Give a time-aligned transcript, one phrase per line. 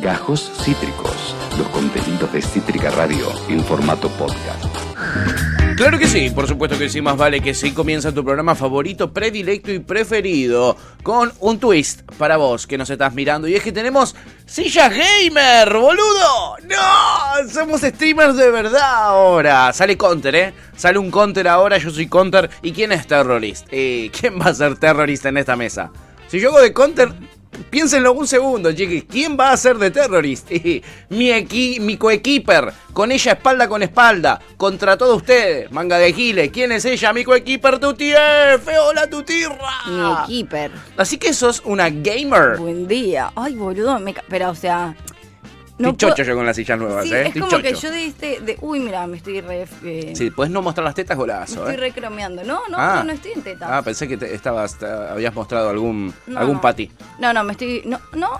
[0.00, 4.64] Gajos Cítricos, los contenidos de Cítrica Radio en formato podcast.
[5.76, 7.72] Claro que sí, por supuesto que sí, más vale que sí.
[7.72, 13.12] Comienza tu programa favorito, predilecto y preferido con un twist para vos que nos estás
[13.12, 13.46] mirando.
[13.46, 14.16] Y es que tenemos
[14.46, 16.56] sillas gamer, boludo.
[16.64, 19.72] No, somos streamers de verdad ahora.
[19.74, 20.54] Sale Counter, ¿eh?
[20.76, 22.48] Sale un Counter ahora, yo soy Counter.
[22.62, 23.66] ¿Y quién es Terrorist?
[23.70, 25.90] Eh, ¿Quién va a ser terrorista en esta mesa?
[26.28, 27.12] Si yo hago de Counter,
[27.68, 29.04] Piénsenlo un segundo, chiquis.
[29.04, 30.50] ¿Quién va a ser de terrorist?
[31.10, 36.50] mi, equi mi coequiper, con ella espalda con espalda, contra todos ustedes, manga de giles.
[36.50, 37.12] ¿Quién es ella?
[37.12, 38.66] Mi coequiper Tutief.
[38.88, 39.86] Hola, Tutirra.
[39.86, 40.70] Mi equiper.
[40.96, 42.56] Así que sos una gamer.
[42.58, 43.32] Buen día.
[43.36, 44.94] Ay, boludo, me pero o sea,
[45.80, 47.32] no chocho yo con las sillas nuevas, sí, ¿eh?
[47.34, 48.40] Es como que yo de este.
[48.40, 49.66] De, uy, mira, me estoy re.
[49.84, 51.64] Eh, sí, puedes no mostrar las tetas, golazo.
[51.64, 51.88] Me estoy ¿eh?
[51.88, 52.44] recromeando.
[52.44, 52.96] No, no, ah.
[52.96, 53.68] no, no, estoy en tetas.
[53.70, 56.90] Ah, pensé que te estabas, habías mostrado algún, algún pati.
[57.18, 57.82] No, no, me estoy.
[57.84, 58.30] No, no.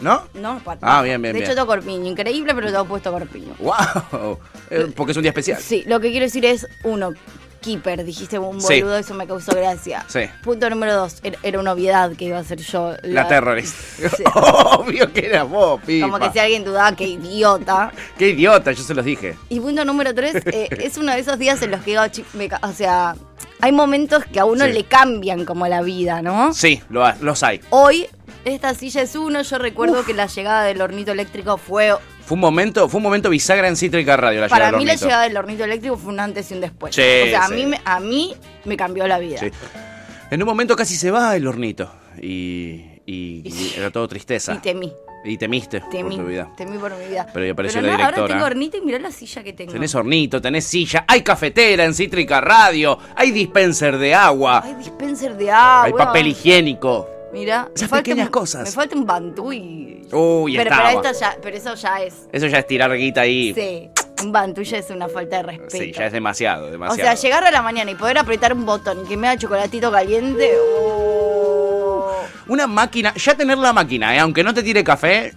[0.00, 0.22] ¿No?
[0.34, 0.80] No, pati.
[0.82, 1.34] Ah, bien, bien.
[1.34, 2.06] De hecho, tengo corpiño.
[2.06, 3.54] Increíble, pero tengo puesto corpiño.
[3.58, 4.38] ¡Wow!
[4.70, 5.58] Eh, porque es un día especial.
[5.62, 7.14] Sí, lo que quiero decir es, uno,
[7.60, 10.04] Keeper, dijiste un boludo, eso me causó gracia.
[10.08, 10.20] Sí.
[10.42, 12.94] Punto número dos, era una obviedad que iba a ser yo.
[13.02, 13.76] La, terrorista.
[14.34, 16.06] Obvio que era vos, pipa.
[16.06, 17.92] Como que si alguien dudaba, qué idiota.
[18.16, 19.36] qué idiota, yo se los dije.
[19.48, 22.02] Y punto número tres, eh, es uno de esos días en los que digo,
[22.62, 23.14] o sea,
[23.60, 26.52] hay momentos que a uno le cambian como la vida, ¿no?
[26.52, 27.60] Sí, lo, los hay.
[27.70, 28.06] Hoy,
[28.44, 31.92] esta silla es uno, yo recuerdo que la llegada del hornito eléctrico fue
[32.28, 34.42] fue un momento, fue un momento bisagra en Cítrica Radio.
[34.42, 36.94] La Para mí la llegada del hornito eléctrico fue un antes y un después.
[36.94, 38.34] Sí, o sea, a, mí, me, a mí
[38.66, 39.40] me cambió la vida.
[40.30, 44.52] En un momento casi se va el hornito y, y, era todo tristeza.
[44.56, 44.92] Y temí.
[45.24, 46.52] Y temiste temí, por tu vida.
[46.54, 47.26] Temí por mi vida.
[47.32, 48.20] Pero ya apareció la directora.
[48.20, 49.72] Ahora tengo hornito y mirá la silla que tengo.
[49.72, 54.62] Tenés hornito, tenés silla, hay cafetera en Cítrica Radio, hay dispenser de agua.
[54.62, 55.84] Hay dispenser de agua.
[55.84, 57.08] Hay papel higiénico.
[57.32, 58.64] Mira, esas pequeñas cosas.
[58.64, 60.06] Me falta un bantú y.
[60.12, 62.28] Uy, pero, pero, esto ya, pero eso ya es.
[62.32, 63.52] Eso ya es tirar guita ahí.
[63.54, 63.90] Sí.
[64.22, 65.84] Un bantú ya es una falta de respeto.
[65.84, 67.00] Sí, ya es demasiado, demasiado.
[67.00, 69.38] O sea, llegar a la mañana y poder apretar un botón y que me haga
[69.38, 70.52] chocolatito caliente.
[70.58, 72.10] Oh.
[72.48, 74.18] Una máquina, ya tener la máquina, ¿eh?
[74.18, 75.34] aunque no te tire café, eh,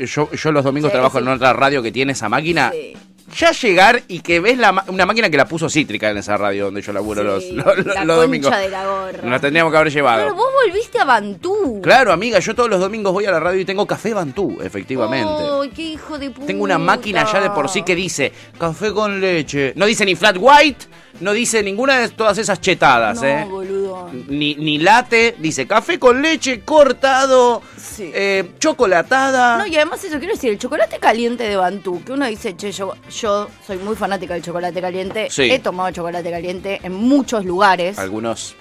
[0.00, 2.72] eh, yo, yo los domingos trabajo en otra radio que tiene esa máquina.
[3.32, 6.36] Sí ya llegar y que ves la, una máquina que la puso cítrica en esa
[6.36, 8.56] radio donde yo laburo los, los, la los domingos.
[8.56, 9.22] De la gorra.
[9.22, 10.22] Nos tendríamos que haber llevado.
[10.24, 11.80] Pero vos volviste a Bantú.
[11.82, 15.44] Claro, amiga, yo todos los domingos voy a la radio y tengo café Bantú, efectivamente.
[15.62, 16.46] ¡Ay, qué hijo de puta!
[16.46, 19.72] Tengo una máquina ya de por sí que dice café con leche.
[19.76, 20.86] No dice ni flat white,
[21.20, 23.44] no dice ninguna de todas esas chetadas, no, ¿eh?
[23.48, 24.10] boludo.
[24.28, 27.62] Ni, ni late, dice café con leche cortado,
[27.98, 29.58] eh, chocolatada.
[29.58, 32.72] No, y además eso quiero decir, el chocolate caliente de Bantú, que uno dice, che,
[32.72, 35.28] yo, yo soy muy fanática del chocolate caliente.
[35.36, 37.98] He tomado chocolate caliente en muchos lugares.
[37.98, 38.54] Algunos.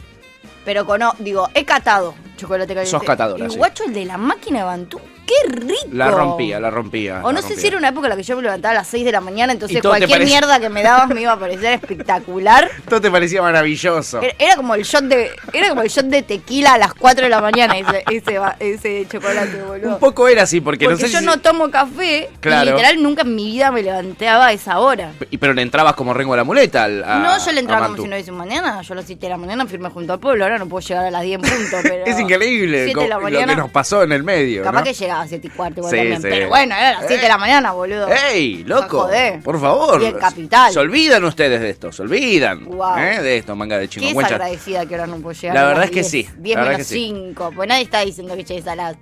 [0.65, 2.91] Pero con, digo, he catado chocolate caliente.
[2.91, 5.89] Sos catadora, Y guacho, el de la máquina de Bantú, ¡Qué rico!
[5.91, 7.19] La rompía, la rompía.
[7.21, 8.87] O no sé si era una época en la que yo me levantaba a las
[8.87, 12.71] 6 de la mañana, entonces cualquier mierda que me dabas me iba a parecer espectacular.
[12.89, 14.21] Todo te parecía maravilloso.
[14.21, 17.29] Era, como el shot de era como el shot de tequila a las 4 de
[17.29, 19.95] la mañana ese, ese, ese chocolate, boludo.
[19.95, 22.69] Un poco era así, porque, porque no sé yo no tomo café claro.
[22.69, 25.11] y literal nunca en mi vida me levantaba a esa hora.
[25.29, 28.01] Y pero le entrabas como rengo a la muleta al, No, yo le entraba como
[28.01, 28.81] si no hubiese mañana.
[28.81, 31.05] Yo a las 7 de la mañana firmé junto al pueblo, ahora no puedo llegar
[31.05, 32.05] a las 10 en punto, pero...
[32.05, 35.49] es increíble lo que nos pasó en el medio, Capaz que llegaba a 7 y
[35.49, 38.07] cuarto, pero bueno, era las 7 de la mañana, boludo.
[38.31, 39.09] ¡Ey, loco!
[39.43, 40.01] Por favor.
[40.01, 40.71] Y el capital.
[40.71, 42.67] Se olvidan ustedes de esto, se olvidan.
[42.97, 43.21] ¿eh?
[43.21, 44.07] De esto, manga de chino.
[44.07, 45.55] Qué agradecida que ahora no puedo llegar.
[45.55, 46.27] La verdad es que sí.
[46.37, 47.51] 10 menos 5.
[47.55, 48.95] Pues nadie está diciendo que llegues a las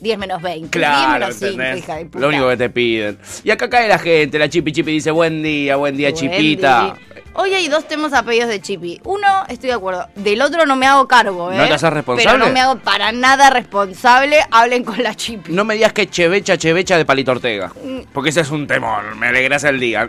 [0.00, 0.68] 10 menos 20.
[0.70, 2.18] Claro, 10 menos 5, hija de puta.
[2.18, 3.18] Lo único que te piden.
[3.44, 6.96] Y acá cae la gente, la Chipi Chipi dice buen día, buen día, Chipita.
[7.38, 8.98] Hoy hay dos temas a pedidos de Chipi.
[9.04, 10.08] Uno, estoy de acuerdo.
[10.14, 11.58] Del otro no me hago cargo, ¿eh?
[11.58, 12.32] ¿No te haces responsable?
[12.32, 14.38] Pero no me hago para nada responsable.
[14.50, 15.52] Hablen con la Chipi.
[15.52, 17.72] No me digas que chevecha, chevecha de Palito Ortega.
[17.84, 18.00] Mm.
[18.14, 19.16] Porque ese es un temor.
[19.16, 20.08] Me alegras el día.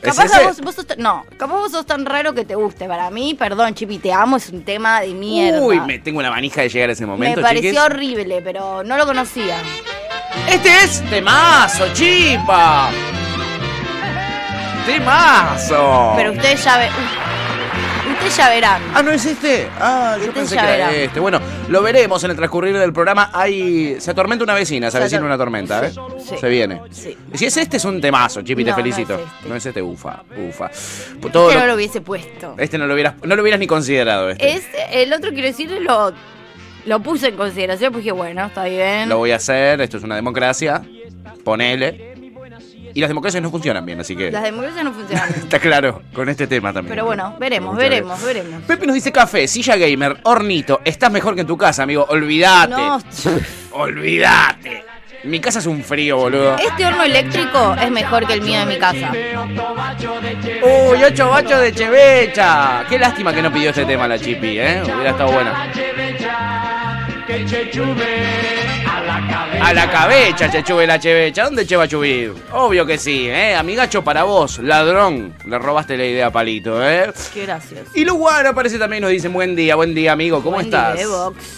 [0.00, 2.86] Capaz vos, vos sos, no, capaz vos sos tan raro que te guste.
[2.86, 5.60] Para mí, perdón, Chipi, te amo, es un tema de mierda.
[5.60, 8.96] Uy, me tengo una manija de llegar a ese momento, Me pareció horrible, pero no
[8.96, 9.56] lo conocía.
[10.48, 12.90] Este es temazo, Chipa.
[14.88, 16.14] ¡Temazo!
[16.16, 16.90] Pero ustedes ya ven.
[18.12, 18.82] Ustedes ya verán.
[18.94, 19.68] Ah, ¿no es este?
[19.78, 21.20] Ah, yo pensé que era este.
[21.20, 23.30] Bueno, lo veremos en el transcurrir del programa.
[23.34, 23.96] Hay...
[24.00, 25.92] Se atormenta una vecina, se avecina una tormenta, ¿eh?
[26.26, 26.36] Sí.
[26.40, 26.80] Se viene.
[26.90, 27.16] Sí.
[27.34, 29.14] Si es este, es un temazo, Chipi, te No, no felicito.
[29.14, 29.48] es este.
[29.48, 30.66] No es este, ufa, ufa.
[30.66, 32.54] Este Todo no lo- hubiese puesto.
[32.56, 34.30] Este no lo hubieras, no lo hubieras ni considerado.
[34.30, 34.52] Este.
[34.54, 36.12] Este, el otro, quiero decir, lo,
[36.86, 39.08] lo puse en consideración, porque dije, bueno, está bien.
[39.10, 40.82] Lo voy a hacer, esto es una democracia.
[41.44, 42.07] Ponele.
[42.98, 44.32] Y las democracias no funcionan bien, así que.
[44.32, 45.28] Las democracias no funcionan.
[45.36, 46.90] Está claro, con este tema también.
[46.90, 48.60] Pero bueno, veremos, veremos, veremos.
[48.62, 50.80] Pepe nos dice café, silla gamer, hornito.
[50.84, 52.04] Estás mejor que en tu casa, amigo.
[52.08, 52.72] Olvídate.
[52.72, 52.98] No,
[53.70, 54.84] Olvídate.
[55.22, 56.56] Mi casa es un frío, boludo.
[56.58, 59.12] Este horno eléctrico es mejor que el mío de mi casa.
[60.64, 62.84] Uy, ocho bachos de chevecha.
[62.88, 64.82] Qué lástima que no pidió este tema la Chipi, ¿eh?
[64.82, 65.72] Hubiera estado buena.
[69.20, 71.44] A la cabeza, Chechuve la chevecha.
[71.44, 72.32] ¿Dónde che va a chubir?
[72.52, 73.54] Obvio que sí, ¿eh?
[73.56, 75.34] Amigacho para vos, ladrón.
[75.44, 77.10] Le robaste la idea a Palito, ¿eh?
[77.34, 77.86] Qué gracias.
[77.94, 80.38] Y Luguano aparece también nos dice buen día, buen día, amigo.
[80.42, 80.96] ¿Cómo Buen estás?
[80.96, 81.06] día.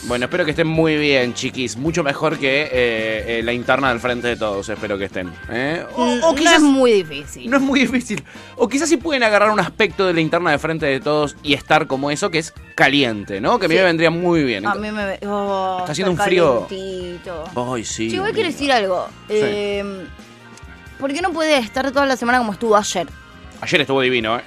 [0.05, 1.77] Bueno, espero que estén muy bien, chiquis.
[1.77, 4.67] Mucho mejor que eh, eh, la interna del frente de todos.
[4.69, 5.31] Espero que estén.
[5.51, 5.85] ¿eh?
[5.97, 7.51] O, Mm, o no quizás es muy difícil.
[7.51, 8.25] no es muy difícil.
[8.57, 11.53] O quizás sí pueden agarrar un aspecto de la interna de frente de todos y
[11.55, 13.59] estar como eso, que es caliente, ¿no?
[13.59, 13.79] Que a mí Sí.
[13.81, 14.67] me vendría muy bien.
[14.67, 16.67] A mí me oh, Está haciendo un frío.
[16.69, 17.45] calentito.
[17.56, 18.08] Ay, sí.
[18.08, 18.58] Che, igual quiero amiga.
[18.58, 19.08] decir algo.
[19.29, 20.06] Eh,
[20.99, 23.06] ¿Por qué no puede estar toda la semana como estuvo ayer?
[23.61, 24.43] Ayer estuvo divino, ¿eh?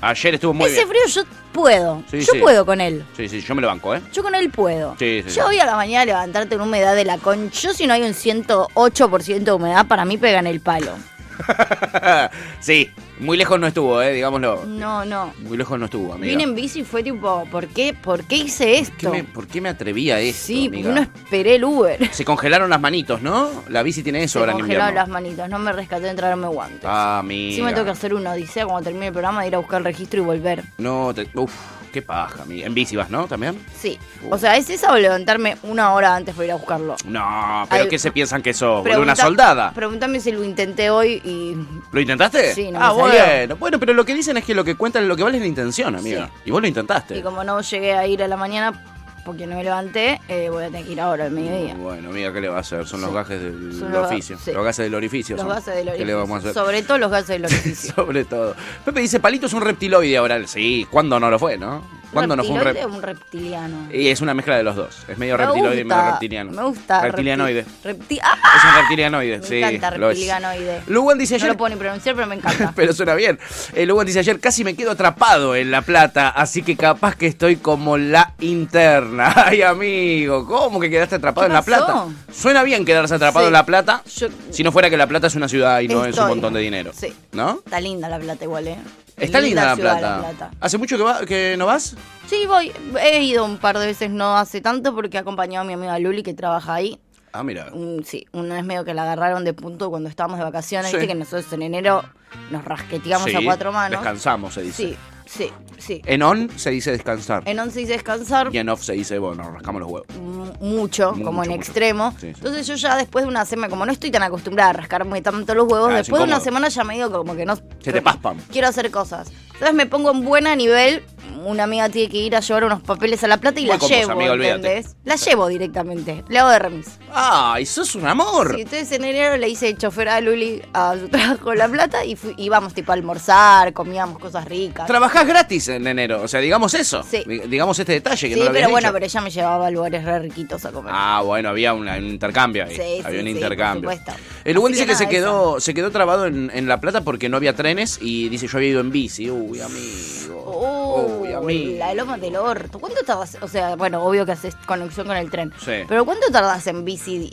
[0.00, 0.88] Ayer estuvo muy Ese bien.
[0.88, 2.02] frío yo puedo.
[2.10, 2.38] Sí, yo sí.
[2.38, 3.04] puedo con él.
[3.16, 4.02] Sí, sí, yo me lo banco, ¿eh?
[4.12, 4.94] Yo con él puedo.
[4.98, 7.50] Sí, sí, yo hoy a la mañana levantarte en humedad de la con.
[7.50, 10.92] Yo si no hay un 108% de humedad, para mí pega en el palo.
[12.60, 12.90] sí,
[13.20, 14.12] muy lejos no estuvo, ¿eh?
[14.12, 14.64] Digámoslo.
[14.66, 15.32] No, no.
[15.40, 16.30] Muy lejos no estuvo, amiga.
[16.30, 19.10] Vine en bici y fue tipo, ¿por qué, ¿por qué hice ¿Qué esto?
[19.10, 20.90] me- ¿Por qué me atreví a esto, sí, amiga?
[20.94, 22.10] porque no esperé el Uber.
[22.14, 23.50] Se congelaron las manitos, ¿no?
[23.68, 25.00] La bici tiene eso Se ahora en congelaron invierno.
[25.00, 26.84] las manitos, no me rescaté de traerme guantes.
[26.84, 27.56] Ah, amiga.
[27.56, 29.78] Sí me tengo que hacer una odisea cuando termine el programa de ir a buscar
[29.78, 30.64] el registro y volver.
[30.78, 31.28] No, te...
[31.34, 31.52] Uf,
[31.90, 32.66] qué paja, amiga.
[32.66, 33.26] En bici vas, ¿no?
[33.26, 33.58] ¿También?
[33.78, 33.98] Sí.
[34.30, 36.96] O sea, ¿es esa o levantarme una hora antes para ir a buscarlo?
[37.04, 38.82] No, pero Ay, ¿qué se piensan que sos?
[38.82, 39.72] Pregunta- ¿Una soldada?
[39.74, 41.56] Pregúntame si lo intenté hoy y...
[41.92, 42.54] ¿Lo intentaste?
[42.54, 43.24] Sí, no Ah, me salió.
[43.24, 43.56] bueno.
[43.56, 45.48] Bueno, pero lo que dicen es que lo que cuentan, lo que vale es la
[45.48, 46.26] intención, amiga.
[46.26, 46.42] Sí.
[46.46, 47.18] Y vos lo intentaste.
[47.18, 48.84] Y como no llegué a ir a la mañana
[49.28, 51.74] porque no me levanté, eh, voy a tener que ir ahora al mediodía.
[51.74, 52.86] Bueno, amiga, ¿qué le va a hacer?
[52.86, 54.38] Son los gajes del Son los- oficio.
[54.42, 54.52] sí.
[54.52, 55.36] Los gases del orificio.
[55.36, 55.54] Los son.
[55.54, 56.18] gases del ¿Qué le orificio.
[56.18, 56.54] vamos a hacer?
[56.54, 57.94] Sobre todo los gases del orificio.
[57.94, 58.56] Sobre todo.
[58.84, 60.44] Pepe dice, Palito es un reptiloide ahora.
[60.46, 61.82] Sí, ¿cuándo no lo fue, no?
[62.12, 62.86] ¿Cuándo no fue un rep...
[62.86, 63.88] un reptiliano?
[63.92, 64.96] Y es una mezcla de los dos.
[65.08, 66.50] Es medio Me reptiloide y medio reptiliano.
[66.52, 67.02] Me gusta.
[67.02, 67.64] Reptilianoide.
[67.84, 68.36] repti- repti- ¡Ah!
[68.56, 69.56] Es un reptilianoide, Me sí.
[69.58, 70.16] encanta lo es.
[70.16, 70.82] reptilianoide.
[70.86, 71.48] Lugan dice No ayer...
[71.50, 72.72] lo puedo ni pronunciar, pero me encanta.
[72.76, 73.38] Pero suena bien.
[73.74, 77.26] Eh, Lugan dice ayer, casi me quedo atrapado en La Plata, así que capaz que
[77.26, 79.32] estoy como la interna.
[79.46, 81.62] Ay, amigo, ¿cómo que quedaste atrapado ¿Qué en La?
[81.62, 82.06] Plata?
[82.32, 83.48] Suena bien quedarse atrapado Sí.
[83.48, 86.04] en La Plata, Yo- si no fuera que La Plata es una ciudad y no
[86.04, 86.92] es un montón de dinero.
[86.94, 87.12] Sí.
[87.32, 87.60] ¿No?
[87.64, 88.76] Está linda la plata igual, ¿eh?
[89.18, 90.00] Está linda, la, plata.
[90.00, 90.50] La Plata.
[90.60, 91.96] ¿Hace mucho que, va, que no vas?
[92.26, 92.72] Sí, voy.
[93.00, 95.98] He ido un par de veces, no hace tanto, porque he acompañado a mi amiga
[95.98, 96.98] Luli que trabaja ahí.
[97.32, 97.68] Ah, mira.
[97.72, 100.90] Un- sí, una vez medio que la agarraron de punto cuando estábamos de vacaciones.
[100.90, 100.96] Sí.
[100.96, 102.02] Viste que nosotros en enero
[102.50, 104.00] nos rasqueteamos Sí, a cuatro manos.
[104.00, 104.88] Descansamos, se dice.
[104.88, 104.96] Sí,
[105.28, 106.00] sí, sí.
[106.06, 107.42] En on se dice descansar.
[107.46, 110.06] En once dice descansar Y en off se dice, bueno, rascamos los huevos.
[110.16, 111.60] m- mucho, Mucho, como en mucho.
[111.60, 112.12] extremo.
[112.12, 112.32] Sí, sí.
[112.36, 115.54] Entonces yo ya después de una semana, como no estoy tan acostumbrada a rascarme tanto
[115.54, 117.56] los huevos, Ah, es después de una semana ya me digo como que no...
[117.80, 118.38] Se te paspan.
[118.50, 119.30] Quiero hacer cosas.
[119.52, 121.04] Entonces me pongo en buena nivel.
[121.44, 123.78] Una amiga tiene que ir a llevar unos papeles a la plata y Voy la
[123.78, 124.56] con vos, llevo, amiga, olvídate.
[124.56, 124.96] ¿entendés?
[125.04, 126.24] La llevo directamente.
[126.28, 126.86] Le hago de remis.
[127.14, 128.54] ¡Ay, sos un amor!
[128.54, 132.04] Sí, entonces en enero le hice chofer a Luli a su trabajo en La Plata
[132.04, 134.86] y fui- íbamos tipo a almorzar, comíamos cosas ricas.
[134.86, 137.02] Trabajás gratis en enero, o sea, digamos eso.
[137.08, 137.22] Sí.
[137.26, 138.92] Di- Digamos este detalle que sí, no lo pero bueno, dicho.
[138.94, 140.92] pero ella me llevaba a lugares re riquitos a comer.
[140.94, 142.74] Ah, bueno, había una- un intercambio ahí.
[142.76, 143.88] Sí, había sí, un sí, intercambio.
[143.88, 144.22] por supuesto.
[144.44, 146.80] El Hugo Así dice que que, se nada, quedó, se quedó trabado en, en La
[146.80, 149.30] Plata porque no había trenes y dice yo había ido en bici.
[149.30, 150.37] Uy, amigo.
[150.50, 152.78] Uy, la loma del orto.
[152.78, 153.38] ¿Cuánto tardas?
[153.40, 155.52] O sea, bueno, obvio que haces conexión con el tren.
[155.58, 155.84] Sí.
[155.88, 157.32] Pero ¿cuánto tardas en bici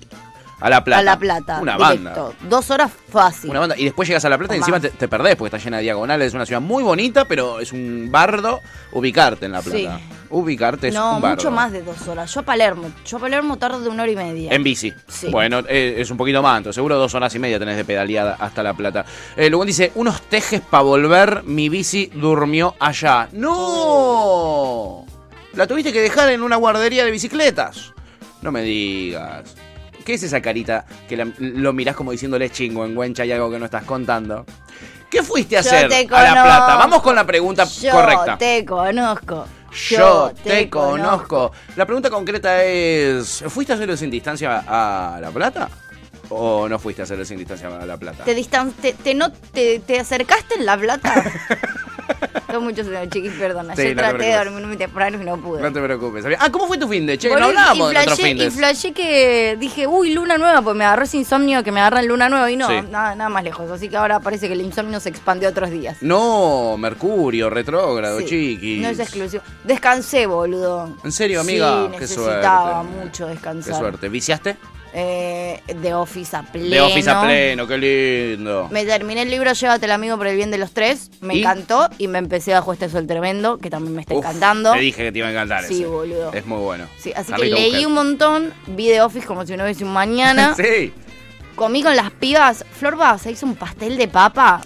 [0.59, 0.99] A La Plata.
[1.01, 1.59] a La Plata?
[1.61, 2.03] Una directo?
[2.03, 2.35] banda.
[2.49, 3.49] Dos horas fácil.
[3.49, 3.75] Una banda.
[3.77, 5.83] Y después llegas a La Plata y encima te, te perdés porque está llena de
[5.83, 6.27] diagonales.
[6.29, 8.61] Es una ciudad muy bonita, pero es un bardo
[8.93, 9.77] ubicarte en La Plata.
[9.77, 9.87] Sí.
[10.29, 11.35] Ubicarte es no, un bardo.
[11.35, 12.33] mucho más de dos horas.
[12.33, 12.91] Yo a Palermo.
[13.05, 14.51] Yo a Palermo tardo de una hora y media.
[14.53, 14.93] En bici.
[15.07, 15.27] Sí.
[15.29, 18.37] Bueno, eh, es un poquito más, entonces seguro dos horas y media tenés de pedaleada
[18.39, 19.05] hasta La Plata.
[19.35, 23.27] Eh, luego dice, unos tejes para volver, mi bici durmió allá.
[23.33, 25.05] ¡No!
[25.53, 27.93] La tuviste que dejar en una guardería de bicicletas.
[28.41, 29.55] No me digas.
[30.05, 33.51] ¿Qué es esa carita que la- lo mirás como diciéndole chingo en Güencha hay algo
[33.51, 34.45] que no estás contando?
[35.09, 36.75] ¿Qué fuiste a Yo hacer a La Plata?
[36.77, 38.37] Vamos con la pregunta Yo correcta.
[38.37, 39.45] te conozco.
[39.89, 41.51] Yo te conozco.
[41.75, 45.69] La pregunta concreta es, ¿fuiste a hacerlo sin distancia a La Plata?
[46.29, 48.23] ¿O no fuiste a hacerlo sin distancia a La Plata?
[48.23, 51.13] ¿Te, distan te, te, no, te, te acercaste en La Plata?
[52.51, 53.75] Son muchos años, chiquis, perdona.
[53.75, 55.61] Sí, Yo no traté de dormir muy temprano y no pude.
[55.61, 56.23] No te preocupes.
[56.39, 57.17] Ah, ¿cómo fue tu fin de?
[57.17, 58.19] Che, no hablábamos de otros.
[58.19, 61.99] Y flashé que dije, uy, luna nueva, pues me agarró ese insomnio que me agarra
[62.01, 62.75] en luna nueva y no, Sí.
[62.89, 63.69] nada, nada más lejos.
[63.71, 65.97] Así que ahora parece que el insomnio se expandió a otros días.
[66.01, 68.81] No, Mercurio, retrógrado, Sí, chiquis.
[68.81, 69.43] No es exclusivo.
[69.63, 70.95] Descansé, boludo.
[71.03, 71.85] ¿En serio, amiga?
[71.87, 73.03] Sí, Qué necesitaba suerte.
[73.03, 73.75] mucho Qué descansar.
[73.75, 74.09] suerte.
[74.09, 74.55] ¿Viciaste?
[74.97, 76.69] Eh, de Office a pleno.
[76.69, 78.69] De Office a pleno, qué lindo.
[78.71, 81.11] Me terminé el libro Llévatelo amigo por el bien de los tres.
[81.19, 81.39] Me ¿Y?
[81.41, 84.71] encantó y me empecé bajo este sol tremendo, que también me está Uf, encantando.
[84.71, 85.87] Te dije que te iba a encantar Sí, ese.
[85.87, 86.31] boludo.
[86.31, 86.85] Es muy bueno.
[86.97, 90.55] Sí, así que leí un montón, vi de Office como si no hubiese un mañana.
[90.57, 90.93] sí.
[91.55, 92.63] comí con las pibas.
[92.71, 94.61] Flor se hizo un pastel de papa.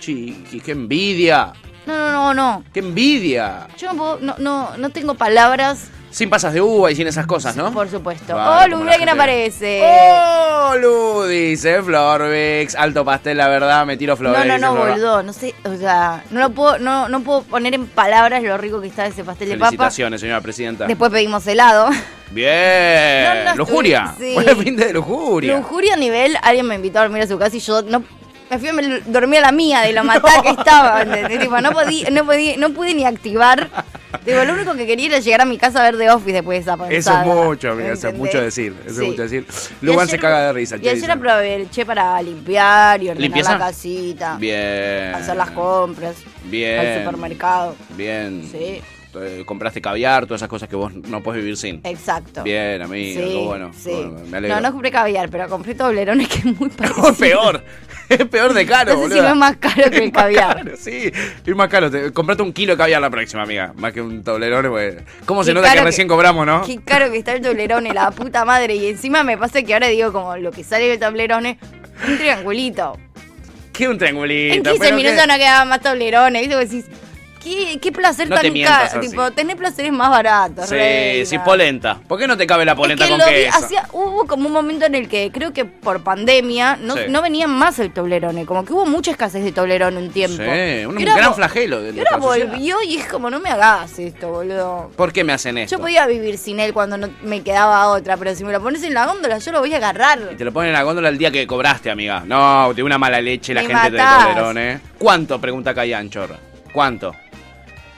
[0.00, 1.52] chiqui, qué envidia.
[1.86, 2.64] No, no, no, no.
[2.74, 3.68] ¡Qué envidia!
[3.78, 7.72] Yo no, no, no tengo palabras sin pasas de uva y sin esas cosas, ¿no?
[7.72, 8.34] Por supuesto.
[8.36, 9.80] oh, Lu, mira quién aparece.
[9.82, 12.74] Oh, Lu, dice Florbex.
[12.74, 14.46] Alto pastel, la verdad, me tiro Florbex.
[14.46, 15.22] No, no, no, boludo.
[15.22, 18.80] No sé, o sea, no lo puedo, no, no puedo poner en palabras lo rico
[18.80, 19.68] que está ese pastel de papa.
[19.68, 20.86] Felicitaciones, señora presidenta.
[20.86, 21.90] Después pedimos helado.
[22.30, 23.56] Bien.
[23.56, 24.14] lujuria.
[24.18, 24.34] Sí.
[24.34, 25.56] Buen fin de lujuria.
[25.56, 28.02] Lujuria a nivel, alguien me invitó a dormir a su casa y yo no
[28.50, 32.24] me fui a dormir a la mía de lo matada que estaba, no, podía, no,
[32.24, 33.68] podía, no pude ni activar.
[34.24, 36.58] Digo, lo único que quería era llegar a mi casa a ver The Office después
[36.58, 36.96] de esa pasada.
[36.96, 38.74] Eso es mucho, amiga, eso es mucho decir.
[38.86, 39.46] Eso es mucho decir.
[39.80, 40.76] Lugar se caga de risa.
[40.80, 44.36] Y ayer aproveché para limpiar y ordenar la casita.
[44.38, 45.14] Bien.
[45.14, 46.16] Hacer las compras.
[46.44, 46.80] Bien.
[46.80, 47.76] Al supermercado.
[47.96, 48.48] Bien.
[48.50, 48.82] Sí.
[49.14, 51.80] Eh, compraste caviar, todas esas cosas que vos no puedes vivir sin.
[51.84, 52.42] Exacto.
[52.42, 53.70] Bien, amigo, sí, bueno,
[54.30, 54.56] me alegro.
[54.56, 57.14] No, no compré caviar, pero compré toblerones que es muy parecido.
[57.14, 57.64] peor,
[58.08, 60.72] es peor de caro, no sé si no es más caro que el caviar.
[60.76, 61.10] sí,
[61.46, 61.90] es más caro.
[62.12, 63.72] comprate un kilo de caviar la próxima, amiga.
[63.76, 64.96] Más que un toblerone, pues.
[65.24, 66.62] ¿Cómo se nota que recién cobramos, no?
[66.66, 68.74] Qué caro que está el toblerone, la puta madre.
[68.76, 71.58] Y encima me pasa que ahora digo, como lo que sale del toblerone,
[72.06, 72.98] un triangulito.
[73.72, 74.54] ¿Qué un triangulito?
[74.54, 76.42] En 15 minutos no quedaban más toblerones.
[76.42, 76.56] ¿Viste?
[76.56, 76.84] Vos decís,
[77.48, 79.00] ¿Qué, qué placer tan caro?
[79.00, 80.68] Tipo, tener placeres más baratos.
[80.68, 81.98] Sí, sí, polenta.
[82.06, 83.56] ¿Por qué no te cabe la polenta con queso?
[83.56, 87.50] Hacía, hubo como un momento en el que creo que por pandemia no, no venían
[87.50, 88.44] más el toblerone.
[88.46, 90.42] Como que hubo mucha escasez de toblerone un tiempo.
[90.42, 91.82] Sí, un gran flagelo.
[91.82, 94.90] De y ahora volvió y es como, no me hagas esto, boludo.
[94.96, 95.76] ¿Por qué me hacen esto?
[95.76, 98.82] Yo podía vivir sin él cuando no me quedaba otra, pero si me lo pones
[98.82, 100.18] en la góndola, yo lo voy a agarrar.
[100.32, 102.22] Y te lo ponen en la góndola el día que cobraste, amiga.
[102.26, 104.80] No, de una mala leche la gente de Toblerone.
[104.98, 105.40] ¿Cuánto?
[105.40, 106.36] Pregunta Cayan Chorra.
[106.72, 107.14] ¿Cuánto?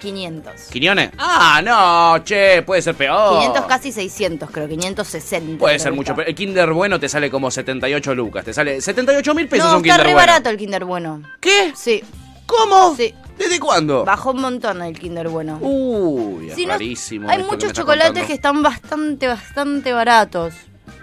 [0.01, 0.53] 500.
[0.71, 1.11] ¿Quiniones?
[1.19, 3.35] Ah, no, che, puede ser peor.
[3.35, 5.59] 500 casi 600, creo, 560.
[5.59, 9.35] Puede ser mucho, pero el Kinder Bueno te sale como 78 lucas, te sale 78
[9.35, 10.11] mil pesos no, un Kinder Bueno.
[10.11, 11.23] está re barato el Kinder Bueno.
[11.41, 11.73] ¿Qué?
[11.77, 12.03] Sí.
[12.47, 12.97] ¿Cómo?
[12.97, 13.15] Sí.
[13.39, 14.05] ¿Desde cuándo?
[14.05, 15.59] Bajó un montón el Kinder Bueno.
[15.61, 17.29] Uy, es rarísimo.
[17.31, 20.55] hay muchos chocolates que están bastante, bastante baratos.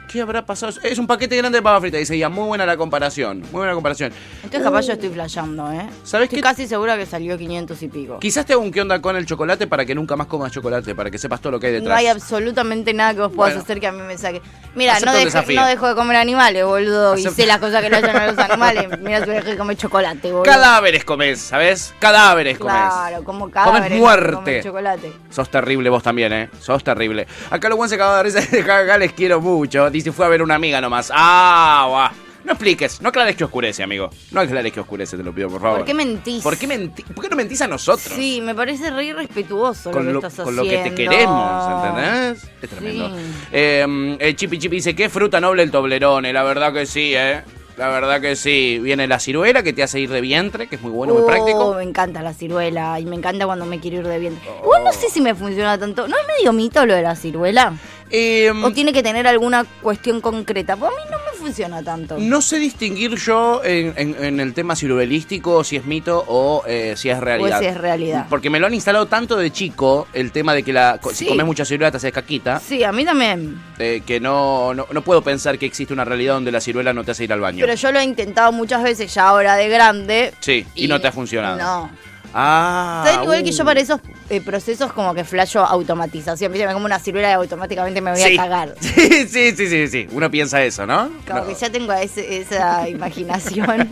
[0.07, 0.71] ¿Qué habrá pasado?
[0.83, 1.97] Es un paquete grande de papa frita.
[1.97, 3.41] Dice, ya, muy buena la comparación.
[3.41, 4.13] Muy buena comparación.
[4.37, 5.85] Entonces, capaz yo estoy flasheando, ¿eh?
[6.03, 8.19] ¿Sabes estoy casi segura que salió 500 y pico.
[8.19, 10.95] Quizás te hago un qué onda con el chocolate para que nunca más comas chocolate,
[10.95, 11.89] para que sepas todo lo que hay detrás.
[11.89, 14.41] No hay absolutamente nada que vos puedas hacer que a mí me saque.
[14.75, 17.17] Mira, no dejo, no dejo, de comer animales, boludo.
[17.17, 18.99] Y sé las cosas que le hacen a los animales.
[19.01, 20.43] Mira, si dejo de comer chocolate, boludo.
[20.43, 21.93] Cadáveres comes, ¿sabes?
[21.99, 22.75] Cadáveres comes.
[22.75, 23.89] Claro, como cadáveres.
[23.89, 24.61] Comes muerte.
[24.63, 25.11] chocolate.
[25.29, 26.49] Sos terrible vos también, ¿eh?
[26.61, 27.27] Sos terrible.
[27.49, 28.39] Acá lo buen se acaba de risa.
[28.61, 29.89] Acá les quiero mucho.
[29.97, 31.11] Dice, fue a ver una amiga nomás.
[31.11, 32.11] Ah, va.
[32.45, 34.11] No expliques, no aclares que oscurece, amigo.
[34.29, 35.77] No aclares que oscurece, te lo pido, por favor.
[35.79, 36.43] ¿Por qué mentís?
[36.43, 38.13] ¿Por qué, menti ¿Por qué no mentís a nosotros?
[38.15, 42.47] Sí, me parece re irrespetuoso con lo, que estás Con lo que te queremos, ¿entendés?
[42.61, 43.17] Es tremendo.
[43.51, 46.31] Em, el Chipi Chipi dice, qué fruta noble el toblerone.
[46.31, 47.41] La verdad que sí, ¿eh?
[47.77, 48.79] La verdad que sí.
[48.81, 51.59] Viene la ciruela que te hace ir de vientre, que es muy bueno, muy práctico.
[51.59, 54.49] Oh, me encanta la ciruela y me encanta cuando me quiero ir de vientre.
[54.63, 54.79] Oh.
[54.79, 56.07] no sé si me funciona tanto.
[56.07, 57.73] ¿No es medio mito lo de la ciruela?
[58.09, 60.75] Em, ¿O tiene que tener alguna cuestión concreta?
[60.75, 62.17] Pues a mí no me funciona tanto.
[62.17, 67.19] No sé distinguir yo en, el tema ciruelístico si es mito o eh, si es
[67.19, 67.59] realidad.
[67.59, 68.27] O si es realidad.
[68.29, 71.45] Porque me lo han instalado tanto de chico el tema de que la, si comes
[71.45, 72.59] mucha ciruela te haces caquita.
[72.59, 73.61] Sí, a mí también.
[73.77, 77.11] Eh, que no, no, puedo pensar que existe una realidad donde la ciruela no te
[77.11, 77.59] hace ir al baño.
[77.61, 80.33] Pero yo lo he intentado muchas veces ya ahora de grande.
[80.39, 81.57] Sí, y, no te ha funcionado.
[81.57, 81.91] No.
[82.39, 83.01] Ah.
[83.03, 83.23] ¿Sabes?
[83.23, 83.65] Igual que yo uh.
[83.65, 86.51] para esos eh, procesos como que flasho automatización.
[86.51, 88.75] Me como una ciruela y automáticamente me voy a cagar.
[88.87, 90.07] Sí, sí, sí, sí, sí.
[90.11, 91.09] Uno piensa eso, ¿no?
[91.27, 93.89] Como que ya tengo esa imaginación.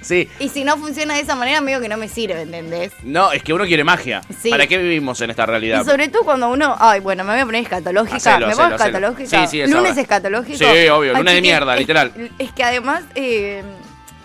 [0.00, 0.28] sí.
[0.38, 2.92] Y si no funciona de esa manera, medio que no me sirve, ¿entendés?
[3.02, 4.20] No, es que uno quiere magia.
[4.48, 5.82] ¿Para qué vivimos en esta realidad?
[5.82, 6.76] Y sobre todo cuando uno.
[6.78, 8.38] Ay, bueno, me voy a poner escatológica.
[8.38, 9.46] me pongo escatológica.
[9.46, 10.58] Sí, sí, Lunes escatológico.
[10.58, 11.14] Sí, obvio.
[11.14, 12.12] Lunes de mierda, literal.
[12.38, 13.02] Es que además.
[13.16, 13.62] Eh,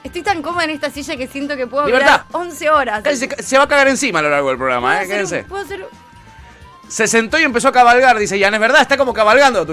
[0.06, 3.04] Estoy tan cómoda en esta silla que siento que puedo hablar 11 horas.
[3.40, 5.08] Se, va a cagar encima a lo largo del programa, ¿eh?
[5.08, 5.44] Quédense.
[5.46, 5.84] Puedo hacer
[6.88, 9.65] se sentó y empezó a cabalgar, dice Jan, es verdad, está como cabalgando.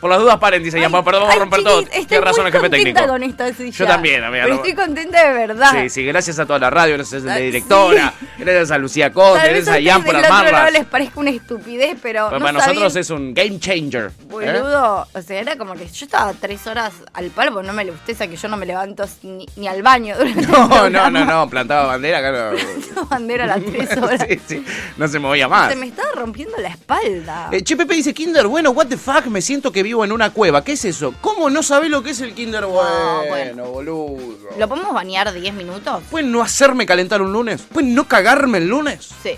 [0.00, 1.84] Por las dudas paren, dice Jan, perdón, vamos a romper todo.
[2.08, 3.06] Qué razón el jefe técnico.
[3.06, 3.70] Con esta silla.
[3.70, 4.44] Yo también, amiga.
[4.44, 5.72] Pero estoy contenta de verdad.
[5.72, 9.48] Sí, sí, gracias a toda la radio, gracias a la directora, gracias a Lucía Conde,
[9.48, 10.64] gracias a Jan por armarla.
[10.64, 12.30] No les parezca una estupidez, pero.
[12.30, 14.10] para nosotros es un game changer.
[14.28, 17.92] Boludo, o sea, era como que yo estaba tres horas al palo, no me le
[17.92, 20.16] gustesa que yo no me levanto ni, al baño.
[20.48, 22.57] No, no, no, no, plantaba bandera, claro.
[23.10, 24.24] bandera a las tres horas.
[24.28, 24.64] sí, sí.
[24.96, 25.70] No se movía más.
[25.70, 27.48] Se me estaba rompiendo la espalda.
[27.52, 30.30] Eh, che Pepe dice, Kinder bueno, what the fuck, me siento que vivo en una
[30.30, 30.64] cueva.
[30.64, 31.14] ¿Qué es eso?
[31.20, 34.38] ¿Cómo no sabés lo que es el Kinder bueno, bueno, boludo?
[34.58, 36.02] ¿Lo podemos bañar 10 minutos?
[36.10, 37.62] ¿Pueden no hacerme calentar un lunes?
[37.62, 39.08] ¿Pueden no cagarme el lunes?
[39.22, 39.32] Sí.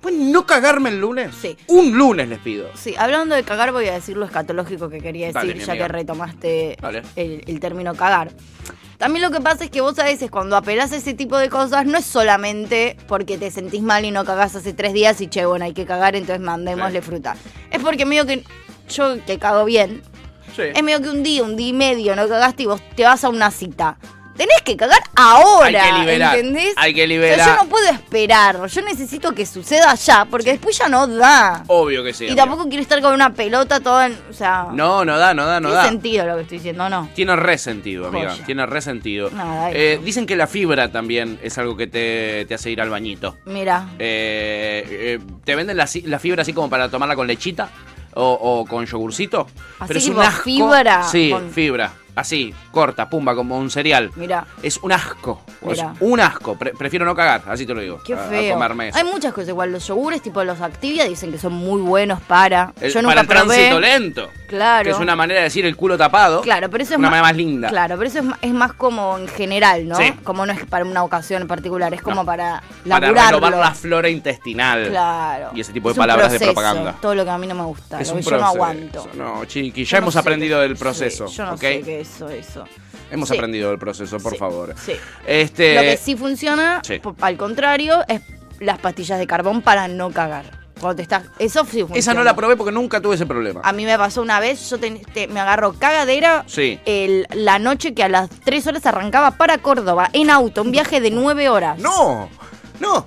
[0.00, 1.34] ¿Pueden no cagarme el lunes?
[1.40, 1.56] Sí.
[1.68, 2.68] Un lunes les pido.
[2.74, 5.86] Sí, hablando de cagar, voy a decir lo escatológico que quería decir, Dale, ya amiga.
[5.86, 7.02] que retomaste Dale.
[7.16, 8.30] el, el término cagar.
[9.04, 11.50] También lo que pasa es que vos a veces cuando apelás a ese tipo de
[11.50, 15.26] cosas no es solamente porque te sentís mal y no cagás hace tres días y
[15.26, 17.06] che, bueno, hay que cagar, entonces mandémosle Sí.
[17.06, 17.36] fruta.
[17.70, 18.42] Es porque medio que
[18.88, 20.00] yo que cago bien,
[20.56, 20.62] Sí.
[20.74, 23.22] es medio que un día, un día y medio no cagaste y vos te vas
[23.24, 23.98] a una cita.
[24.36, 26.74] Tenés que cagar ahora, Hay que liberar, ¿entendés?
[26.76, 27.48] hay que O sea, liberar.
[27.56, 31.62] yo no puedo esperar, yo necesito que suceda ya, porque después ya no da.
[31.68, 32.26] Obvio que sí.
[32.26, 34.18] Y tampoco quiero estar con una pelota toda en.
[34.28, 34.66] O sea.
[34.72, 35.88] No, no da, no da, no tiene da.
[35.88, 37.08] sentido lo que estoy diciendo, no.
[37.14, 38.30] Tiene resentido, amiga.
[38.32, 38.44] Joya.
[38.44, 39.30] Tiene resentido.
[39.30, 42.90] Nada, Eh, dicen que la fibra también es algo que te, te hace ir al
[42.90, 43.36] bañito.
[43.44, 43.86] Mira.
[43.98, 47.68] Eh, eh, te venden la, fibra así como para tomarla con lechita
[48.14, 49.46] o, o con yogurcito.
[49.78, 50.42] Así pero es tipo un asco.
[50.42, 51.92] fibra Sí, con- fibra.
[52.16, 54.10] Así, corta, pumba, como un cereal.
[54.16, 54.46] Mira.
[54.62, 55.42] Es un asco.
[55.68, 56.56] Es un asco.
[56.56, 58.00] Pre- prefiero no cagar, así te lo digo.
[58.04, 58.52] Qué a- a feo.
[58.54, 58.98] comerme eso.
[58.98, 59.72] Hay muchas cosas igual.
[59.72, 62.72] Los yogures, tipo los Activia, dicen que son muy buenos para.
[62.80, 63.46] El- Yo nunca para el probé.
[63.56, 64.28] tránsito lento.
[64.46, 64.84] Claro.
[64.84, 66.40] Que es una manera de decir el culo tapado.
[66.42, 67.68] Claro, pero eso es una manera más linda.
[67.70, 69.96] Claro, pero eso es, ma- es más como en general, ¿no?
[69.96, 70.12] Sí.
[70.22, 72.24] Como no es para una ocasión en particular, es como No.
[72.24, 73.40] para Para laburarlo.
[73.40, 74.88] renovar la flora intestinal.
[74.88, 75.50] Claro.
[75.54, 76.94] Y ese tipo de Es un palabras de proceso, propaganda.
[77.00, 79.08] Todo lo que a mí no me gusta, Es lo un que yo no aguanto.
[79.14, 81.26] No, chiqui, ya hemos sé aprendido qué- del proceso.
[81.26, 81.60] sí, yo no ¿ok?
[81.60, 82.64] sé qué es eso, eso.
[83.10, 83.34] Hemos Sí.
[83.36, 84.74] aprendido del proceso, por Sí, favor.
[84.84, 84.92] sí.
[85.26, 86.80] Este, Lo que sí funciona,
[87.20, 88.20] al contrario, es
[88.60, 90.62] las pastillas de carbón para no cagar.
[90.80, 91.98] Cuando te estás, eso sí funciona.
[91.98, 93.60] Esa no la probé porque nunca tuve ese problema.
[93.64, 96.78] A mí me pasó una vez, yo te- me agarro cagadera Sí.
[96.84, 101.00] el- la noche que a las 3 horas arrancaba para Córdoba en auto, un viaje
[101.00, 101.78] de 9 horas.
[101.78, 102.28] No,
[102.80, 103.06] no,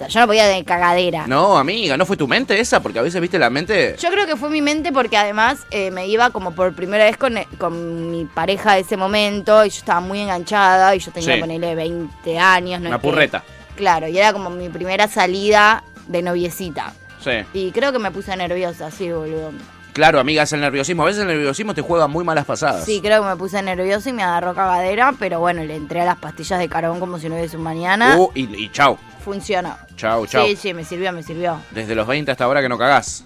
[0.00, 1.26] sea, yo no podía de cagadera.
[1.26, 2.80] no, amiga, ¿no fue tu mente esa?
[2.82, 3.96] Porque a veces, viste, la mente...
[3.98, 7.16] Yo creo que fue mi mente porque además eh, me iba como por primera vez
[7.16, 11.34] con, con mi pareja de ese momento y yo estaba muy enganchada y yo tenía,
[11.34, 11.40] Sí.
[11.40, 12.80] ponerle 20 años.
[12.80, 13.44] No Una que- purreta.
[13.76, 16.92] claro, y era como mi primera salida de noviecita.
[17.22, 17.30] Sí.
[17.52, 19.52] Y creo que me puse nerviosa, sí, boludo.
[19.92, 21.02] Claro, amiga, es el nerviosismo.
[21.02, 22.84] A veces el nerviosismo te juega muy malas pasadas.
[22.84, 26.04] Sí, creo que me puse nerviosa y me agarró cagadera, pero bueno, le entré a
[26.04, 28.16] las pastillas de carbón como si no hubiese un mañana.
[28.16, 29.76] Uh, y, y chau, Funcionó.
[29.96, 30.46] chau, chau.
[30.46, 31.60] Sí, sí, me sirvió, me sirvió.
[31.72, 33.24] Desde los 20 hasta ahora que no cagás.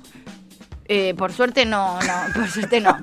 [0.87, 2.94] Eh, por suerte no, no, por suerte no.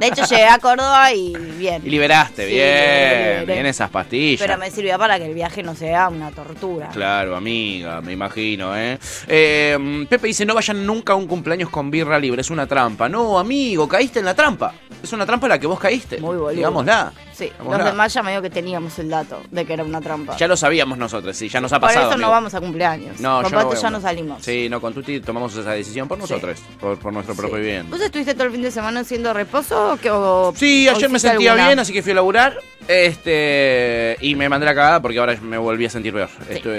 [0.00, 1.82] De hecho llegué a Córdoba y bien.
[1.84, 4.40] Y liberaste, Sí, bien, bien esas pastillas.
[4.40, 6.88] Pero me sirvió para que el viaje no sea una tortura.
[6.88, 8.98] Claro, amiga, me imagino, ¿eh?
[9.26, 13.08] Eh, Pepe dice, no vayan nunca a un cumpleaños con birra libre, es una trampa.
[13.08, 14.72] No, amigo, caíste en la trampa.
[15.02, 16.18] Es una trampa en la que vos caíste.
[16.20, 16.50] Muy boludo.
[16.56, 17.12] Digámosla.
[17.34, 17.78] Sí, Digámosla.
[17.78, 20.36] los demás ya medio que teníamos el dato de que era una trampa.
[20.36, 22.08] Ya lo sabíamos nosotros, sí, ya nos ha por pasado.
[22.10, 23.20] eso no vamos a cumpleaños.
[23.20, 24.42] No, con yo Pato ya no salimos.
[24.42, 27.40] Sí, no, con Tuti tomamos esa decisión por nosotros, por, por nuestro Sí.
[27.40, 27.88] propio bien.
[27.90, 29.92] ¿Vos estuviste todo el fin de semana haciendo reposo?
[29.92, 31.66] o qué- o- Sí, o ayer me sentía alguna?
[31.68, 32.58] bien, así que fui a laburar.
[32.88, 34.16] Este.
[34.20, 36.28] Y me mandé la cagada porque ahora me volví a sentir peor.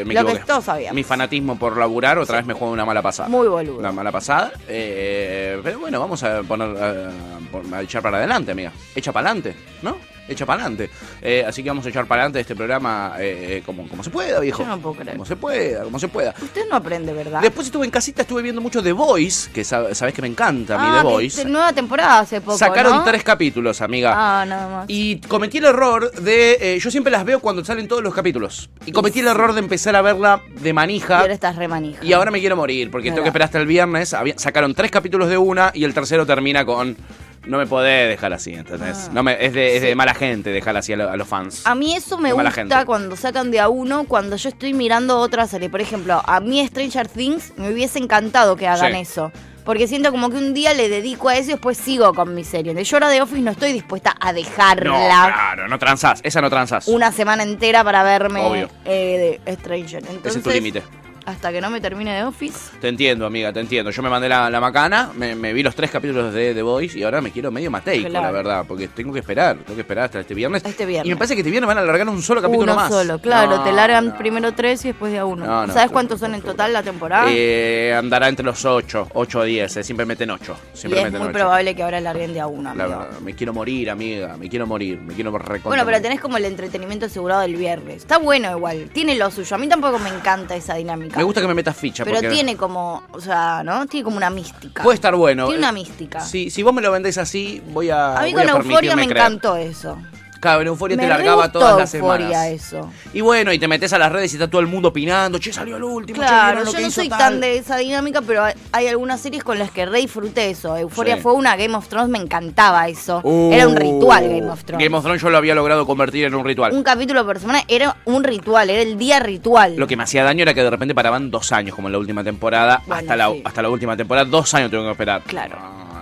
[0.06, 0.96] Me lo que todos sabíamos.
[0.96, 3.30] Mi fanatismo por laburar otra vez me juega una mala pasada.
[3.30, 3.78] Muy boludo.
[3.80, 4.52] Una mala pasada.
[4.68, 8.72] eh, pero bueno, vamos a poner a, a echar para adelante, amiga.
[8.96, 9.98] Echa para adelante, ¿no?
[10.30, 10.90] Echa para adelante.
[11.22, 14.40] Eh, así que vamos a echar para adelante este programa eh, como, como se pueda,
[14.40, 14.64] viejo.
[14.64, 15.12] Yo no puedo creer.
[15.14, 16.34] Como se pueda, como se pueda.
[16.42, 17.42] Usted no aprende, ¿verdad?
[17.42, 20.78] Después estuve en casita, estuve viendo mucho The Voice, que sab- sabes que me encanta
[20.80, 21.46] ah, The que Voice.
[21.46, 23.04] nueva temporada hace poco, Sacaron ¿no?
[23.04, 24.14] tres capítulos, amiga.
[24.16, 24.86] Ah, nada más.
[24.88, 26.58] Y cometí el error de.
[26.76, 28.70] eh, yo siempre las veo cuando salen todos los capítulos.
[28.86, 31.20] Y cometí el error de empezar a verla de Y manija.
[31.20, 32.04] ahora estás remanija.
[32.06, 34.16] Y ahora me quiero morir, porque tengo que esperar hasta el viernes.
[34.36, 36.96] Sacaron tres capítulos de una y el tercero termina con.
[37.46, 39.08] No me podés dejar así, ¿entendés?
[39.08, 39.12] Ah.
[39.14, 41.66] No me, es, de, es de mala gente dejar así a, lo- a los fans.
[41.66, 45.48] A mí eso me gusta cuando sacan de a uno, cuando yo estoy mirando otra
[45.48, 45.70] serie.
[45.70, 49.00] Por ejemplo, a mí Stranger Things me hubiese encantado que hagan Sí.
[49.00, 49.32] eso.
[49.66, 52.44] Porque siento como que un día le dedico a eso y después sigo con mi
[52.44, 52.74] serie.
[52.84, 56.22] Yo ahora de Office no estoy dispuesta a dejarla No, claro, no transás.
[56.24, 56.88] Esa no transás.
[56.88, 58.70] una semana entera para verme Obvio.
[58.86, 60.02] eh, de Stranger.
[60.10, 60.82] Entonces, Ese es tu límite.
[61.30, 62.72] Hasta que no me termine de Office.
[62.82, 63.92] Te entiendo, amiga, te entiendo.
[63.92, 66.98] Yo me mandé la, la macana, me, me vi los tres capítulos de The Voice
[66.98, 68.26] y ahora me quiero medio mateico, Claro.
[68.26, 70.64] la verdad, porque tengo que esperar, tengo que esperar hasta este viernes.
[70.66, 71.06] Este viernes.
[71.08, 72.90] Y me parece que este viernes van a alargar un solo capítulo Uno más.
[72.92, 73.58] solo, claro.
[73.58, 74.18] No, te largan no.
[74.18, 75.46] primero tres y después de a uno.
[75.46, 77.28] No, no, ¿Sabes cuántos son en total la temporada?
[77.30, 80.56] Eh, andará entre los 8, 8 o 10, eh, siempre meten 8.
[80.74, 81.38] y Siempre es meten muy 8.
[81.38, 82.74] probable que ahora larguen de a uno.
[82.74, 83.00] La amigo.
[83.02, 85.70] verdad, me quiero morir, amiga, me quiero morir, me quiero recontra.
[85.70, 87.98] Bueno, pero tenés como el entretenimiento asegurado del viernes.
[87.98, 89.56] Está bueno igual, tiene lo suyo.
[89.56, 91.19] A mí tampoco me encanta esa dinámica.
[91.20, 92.04] Me gusta que me metas ficha.
[92.04, 93.86] Pero porque tiene como, o sea, ¿no?
[93.88, 94.82] Tiene como una mística.
[94.84, 95.46] Puede estar bueno.
[95.46, 96.20] Tiene Eh, una mística.
[96.22, 98.18] Si, si vos me lo vendés así, voy a.
[98.18, 99.18] a mí voy con a Euforia me creer.
[99.18, 99.98] encantó eso.
[100.40, 102.32] Claro, en Euforia te largaba todas las semanas.
[102.48, 102.90] eso.
[103.14, 105.38] Y bueno, y te metes a las redes y está todo el mundo opinando.
[105.40, 106.22] Che, salió el último.
[106.22, 107.20] che, Claro, vieron lo yo que no hizo soy tal.
[107.20, 110.78] tan de esa dinámica, pero hay, hay algunas series con las que re disfruté eso.
[110.78, 111.22] Euforia Sí.
[111.22, 113.20] fue una, Game of Thrones me encantaba eso.
[113.24, 114.84] Uh, era un ritual Game of Thrones.
[114.86, 116.72] Game of Thrones yo lo había logrado convertir en un ritual.
[116.74, 119.76] Un capítulo por semana era un ritual, era el día ritual.
[119.76, 121.98] Lo que me hacía daño era que de repente paraban dos años, como en la
[122.00, 122.82] última temporada.
[122.86, 123.42] Bueno, hasta, la, sí.
[123.44, 125.22] hasta la última temporada, dos años tengo que esperar.
[125.24, 125.58] Claro.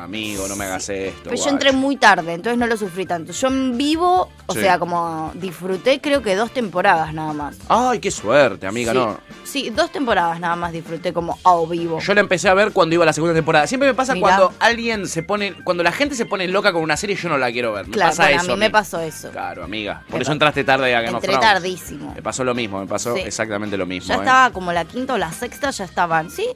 [0.08, 1.30] Amigo, no me hagas esto.
[1.30, 3.34] Pero yo entré muy tarde, entonces no lo sufrí tanto.
[3.34, 4.62] Yo en vivo, o Sí.
[4.62, 7.58] sea, como disfruté creo que dos temporadas nada más.
[7.67, 9.20] Ay, qué suerte, amiga, sí, no.
[9.43, 12.00] Sí, dos temporadas nada más disfruté como a vivo.
[12.00, 13.67] Yo la empecé a ver cuando iba a la segunda temporada.
[13.67, 14.22] Siempre me pasa Mirá.
[14.38, 15.54] cuando alguien se pone.
[15.65, 17.88] Cuando la gente se pone loca con una serie, yo no la quiero ver.
[17.88, 18.52] Me claro, pasa bueno, eso.
[18.54, 19.30] a mí me pasó eso.
[19.32, 20.04] Claro, amiga.
[20.08, 22.13] Por Me eso entraste tarde a of Entré tardísimo.
[22.15, 23.24] Me pasó lo mismo, me pasó Sí.
[23.26, 24.08] exactamente lo mismo.
[24.08, 24.20] Ya ¿eh?
[24.20, 26.30] estaba como la quinta o la sexta, ya estaban.
[26.32, 26.48] ¿Sí?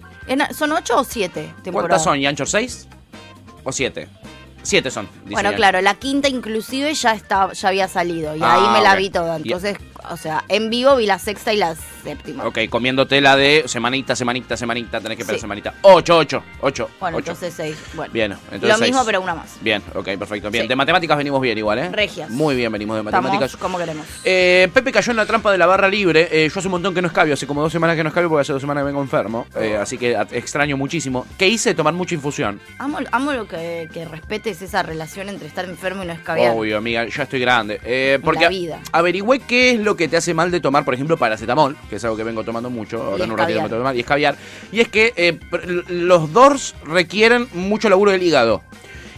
[0.56, 1.90] ¿Son ocho o siete temporadas?
[1.90, 2.18] ¿Cuántas son?
[2.20, 2.88] ¿Y Anchor 6?
[3.64, 4.08] ¿O 7?
[4.64, 5.10] 7 son.
[5.26, 8.96] Bueno, claro, la quinta inclusive ya estaba, ya había salido y Ah, ahí me la
[8.96, 9.38] vi toda.
[9.38, 9.78] Entonces,
[10.10, 12.46] o sea, en vivo vi la sexta y la séptima.
[12.46, 15.42] Ok, comiéndote la de semanita, semanita, semanita, tenés que esperar Sí.
[15.42, 15.74] semanita.
[15.82, 16.90] 8, 8, 8.
[17.00, 17.32] Bueno, 8.
[17.32, 17.78] entonces seis.
[17.94, 18.12] Bueno.
[18.14, 18.90] Bien, entonces Lo seis.
[18.92, 19.58] mismo, pero una más.
[19.62, 20.50] Bien, ok, perfecto.
[20.52, 20.68] Bien, Sí.
[20.70, 21.90] de matemáticas venimos bien igual, ¿eh?
[21.92, 22.30] Regias.
[22.30, 23.52] Muy bien, venimos de matemáticas.
[23.54, 24.06] Estamos como queremos.
[24.24, 26.28] Eh, Pepe cayó en la trampa de la barra libre.
[26.32, 28.30] Eh, yo hace un montón que no escabio, hace como dos semanas que no escabio
[28.30, 29.46] porque hace dos semanas que vengo enfermo.
[29.56, 29.82] Eh, Oh.
[29.82, 31.26] así que extraño muchísimo.
[31.38, 31.74] ¿Qué hice?
[31.74, 32.60] Tomar mucha infusión.
[32.80, 36.56] Amo, amo lo que, que respetes esa relación entre estar enfermo y no escabiar.
[36.56, 37.80] Obvio, amiga, ya estoy grande.
[37.84, 38.80] Eh, porque la vida.
[38.92, 42.04] averigüé qué es lo que te hace mal de tomar, por ejemplo, paracetamol, que es
[42.06, 43.70] algo que vengo tomando mucho, ahora en un ratito me escabiar.
[43.70, 44.38] tomo más, y.
[44.72, 45.38] Y es que eh,
[45.90, 48.64] los DORS requieren mucho laburo del hígado.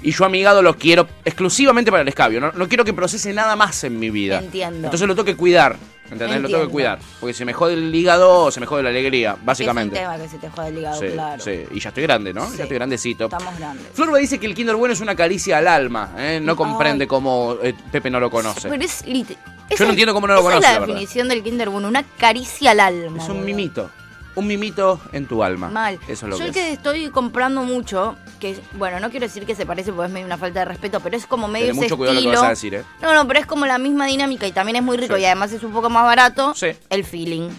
[0.04, 2.39] Y yo a mi hígado lo quiero exclusivamente para el escabio.
[2.42, 4.39] No, no quiero que procese nada más en mi vida.
[4.39, 4.86] Entiendo.
[4.88, 5.78] Entonces lo tengo que cuidar.
[6.12, 6.42] ¿Entendés?
[6.42, 6.70] Lo tengo que Entiendo.
[6.72, 7.00] cuidar.
[7.22, 9.96] Porque si me jode el hígado, se me jode la alegría, básicamente.
[9.96, 11.42] Es un tema que se te jode el hígado, Sí, claro.
[11.44, 11.63] sí.
[11.72, 12.46] Y ya estoy grande, ¿no?
[12.52, 12.58] Sí.
[12.58, 13.24] Ya estoy grandecito.
[13.26, 13.88] Estamos grandes.
[13.94, 16.12] Florba dice que el Kinder Bueno es una caricia al alma.
[16.18, 16.39] ¿eh?
[16.44, 17.08] No comprende Ay.
[17.08, 18.70] cómo eh, Pepe no lo conoce.
[18.70, 19.36] Pero es lit-
[19.76, 22.04] Yo no entiendo cómo no lo esa conoce, es la definición del Kinder Bueno, una
[22.04, 23.24] caricia al alma.
[23.24, 23.89] Es un mimito.
[24.36, 25.69] Un mimito en tu alma.
[25.69, 26.00] Mal.
[26.08, 26.56] Eso es lo Yo que el es.
[26.56, 30.26] que estoy comprando mucho, que bueno, no quiero decir que se parece porque es medio
[30.26, 32.41] una falta de respeto, pero es como medio Ten ese mucho cuidado lo que estilo.
[32.41, 32.84] vas a decir, ¿eh?
[33.02, 35.22] No, no, pero es como la misma dinámica y también es muy rico Sí.
[35.22, 36.54] y además es un poco más barato.
[36.56, 36.67] Sí.
[36.89, 37.50] El feeling.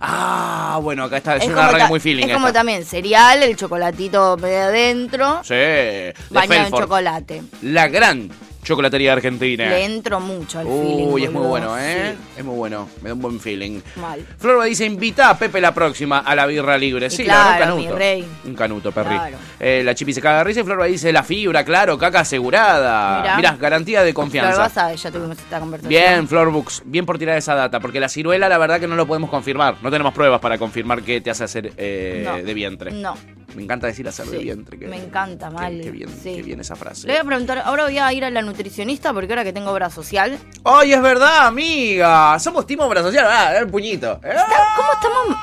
[0.00, 1.36] Ah, bueno, acá está.
[1.36, 2.26] Es, como una ta- muy feeling.
[2.26, 5.54] Es como también cereal, el chocolatito medio adentro, Sí.
[5.54, 7.42] De bañado en chocolate.
[7.62, 8.30] La gran
[8.62, 9.68] chocolatería argentina.
[9.68, 11.08] Le entro mucho al feeling.
[11.08, 12.14] Uy, es muy bueno, ¿eh?
[12.16, 12.88] Sí, Es muy bueno.
[13.02, 13.80] Me da un buen feeling.
[13.96, 14.24] mal.
[14.38, 17.06] Florba dice, invita a Pepe la próxima a la birra libre.
[17.06, 17.98] Y sí, claro, la verdad, un mi canuto.
[17.98, 18.24] rey.
[18.44, 19.16] Un canuto, perri.
[19.16, 19.36] Claro.
[19.58, 23.20] Eh, la chipi se caga de risa y Florba dice, la fibra, claro, caca asegurada.
[23.22, 23.36] Mirá.
[23.36, 24.58] Mirá, garantía de confianza.
[24.58, 25.88] vas a ver, ya tuvimos esta conversación.
[25.88, 29.06] Bien, Florbooks, bien por tirar esa data, porque la ciruela la verdad que no lo
[29.06, 29.76] podemos confirmar.
[29.82, 32.36] No tenemos pruebas para confirmar que te hace hacer eh, No.
[32.36, 32.90] de vientre.
[32.92, 33.14] No.
[33.54, 34.78] Me encanta decir hacer de Sí, vientre.
[34.78, 36.40] que- me encanta, que- mal, Qué bien, sí.
[36.42, 37.06] bien esa frase.
[37.06, 39.70] Le voy a preguntar, ahora voy a ir a la nutricionista porque ahora que tengo
[39.72, 40.38] obra social.
[40.64, 42.38] ¡Ay, es verdad, amiga!
[42.38, 43.26] Somos Timo Obra Social.
[43.28, 44.20] Ah, el puñito.
[44.22, 44.34] Eh,
[44.76, 45.36] ¿Cómo estamos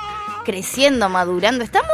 [0.46, 1.64] creciendo, madurando?
[1.64, 1.90] Estamos.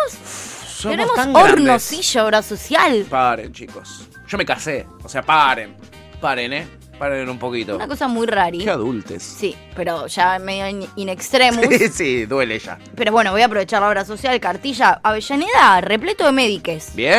[0.68, 1.54] Somos tenemos tan grandes.
[1.54, 3.06] hornocilla, obra social.
[3.10, 4.08] Paren, chicos.
[4.28, 4.86] Yo me casé.
[5.04, 5.76] O sea, paren.
[6.22, 6.68] Paren, ¿eh?
[7.04, 7.76] Paren un poquito.
[7.76, 8.52] Una cosa muy rara.
[8.52, 9.22] Qué adultes.
[9.24, 11.66] Sí, pero ya medio in, in extremus.
[11.68, 12.80] Sí, sí, duele ya.
[12.96, 16.96] Pero bueno, voy a aprovechar la obra social, cartilla, Avellaneda, repleto de médiques.
[16.96, 17.14] Bien.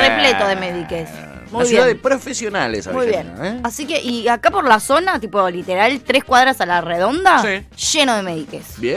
[0.00, 1.08] Repleto de médiques.
[1.50, 3.32] Muy ciudad de profesionales, Muy bien.
[3.40, 3.60] ¿eh?
[3.62, 7.96] Así que, y acá por la zona, tipo literal, tres cuadras a la redonda, Sí.
[7.98, 8.78] lleno de médiques.
[8.80, 8.96] Bien.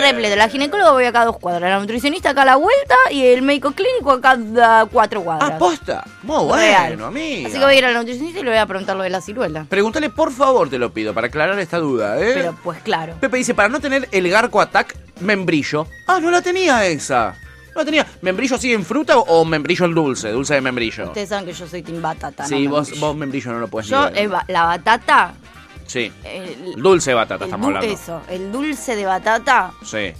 [0.00, 0.36] Repleto.
[0.36, 3.42] La ginecóloga voy acá a dos cuadras, la nutricionista acá a la vuelta y el
[3.42, 4.38] médico clínico acá
[4.80, 5.50] a cuatro cuadras.
[5.54, 6.04] Ah, posta.
[6.22, 7.48] Muy bueno, amiga.
[7.48, 9.10] Así que voy a ir a la nutricionista y le voy a preguntar lo de
[9.10, 9.66] la ciruela.
[9.68, 12.32] Pregúntale, por favor, te lo pido, para aclarar esta duda, ¿eh?
[12.34, 13.14] Pero pues claro.
[13.20, 15.86] Pepe dice, para no tener el garco attack, membrillo.
[16.06, 17.34] Ah, no la tenía esa.
[17.78, 18.06] No tenía.
[18.22, 20.30] ¿Membrillo así en fruta o, o membrillo en dulce?
[20.30, 21.04] Dulce de membrillo.
[21.06, 22.44] Ustedes saben que yo soy team batata.
[22.46, 23.06] sí, no vos, membrillo.
[23.06, 24.40] vos membrillo no lo puedes Yo, ni ver.
[24.48, 25.34] la batata.
[25.86, 26.12] Sí.
[26.24, 27.94] El, Dulce de batata el estamos du- hablando.
[27.94, 29.72] Eso, el dulce de batata.
[29.84, 30.12] Sí.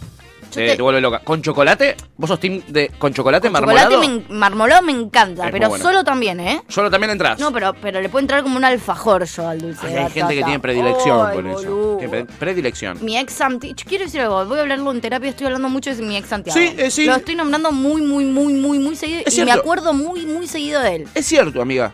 [0.50, 1.20] Yo Te, te- vuelve loca.
[1.20, 1.94] ¿Con chocolate?
[2.16, 3.90] ¿Vos sos team de con chocolate Con marmolado?
[4.02, 5.84] Chocolate me marmolado me encanta, Es pero bueno.
[5.84, 6.62] solo también, ¿eh?
[6.68, 7.38] Solo también entras.
[7.38, 10.10] No, pero, pero le puede entrar como un alfajor yo al dulce Ay, de hay
[10.10, 11.98] gente que tiene predilección Ay, por eso.
[11.98, 12.26] boludo.
[12.38, 12.98] Predilección.
[13.04, 15.94] Mi ex Santi, Ch- quiero decir algo, voy a hablarlo en terapia, estoy hablando mucho
[15.94, 16.58] de mi ex Santiago.
[16.58, 17.04] Sí, eh, sí.
[17.04, 20.46] Lo estoy nombrando muy, muy, muy, muy, muy seguido Es y me acuerdo muy, muy
[20.46, 21.08] seguido de él.
[21.14, 21.92] Es cierto, amiga.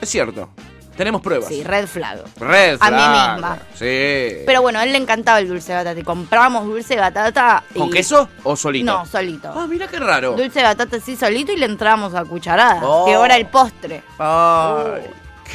[0.00, 0.48] Es cierto.
[0.96, 1.48] Tenemos pruebas.
[1.48, 2.22] Sí, red flag.
[2.38, 3.32] Red A mí flag.
[3.34, 3.58] misma.
[3.74, 4.42] Sí.
[4.46, 7.62] Pero bueno, a él le encantaba el dulce de batata y compramos dulce de batata.
[7.76, 8.84] ¿Con queso o solito?
[8.92, 9.52] No, solito.
[9.54, 10.32] Ah, mira qué raro.
[10.32, 12.82] Dulce de batata así solito y le entramos a cucharadas.
[12.82, 13.06] Oh.
[13.06, 14.02] Que ahora el postre.
[14.18, 15.02] Ay,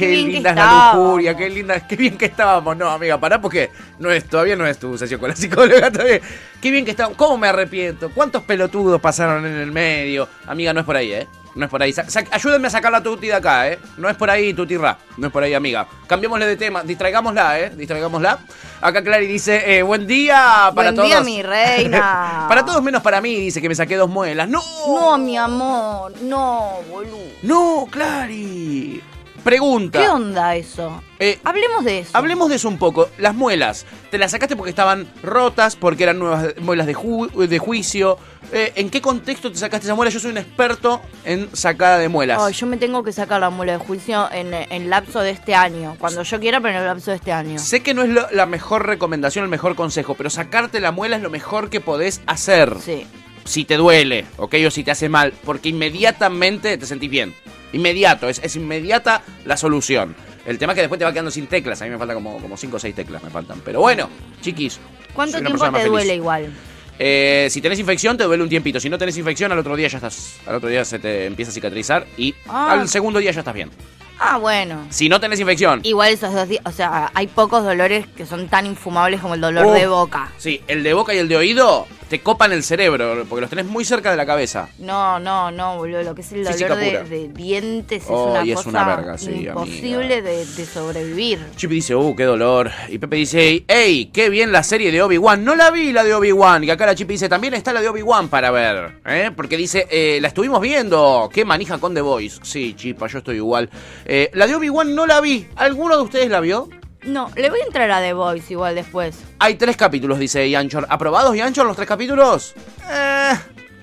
[0.04, 2.76] qué, linda es la lujuria, qué linda, qué bien que estábamos.
[2.76, 6.20] No, amiga, pará porque no es, todavía no es tu sesión con la psicóloga todavía.
[6.60, 7.16] Qué bien que estábamos.
[7.18, 8.10] ¿Cómo me arrepiento?
[8.10, 10.28] ¿Cuántos pelotudos pasaron en el medio?
[10.46, 11.26] Amiga, no es por ahí, ¿eh?
[11.58, 11.92] No es por ahí.
[11.92, 13.78] Sa- ayúdenme a sacar la tuti de acá, ¿eh?
[13.96, 14.96] No es por ahí, tuti ra.
[15.16, 15.86] No es por ahí, amiga.
[16.06, 16.84] Cambiémosle de tema.
[16.84, 17.70] Distraigámosla, ¿eh?
[17.74, 18.38] Distraigámosla.
[18.80, 21.08] Acá Clary dice, eh, buen día para Buen todos.
[21.08, 22.44] día, mi reina.
[22.48, 24.48] para todos menos para mí, dice que me saqué dos muelas.
[24.48, 24.62] ¡No!
[24.86, 27.18] No, mi amor, no, boludo.
[27.42, 29.02] ¡No, Clary!
[29.44, 29.98] Pregunta.
[30.00, 31.02] ¿Qué onda eso?
[31.20, 32.10] Eh, Hablemos de eso.
[32.12, 33.08] Hablemos de eso un poco.
[33.18, 37.58] Las muelas, ¿te las sacaste porque estaban rotas, porque eran nuevas muelas de, ju- de
[37.58, 38.18] juicio?
[38.52, 40.10] Eh, ¿En qué contexto te sacaste esa muela?
[40.10, 42.40] Yo soy un experto en sacada de muelas.
[42.40, 45.54] Ay, yo me tengo que sacar la muela de juicio en el lapso de este
[45.54, 45.96] año.
[45.98, 47.58] Cuando yo quiera, pero en el lapso de este año.
[47.58, 51.16] Sé que no es lo- la mejor recomendación, el mejor consejo, pero sacarte la muela
[51.16, 52.76] es lo mejor que podés hacer.
[52.84, 53.06] Sí.
[53.48, 54.54] Si te duele, ¿ok?
[54.66, 57.34] O si te hace mal, porque inmediatamente te sentís bien.
[57.72, 60.14] Inmediato, es, es inmediata la solución.
[60.44, 61.80] El tema es que después te va quedando sin teclas.
[61.80, 63.60] A mí me faltan como 5 o 6 teclas, me faltan.
[63.64, 64.08] Pero bueno,
[64.42, 64.78] chiquis.
[65.14, 65.86] ¿Cuánto tiempo te feliz.
[65.88, 66.52] duele igual?
[66.98, 68.80] Eh, si tenés infección, te duele un tiempito.
[68.80, 70.36] Si no tenés infección, al otro día ya estás.
[70.46, 72.72] Al otro día se te empieza a cicatrizar y Ah.
[72.72, 73.70] al segundo día ya estás bien.
[74.18, 74.86] Ah, bueno.
[74.90, 75.80] Si no tenés infección.
[75.84, 79.40] Igual esos dos días, o sea, hay pocos dolores que son tan infumables como el
[79.40, 79.72] dolor Oh.
[79.72, 80.32] de boca.
[80.38, 83.66] Sí, el de boca y el de oído te copan el cerebro, porque los tenés
[83.66, 84.68] muy cerca de la cabeza.
[84.78, 86.02] No, no, no, boludo.
[86.02, 88.68] Lo que es el Física dolor de, de dientes es Oh, una y es cosa
[88.70, 91.38] una verga, sí, imposible de, de sobrevivir.
[91.56, 92.70] Chippy dice, uh, qué dolor.
[92.88, 95.44] Y Pepe dice, hey, qué bien la serie de Obi-Wan.
[95.44, 96.64] No la vi la de Obi-Wan.
[96.64, 99.00] Y acá la Chippy dice, también está la de Obi-Wan para ver.
[99.06, 99.30] ¿eh?
[99.34, 101.28] Porque dice, eh, la estuvimos viendo.
[101.32, 102.40] Qué manija con The Voice.
[102.42, 103.68] Sí, Chipa, yo estoy igual.
[104.04, 105.46] Eh, la de Obi-Wan no la vi.
[105.56, 106.68] ¿Alguno de ustedes la vio?
[107.04, 109.18] No, le voy a entrar a The Voice igual después.
[109.38, 110.86] Hay tres capítulos, dice Yanchor.
[110.90, 112.54] ¿Aprobados, Yanchor, los tres capítulos?
[112.90, 113.32] Eh,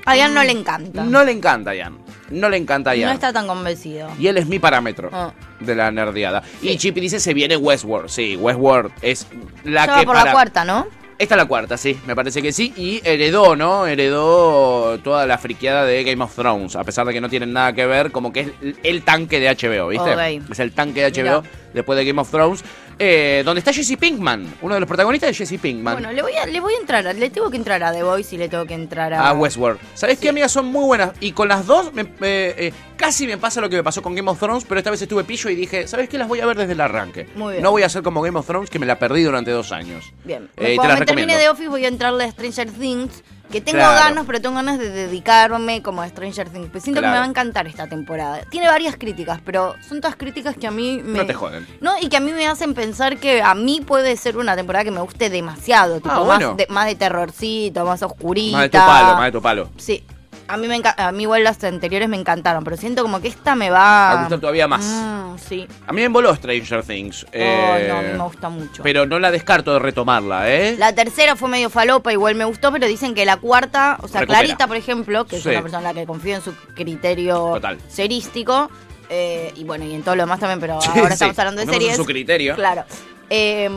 [0.05, 1.03] A Ian no le encanta.
[1.03, 1.97] no le encanta, Yan.
[2.29, 3.13] No le encanta, No Yan.
[3.13, 4.09] está tan convencido.
[4.19, 5.31] Y él es mi parámetro Ah.
[5.59, 6.43] de la nerdeada.
[6.61, 8.09] Y Chippy dice, se viene Westworld.
[8.09, 9.27] Sí, Westworld es
[9.63, 10.25] la va que por para...
[10.25, 10.87] la cuarta, ¿no?
[11.17, 12.73] Esta es la cuarta, sí, me parece que sí.
[12.75, 13.87] Y heredó, ¿no?
[13.87, 16.75] Heredó toda la friqueada de Game of Thrones.
[16.75, 18.47] A pesar de que no tienen nada que ver, como que es
[18.83, 20.41] el tanque de HBO, ¿viste?
[20.51, 21.41] Es el tanque de HBO
[21.73, 22.65] después de Game of Thrones.
[22.97, 25.95] Eh, donde está Jesse Pinkman, uno de los protagonistas de Jesse Pinkman.
[25.95, 28.03] Bueno, le voy, a, le voy a entrar, a- le tengo que entrar a The
[28.03, 29.27] Voice y le tengo que entrar a...
[29.29, 29.79] a Westworld.
[29.95, 30.51] ¿Sabes qué, amigas?
[30.53, 31.11] Son muy buenas.
[31.19, 34.15] Y con las dos, me- me- eh, casi me pasa lo que me pasó con
[34.15, 36.17] Game of Thrones, pero esta vez estuve pillo y dije, ¿sabes qué?
[36.17, 37.27] Las voy a ver desde el arranque.
[37.35, 37.63] Muy bien.
[37.63, 40.05] No voy a hacer como Game of Thrones, que me la perdí durante dos años.
[40.23, 40.49] Bien.
[40.55, 43.23] Eh, te Cuando las me termine de Office voy a entrarle a Stranger Things.
[43.51, 43.95] Que tengo Claro.
[44.03, 46.69] ganas, pero tengo ganas de dedicarme como a Stranger Things.
[46.71, 48.41] Pues siento que me va a encantar esta temporada.
[48.49, 51.19] Tiene varias críticas, pero son todas críticas que a mí me.
[51.19, 51.65] No te joden.
[51.79, 54.83] No, y que a mí me hacen pensar que a mí puede ser una temporada
[54.83, 55.97] que me guste demasiado.
[55.97, 58.57] Tipo, Ah, más, de, más de terrorcito, más oscurita.
[58.57, 59.69] Más de tu palo, más de tu palo.
[59.77, 60.03] Sí.
[60.47, 63.55] A mí, me a mí igual las anteriores me encantaron, pero siento como que esta
[63.55, 64.11] me va...
[64.11, 64.85] A gustar todavía más.
[64.85, 65.67] Mm, sí.
[65.87, 67.23] A mí me voló Stranger Things.
[67.23, 68.83] Oh, eh, no, a mí me gusta mucho.
[68.83, 70.75] Pero no la descarto de retomarla, ¿eh?
[70.77, 74.21] La tercera fue medio falopa, igual me gustó, pero dicen que la cuarta, o sea,
[74.21, 74.41] Recupera.
[74.41, 75.49] Clarita, por ejemplo, que Sí.
[75.49, 77.79] es una persona a la que confío en su criterio Total.
[77.89, 78.69] serístico,
[79.09, 81.13] eh, y bueno, y en todo lo demás también, pero Sí, ahora sí.
[81.13, 81.97] estamos hablando de Ponemos en series.
[81.97, 82.55] su criterio.
[82.55, 82.83] Claro.
[83.29, 83.69] Eh,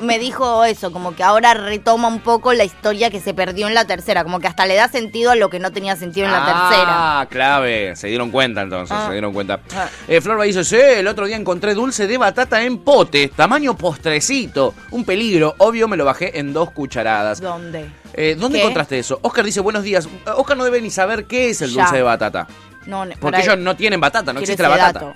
[0.00, 3.74] me dijo eso, como que ahora retoma un poco la historia que se perdió en
[3.74, 6.32] la tercera, como que hasta le da sentido a lo que no tenía sentido en
[6.32, 7.20] la tercera.
[7.20, 7.96] Ah, clave.
[7.96, 9.06] Se dieron cuenta entonces, Ah.
[9.06, 9.60] se dieron cuenta.
[9.74, 9.88] Ah.
[10.06, 14.74] Eh, Flor dice, sí, el otro día encontré dulce de batata en pote, tamaño postrecito.
[14.92, 17.40] Un peligro, obvio me lo bajé en dos cucharadas.
[17.40, 17.90] ¿Dónde?
[18.12, 18.62] Eh, ¿Dónde ¿Qué?
[18.64, 19.18] encontraste eso?
[19.22, 20.08] Oscar dice, buenos días.
[20.36, 21.82] Oscar no debe ni saber qué es el Ya.
[21.82, 22.46] dulce de batata.
[22.86, 24.92] No, Porque ellos no tienen batata, no existe la batata.
[25.00, 25.14] dato.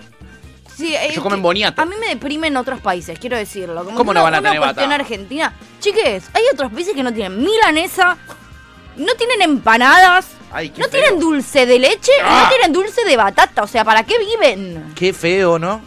[0.81, 1.83] Sí, eh, Ellos comen boniato.
[1.83, 3.85] A mí me deprime en otros países, quiero decirlo.
[3.85, 5.03] Como ¿Cómo no van a tener cuestión batata?
[5.05, 5.53] argentina.
[5.79, 8.17] Chiques, hay otros países que no tienen milanesa,
[8.97, 10.91] no tienen empanadas, Ay, no feo.
[10.91, 12.43] tienen dulce de leche, Ah.
[12.45, 13.63] no tienen dulce de batata.
[13.63, 14.93] O sea, ¿para qué viven?
[14.95, 15.81] Qué feo, ¿no?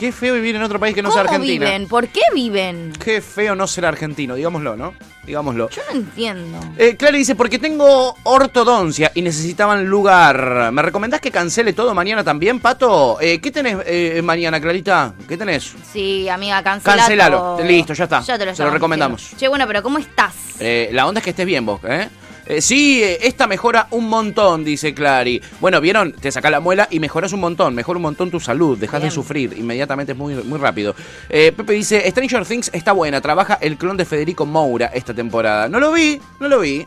[0.00, 1.66] Qué feo vivir en otro país que no sea ¿Cómo Argentina.
[1.66, 1.86] viven?
[1.86, 2.90] ¿Por qué viven?
[3.04, 4.94] Qué feo no ser argentino, digámoslo, ¿no?
[5.26, 5.68] Digámoslo.
[5.68, 6.58] Yo no entiendo.
[6.78, 10.72] Eh, Clara dice, porque tengo ortodoncia y necesitaban lugar.
[10.72, 13.18] ¿Me recomendás que cancele todo mañana también, Pato?
[13.20, 15.12] Eh, ¿Qué tenés eh, mañana, Clarita?
[15.28, 15.74] ¿Qué tenés?
[15.92, 17.36] Sí, amiga, cancela Cancelalo.
[17.36, 17.60] todo.
[17.62, 18.22] Listo, ya está.
[18.22, 19.32] Ya te lo, Se lo recomendamos.
[19.36, 20.32] Che, bueno, pero ¿cómo estás?
[20.60, 22.08] Eh, la onda es que estés bien vos, ¿eh?
[22.50, 25.40] Eh, sí, eh, esta mejora un montón, dice Clary.
[25.60, 28.76] Bueno, vieron, te sacás la muela y mejoras un montón, mejora un montón tu salud,
[28.76, 30.96] dejas de sufrir, inmediatamente es muy, muy rápido.
[31.28, 35.68] Eh, Pepe dice, Stranger Things está buena, trabaja el clon de Federico Moura esta temporada.
[35.68, 36.84] No lo vi, no lo vi.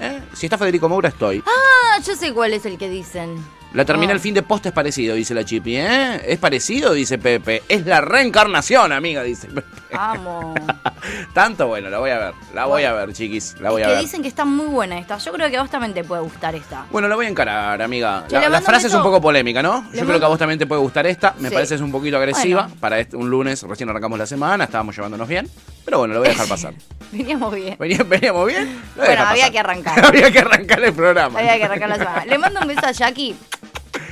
[0.00, 0.20] ¿Eh?
[0.32, 1.44] Si está Federico Moura, estoy.
[1.46, 3.36] Ah, yo sé cuál es el que dicen.
[3.74, 4.14] La termina Ah.
[4.14, 6.20] el fin de post es parecido, dice la Chipi, ¿eh?
[6.26, 7.62] Es parecido, dice Pepe.
[7.68, 9.66] Es la reencarnación, amiga, dice Pepe.
[9.92, 10.54] Amo.
[11.34, 13.90] Tanto bueno, la voy a ver, la voy a ver, chiquis, la voy Es a
[13.90, 14.04] que ver.
[14.04, 15.18] dicen que está muy buena esta.
[15.18, 16.86] Yo creo que a vos también te puede gustar esta.
[16.90, 18.24] Bueno, la voy a encarar, amiga.
[18.30, 19.84] La, frase es un poco polémica, ¿no?
[19.92, 21.34] Yo creo que a vos también te puede gustar esta.
[21.38, 21.54] Me Sí.
[21.54, 22.76] parece es un poquito agresiva Bueno.
[22.80, 23.62] para este- un lunes.
[23.64, 25.48] Recién arrancamos la semana, estábamos llevándonos bien.
[25.84, 26.74] Pero bueno, lo voy a dejar pasar.
[27.12, 27.76] Veníamos bien.
[27.78, 28.80] Venía- Veníamos bien.
[28.96, 30.04] Bueno, había que arrancar.
[30.06, 31.38] había que arrancar el programa.
[31.40, 32.24] Había que arrancar la semana.
[32.24, 33.36] Le mando un beso a Jackie.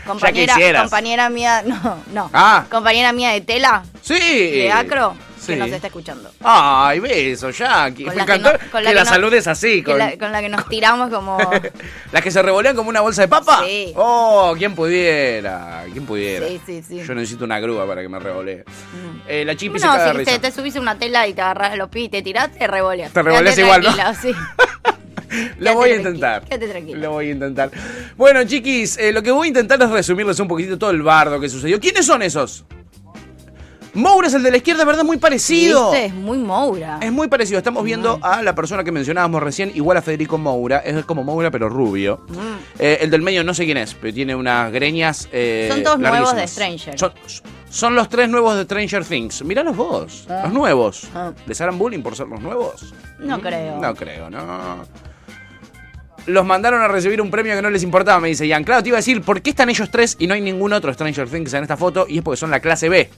[0.07, 2.31] Compañera, compañera mía, no, no.
[2.33, 2.65] Ah.
[2.71, 4.15] Compañera mía de tela, Sí.
[4.19, 5.49] de acro, Sí.
[5.55, 6.31] que nos está escuchando.
[6.45, 8.05] Ay, beso, Jackie.
[8.05, 9.83] Con Me la que encantó no- con la que la no- saludes así.
[9.83, 9.99] Con...
[9.99, 11.37] la- con la que nos tiramos como...
[12.13, 13.61] ¿Las que se revolean como una bolsa de papa?
[13.67, 13.93] Sí.
[13.97, 15.85] Oh, ¿quién pudiera?
[15.93, 16.47] ¿Quién pudiera?
[16.47, 17.03] Sí, sí, sí.
[17.05, 18.65] Yo necesito una grúa para que me revolee.
[19.27, 20.31] Eh, la chipi se No, caga de si risa.
[20.31, 23.13] te, te subís una tela y te agarras los pies y te tirás, te revoleas.
[23.13, 23.93] Te revoleas igual, ¿no?
[24.15, 24.33] sí.
[25.59, 26.45] Lo voy a intentar.
[26.45, 26.99] quédate tranquilo.
[27.01, 27.71] Lo voy a intentar.
[28.17, 31.41] Bueno, chiquis, eh, lo que voy a intentar es resumirles un poquitito todo el bardo
[31.41, 31.79] que sucedió.
[31.81, 32.65] ¿Quiénes son esos?
[33.95, 35.05] Moura es el de la izquierda, ¿verdad?
[35.05, 35.91] Muy parecido.
[35.91, 36.07] ¿Viste?
[36.07, 36.99] Es muy Moura.
[37.03, 37.59] Es muy parecido.
[37.59, 40.79] Estamos viendo a la persona que mencionábamos recién, igual a Federico Moura.
[40.79, 42.25] Es como Moura, pero rubio.
[42.79, 45.29] Eh, el del medio no sé quién es, pero tiene unas greñas.
[45.31, 45.75] eh, Mm.
[45.75, 46.49] Son todos nuevos de.
[46.49, 46.99] Stranger.
[46.99, 47.13] Son,
[47.69, 49.45] son los tres nuevos de Stranger Things.
[49.45, 50.41] Míralos vos, Ah.
[50.45, 51.03] los nuevos.
[51.15, 51.33] Ah.
[51.47, 52.95] ¿Les harán bullying por ser los nuevos?
[53.19, 53.79] No Mm, creo.
[53.79, 54.85] No creo, no.
[56.27, 58.65] Los mandaron a recibir un premio que no les importaba, me dice Ian.
[58.65, 60.93] Claro, te iba a decir, ¿por qué están ellos tres y no hay ningún otro
[60.93, 62.07] Stranger Things en esta foto?
[62.09, 63.11] Y es porque son la clase B.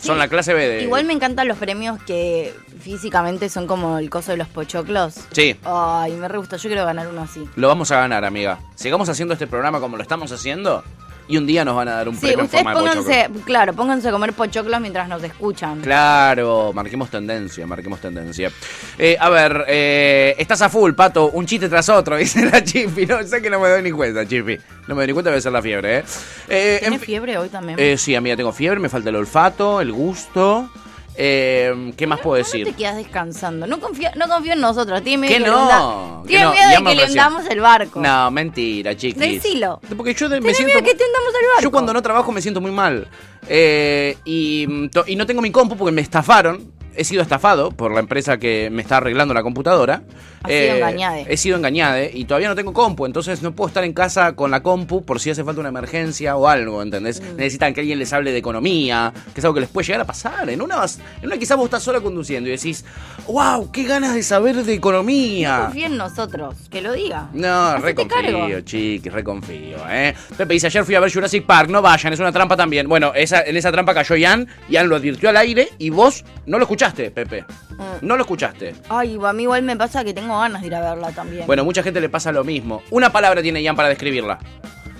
[0.00, 0.82] Son la clase B de.
[0.82, 5.14] Igual me encantan los premios que físicamente son como el coso de los pochoclos.
[5.32, 5.56] Sí.
[5.64, 6.56] Ay, me re gusta.
[6.56, 7.48] Yo quiero ganar uno así.
[7.56, 8.58] Lo vamos a ganar, amiga.
[8.74, 10.84] Sigamos haciendo este programa como lo estamos haciendo
[11.28, 13.22] y un día nos van a dar un Sí, premio en ustedes forma de pónganse,
[13.28, 13.44] pochoclo.
[13.44, 15.80] claro, pónganse a comer pochoclos mientras nos escuchan.
[15.80, 18.50] Claro, marquemos tendencia, marquemos tendencia.
[18.98, 23.06] Eh, a ver, eh, estás a full, pato, un chiste tras otro, dice la Chipi.
[23.06, 24.58] No sé que no me doy ni cuenta, Chipi.
[24.88, 26.04] No me doy ni cuenta, debe ser la fiebre, ¿eh?
[26.48, 27.78] eh ¿Tiene en fi- fiebre hoy también?
[27.78, 30.68] eh, sí, amiga, tengo fiebre, me falta el olfato, el gusto.
[31.14, 32.64] Eh, ¿Qué más puedo ¿Cómo decir?
[32.66, 33.66] te quedas descansando?
[33.66, 35.02] No confío, no confío en nosotros.
[35.02, 38.00] Tiene miedo no, que hunda- que Tiene no, miedo de que le hundamos el barco.
[38.00, 39.18] No, mentira, chiquis.
[39.20, 39.80] Decilo.
[39.96, 40.74] Porque yo de- me Tiene siento...
[40.74, 41.62] miedo que te hundamos el barco.
[41.62, 43.06] Yo cuando no trabajo me siento muy mal.
[43.48, 46.72] Eh, y, mm, y no tengo mi compu porque me estafaron.
[46.94, 50.02] He sido estafado por la empresa que me está arreglando la computadora.
[50.42, 51.26] Has sido engañade.
[51.28, 54.50] He sido engañade y todavía no tengo compu, entonces no puedo estar en casa con
[54.50, 57.20] la compu por si hace falta una emergencia o algo, ¿entendés?
[57.20, 57.36] Mm.
[57.36, 60.04] Necesitan que alguien les hable de economía, que es algo que les puede llegar a
[60.04, 60.50] pasar.
[60.50, 60.84] En una,
[61.20, 62.84] en una quizás vos estás sola conduciendo y decís,
[63.28, 65.60] wow, qué ganas de saber de No economía.
[65.66, 66.56] confío en nosotros.
[66.70, 67.28] Que lo diga.
[67.32, 70.14] No, reconfío, chiquis, reconfío, ¿eh?
[70.36, 72.88] Pepe dice, ayer fui a ver Jurassic Park, no vayan, es una trampa también.
[72.88, 76.58] Bueno, esa, en esa trampa cayó Ian, Ian lo advirtió al aire y vos no
[76.58, 77.44] lo escuchaste, Pepe.
[77.70, 77.82] Mm.
[78.06, 78.74] No lo escuchaste.
[78.88, 81.46] Ay, a mí igual me pasa que tengo ganas de ir a verla también.
[81.46, 82.82] Bueno, mucha gente le pasa lo mismo.
[82.90, 84.38] Una palabra tiene Ian para describirla.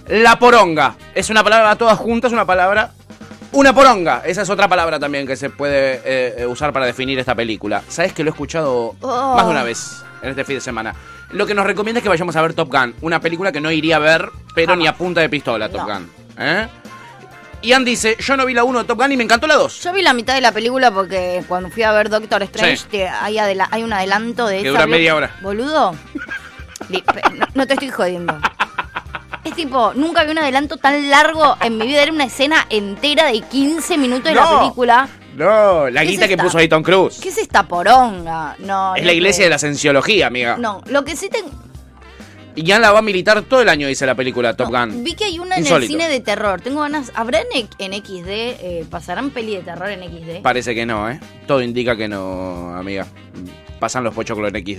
[0.09, 0.97] La poronga.
[1.15, 2.91] Es una palabra todas juntas, una palabra...
[3.53, 4.23] Una poronga.
[4.25, 7.83] Esa es otra palabra también que se puede eh, eh, usar para definir esta película.
[7.89, 9.35] ¿Sabes que lo he escuchado Oh.
[9.37, 10.95] más de una vez en este fin de semana?
[11.33, 12.95] Lo que nos recomienda es que vayamos a ver Top Gun.
[13.03, 14.79] Una película que no iría a ver, pero Jamás.
[14.83, 15.95] ni a punta de pistola, Top No.
[15.95, 16.11] Gun.
[16.39, 16.67] ¿Eh?
[17.63, 19.83] Ian dice, yo no vi la 1 de Top Gun y me encantó la 2.
[19.83, 22.85] Yo vi la mitad de la película porque cuando fui a ver Doctor Strange Sí.
[22.91, 25.37] te- hay, adela- hay un adelanto de Que esa dura blo- media hora.
[25.43, 25.95] Boludo.
[26.89, 28.37] Li- pe- no, no te estoy jodiendo.
[29.45, 32.03] Es tipo, nunca vi un adelanto tan largo en mi vida.
[32.03, 34.59] Era una escena entera de 15 minutos de la No.
[34.61, 35.09] película.
[35.37, 36.45] No, la ¿Qué guita que esta?
[36.45, 37.19] puso ahí Tom Cruise.
[37.21, 38.55] ¿Qué es esta poronga?
[38.59, 38.95] No.
[38.97, 40.57] Es no la iglesia de la cienciología, amiga.
[40.59, 41.51] No, lo que sí tengo.
[42.55, 45.05] Y Ian la va a militar todo el año, dice la película Top No, Gun.
[45.05, 46.61] Vi que hay una en el cine de terror.
[46.61, 47.11] Tengo ganas.
[47.15, 48.29] ¿Habrá en, en XD?
[48.29, 50.43] eh, ¿Pasarán peli de terror en XD?
[50.43, 51.19] Parece que no, ¿eh?
[51.47, 53.07] Todo indica que no, amiga.
[53.79, 54.79] Pasan los pochoclos en XD.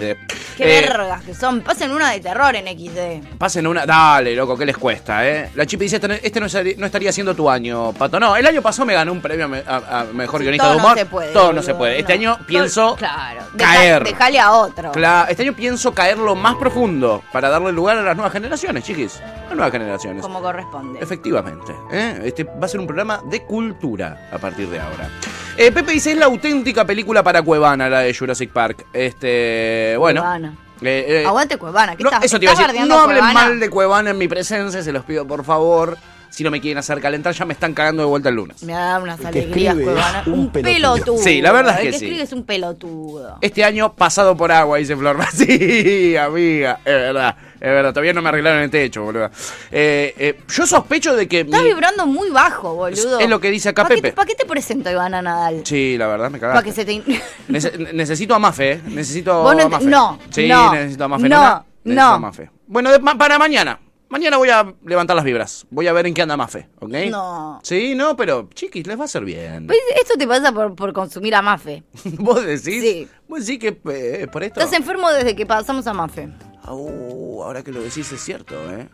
[0.55, 1.59] Qué Eh, vergas que son.
[1.61, 3.37] Pasen una de terror en XD.
[3.37, 3.85] Pasen una.
[3.85, 5.49] Dale, loco, ¿qué les cuesta, eh?
[5.55, 8.17] La Chipi dice: Este este no, no estaría siendo tu año, pato.
[8.17, 10.67] No, el año pasado me ganó un premio a, me- a- a mejor Sí, guionista
[10.67, 10.91] todo de humor.
[10.91, 11.33] no se puede.
[11.33, 11.99] Todo no se puede.
[11.99, 12.19] Este no.
[12.19, 12.95] año Todo- pienso.
[12.95, 13.41] Claro.
[13.53, 14.03] deja- caer.
[14.05, 14.91] Dejale a otro.
[15.27, 19.19] Este año pienso caer lo más profundo para darle lugar a las nuevas generaciones, chiquis.
[19.47, 20.21] Las nuevas generaciones.
[20.21, 20.99] Como corresponde.
[21.01, 21.73] Efectivamente.
[21.91, 22.21] ¿eh?
[22.23, 25.09] Este va a ser un programa de cultura a partir de ahora.
[25.55, 28.85] Eh, Pepe dice, es la auténtica película para Cuevana, la de Jurassic Park.
[28.91, 30.21] Este, bueno.
[30.21, 30.53] Cuevana.
[30.81, 31.95] eh, eh, Aguante Cuevana.
[31.95, 32.87] ¿Qué no, estás, eso te iba a decir.
[32.87, 33.33] No hablen Cuevana?
[33.33, 35.97] mal de Cuevana en mi presencia, se los pido por favor.
[36.33, 38.63] Si no me quieren hacer calentar, ya me están cagando de vuelta el lunes.
[38.63, 40.21] Me da unas alegrías, escribe Cuevana.
[40.21, 40.73] es un Un pelotudo.
[40.95, 41.17] pelotudo.
[41.19, 42.05] Sí, la verdad es El que que sí.
[42.05, 43.37] escribe es un pelotudo.
[43.39, 45.15] Este año pasado por agua, dice Flor.
[45.31, 47.91] Sí, amiga, es verdad, es verdad.
[47.91, 49.29] Todavía no me arreglaron el techo, boludo.
[49.71, 51.41] Eh, eh, yo sospecho de que...
[51.41, 53.19] Estás mi- vibrando muy bajo, boludo.
[53.19, 54.15] Es lo que dice acá ¿Para qué, Pepe.
[54.15, 55.61] ¿Para qué te presento a Ivana Nadal?
[55.65, 56.69] Sí, la verdad, me Para cagaste.
[56.69, 57.21] que se te...
[57.49, 58.81] Nece- necesito a Mafe, ¿eh?
[58.87, 59.85] Necesito Vos no a Mafe.
[59.85, 61.29] no, Sí, no, necesito a Mafe.
[61.29, 62.01] no, no.
[62.13, 62.49] a Mafe.
[62.65, 63.79] Bueno, de- ma- para mañana.
[64.13, 65.65] Mañana voy a levantar las vibras.
[65.71, 66.93] Voy a ver en qué anda Mafe, ¿ok?
[67.09, 67.59] No.
[67.63, 69.65] Sí, no, pero chiquis, les va a hacer bien.
[69.65, 71.81] Pues Esto te pasa por, por consumir a Mafe.
[72.19, 72.61] ¿Vos decís?
[72.83, 73.07] Sí.
[73.27, 74.59] ¿Vos decís que eh, por esto?
[74.59, 76.29] Estás enfermo desde que pasamos a Mafe.
[76.61, 78.87] Au, ahora que lo decís es cierto, ¿eh?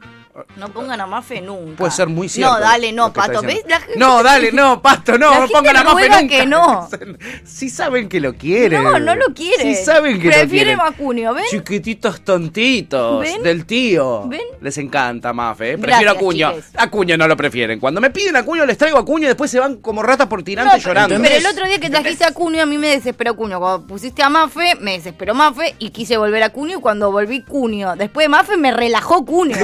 [0.56, 1.78] No pongan a Mafe nunca.
[1.78, 2.54] Puede ser muy cierto.
[2.54, 3.42] No, dale, no, lo Pato.
[3.42, 3.64] ¿Ves?
[3.68, 6.28] La No, dale, no, Pato, no, La no gente pongan a Mafe nunca.
[6.28, 6.90] que no.
[7.46, 8.84] Sí saben que lo quieren.
[8.84, 9.64] No, no lo quiere.
[9.64, 10.78] Sí saben que lo Prefiere quieren.
[10.78, 11.46] Macunio, ¿ven?
[11.50, 13.44] Chiquititos tontitos ¿Ven?
[13.44, 14.28] del tío.
[14.28, 14.42] ¿Ven?
[14.62, 15.72] Les encanta Mafe.
[15.72, 15.78] ¿eh?
[15.78, 16.50] Prefiero Gracias, a Cuño.
[16.52, 16.72] chiques.
[16.78, 17.80] A Cuño no lo prefieren.
[17.80, 20.28] Cuando me piden a Cuño les traigo a Cuño y después se van como ratas
[20.28, 21.16] por tirante No, llorando.
[21.22, 23.60] Pero el otro día que trajiste a Cunio, a mí me desesperó Cunio.
[23.60, 26.78] Cuando pusiste a Mafe, me desesperó Mafe y quise volver a Cunio.
[26.80, 29.58] Y cuando volví Cunio, después de Mafe, me relajó Cunio.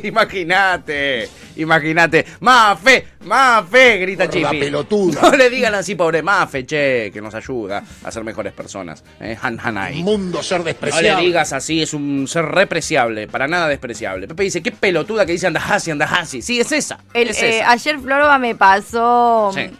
[0.04, 2.24] Imagínate, imagínate.
[2.40, 4.60] Mafe, Mafe, grita Por la Chipi.
[4.60, 5.20] pelotuda.
[5.22, 9.02] No le digan así, pobre Mafe, che, que nos ayuda a ser mejores personas.
[9.20, 10.02] Eh, Han Hanai.
[10.02, 11.24] Mundo ser No le despreciable.
[11.26, 14.28] digas así, es un ser repreciable, para nada despreciable.
[14.28, 16.42] Pepe dice, qué pelotuda que dice andajasi, andajasi.
[16.42, 16.98] Sí, es esa.
[17.14, 17.70] El, es eh, esa.
[17.70, 19.70] ayer Florba me pasó Sí.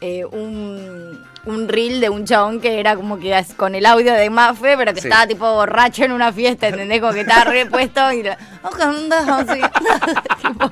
[0.00, 4.28] eh, un, un reel de un chabón que era como que con el audio de
[4.30, 5.08] Mafe, pero que Sí.
[5.08, 7.00] estaba tipo borracho en una fiesta, ¿entendés?
[7.00, 9.60] Como que estaba repuesto y la- así,
[10.42, 10.70] tipo,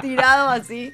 [0.00, 0.92] tirado así.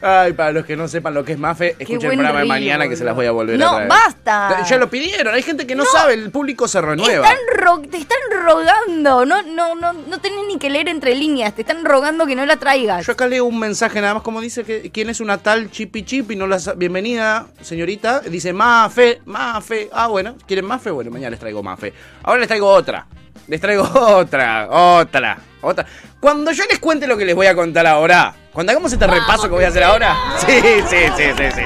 [0.00, 2.88] Ay, para los que no sepan lo que es Mafe, escuchen el programa de mañana
[2.88, 3.88] que se las voy a volver No, a traer.
[3.88, 4.64] basta.
[4.68, 7.28] Ya lo pidieron, hay gente que no, sabe, el público se renueva.
[7.28, 11.54] Están ro- te están rogando, no, no, no, no tenés ni que leer entre líneas,
[11.54, 13.06] te están rogando que no la traigas.
[13.06, 16.04] Yo acá leo un mensaje nada más como dice que quién es una tal Chipi
[16.04, 18.20] Chipi, no la bienvenida, señorita.
[18.20, 19.90] Dice Mafe, Mafe.
[19.92, 20.92] Ah, bueno, ¿quieren Mafe?
[20.92, 21.92] Bueno, mañana les traigo Mafe.
[22.22, 23.04] Ahora les traigo otra.
[23.48, 25.84] Les traigo otra, otra, otra.
[26.20, 29.48] Cuando yo les cuente lo que les voy a contar ahora, cuando hagamos este repaso
[29.48, 31.62] que voy a hacer ahora, sí, sí, sí, sí, sí.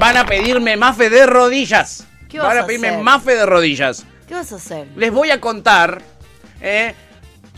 [0.00, 2.06] Van a pedirme Mafe de rodillas.
[2.30, 3.02] ¿Qué vas Van a a pedirme hacer?
[3.02, 4.06] Mafe de rodillas.
[4.26, 4.86] ¿Qué vas a hacer?
[4.96, 6.00] Les voy a contar,
[6.62, 6.94] eh,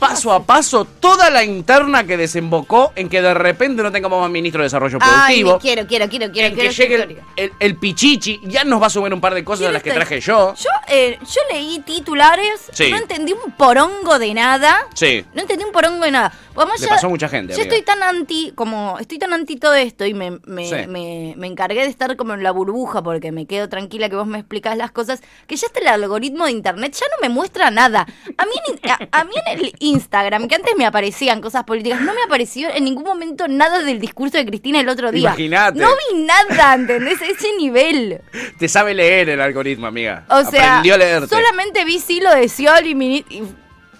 [0.00, 4.30] paso a paso, toda la interna que desembocó en que de repente no tengamos más
[4.30, 5.58] ministro de Desarrollo Productivo.
[5.60, 7.04] quiero, quiero, quiero, quiero, en que quiero llegue esta
[7.36, 9.82] el, el- el pichichi, ya nos va a sumar un par de cosas de las
[9.82, 10.54] que esta- traje yo.
[10.54, 12.90] Yo, eh, yo leí titulares, Sí.
[12.90, 14.86] no entendí un porongo de nada.
[14.94, 15.24] Sí.
[15.34, 16.32] No entendí un porongo de nada.
[16.54, 17.76] Vamos Le ya- pasó a mucha gente, Yo amiga.
[17.76, 20.74] estoy tan anti, como, estoy tan anti todo esto y me, me, Sí.
[20.88, 24.26] me, me encargué de estar como en la burbuja porque me quedo tranquila que vos
[24.26, 27.70] me explicás las cosas, que ya hasta el algoritmo de internet ya no me muestra
[27.70, 28.06] nada.
[28.36, 32.14] A mí, a, a mí en el Instagram, que antes me aparecían cosas políticas, no
[32.14, 35.28] me apareció en ningún momento nada del discurso de Cristina el otro día.
[35.28, 35.78] Imagínate.
[35.78, 37.20] No vi nada, ¿entendés?
[37.22, 38.20] Ese nivel.
[38.58, 40.24] Te sabe leer el algoritmo, amiga.
[40.28, 43.42] O sea, Aprendió a solamente vi sí lo de Sciol y, Mini- y,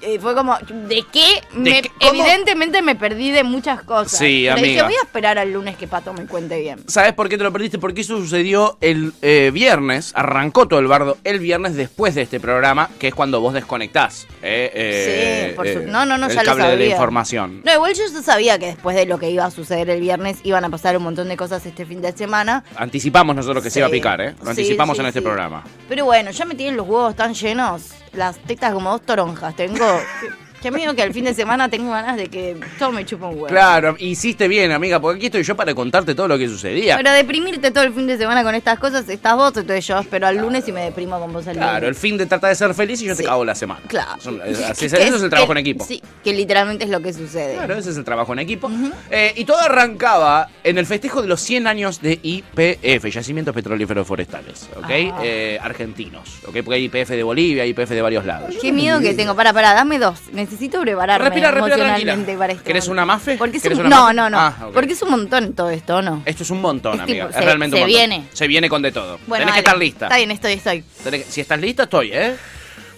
[0.03, 0.57] eh, fue como,
[0.89, 1.43] ¿de qué?
[1.53, 1.91] ¿De Me- qué?
[2.01, 2.11] ¿Cómo?
[2.23, 4.19] Evidentemente me perdí de muchas cosas.
[4.19, 4.85] Sí, Pero dije, amiga.
[4.85, 6.81] voy a esperar al lunes que Pato me cuente bien.
[6.87, 7.79] ¿Sabes por qué te lo perdiste?
[7.79, 12.41] Porque eso sucedió el eh, viernes, arrancó todo el bardo el viernes después de este
[12.41, 14.27] programa, que es cuando vos desconectás.
[14.43, 16.77] eh, eh, sí, por su- No, no, no, el ya lo cable sabía.
[16.77, 17.63] de la información.
[17.65, 20.39] No, igual yo ya sabía que después de lo que iba a suceder el viernes
[20.45, 22.65] iban a pasar un montón de cosas este fin de semana.
[22.77, 24.35] Anticipamos nosotros que se iba a picar, ¿eh?
[24.39, 25.63] Lo Sí, anticipamos en este programa.
[25.89, 27.83] Pero bueno, ya me tienen los huevos tan llenos,
[28.13, 29.55] las tetas como dos toronjas.
[29.57, 29.87] Tengo.
[30.63, 33.27] Que me digo que el fin de semana tengo ganas de que todo me chupa
[33.29, 33.47] un huevo.
[33.47, 36.97] Claro, hiciste bien, amiga, porque aquí estoy yo para contarte todo lo que sucedía.
[36.97, 40.27] Pero deprimirte todo el fin de semana con estas cosas, estás vos, entonces yo espero
[40.27, 41.89] al lunes y me deprimo con vos Claro, lunes.
[41.89, 43.81] el fin de tratar de ser feliz y yo te cago la semana.
[43.87, 44.21] Claro.
[44.21, 45.85] Son- es- así eso es el trabajo que- en equipo.
[45.87, 47.55] Sí, que literalmente es lo que sucede.
[47.55, 48.71] Claro, ese es el trabajo en equipo.
[49.11, 54.07] Eh, y todo arrancaba en el festejo de los 100 años de IPF, Yacimientos Petrolíferos
[54.07, 54.85] Forestales, ¿ok?
[54.91, 55.21] Ah.
[55.23, 56.57] Eh, argentinos, ¿ok?
[56.65, 58.55] Porque hay IPF de Bolivia, IPF de varios lados.
[58.61, 59.35] Qué miedo que tengo.
[59.35, 60.21] Para, para, dame dos.
[60.33, 62.39] Necesito prepararme Respira, respira, emocionalmente tranquila.
[62.39, 62.65] para esto.
[62.65, 63.37] ¿Querés una mafe?
[63.37, 64.15] Porque es ¿Querés un- una no, mafe?
[64.15, 64.39] no, no.
[64.39, 64.73] Ah, ok.
[64.75, 66.23] Porque es un montón todo esto, ¿o ¿no?
[66.25, 67.25] Esto es un montón, Es amiga.
[67.27, 68.09] tipo, es se- realmente se un montón.
[68.09, 68.29] viene.
[68.33, 69.19] Se viene con de todo.
[69.27, 70.07] Bueno, Tenés que estar lista.
[70.07, 70.85] Está bien, estoy, estoy.
[71.11, 72.37] Que- Si estás lista, estoy, ¿eh?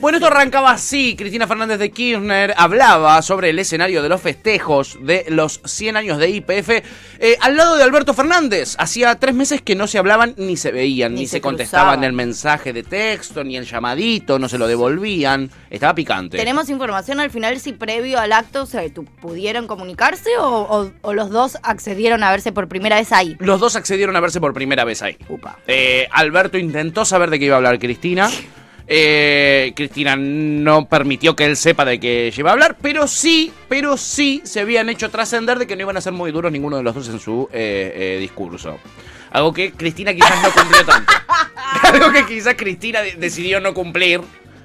[0.03, 1.14] Bueno, esto arrancaba así.
[1.16, 6.18] Cristina Fernández de Kirchner hablaba sobre el escenario de los festejos de los 100 años
[6.18, 6.70] de IPF
[7.20, 8.74] eh, al lado de Alberto Fernández.
[8.80, 12.03] Hacía tres meses que no se hablaban ni se veían, ni, Ni se, se contestaban
[12.03, 15.48] el mensaje de texto, ni el llamadito, no se lo devolvían.
[15.70, 16.36] Estaba picante.
[16.36, 18.90] ¿Tenemos información al final si previo al acto se
[19.20, 23.36] pudieron comunicarse o, o- o los dos accedieron a verse por primera vez ahí?
[23.38, 25.16] Los dos accedieron a verse por primera vez ahí.
[25.28, 25.61] Upa.
[25.68, 28.28] Eh, Alberto intentó saber de qué iba a hablar Cristina.
[28.95, 33.97] Eh, Cristina no permitió que él sepa de qué iba a hablar, pero sí, pero
[33.97, 36.82] sí se habían hecho trascender de que no iban a ser muy duros ninguno de
[36.82, 38.78] los dos en su eh, eh, discurso.
[39.30, 41.11] Algo que Cristina quizás no cumplió tanto.
[41.84, 44.20] Algo que quizás Cristina de- decidió no cumplir.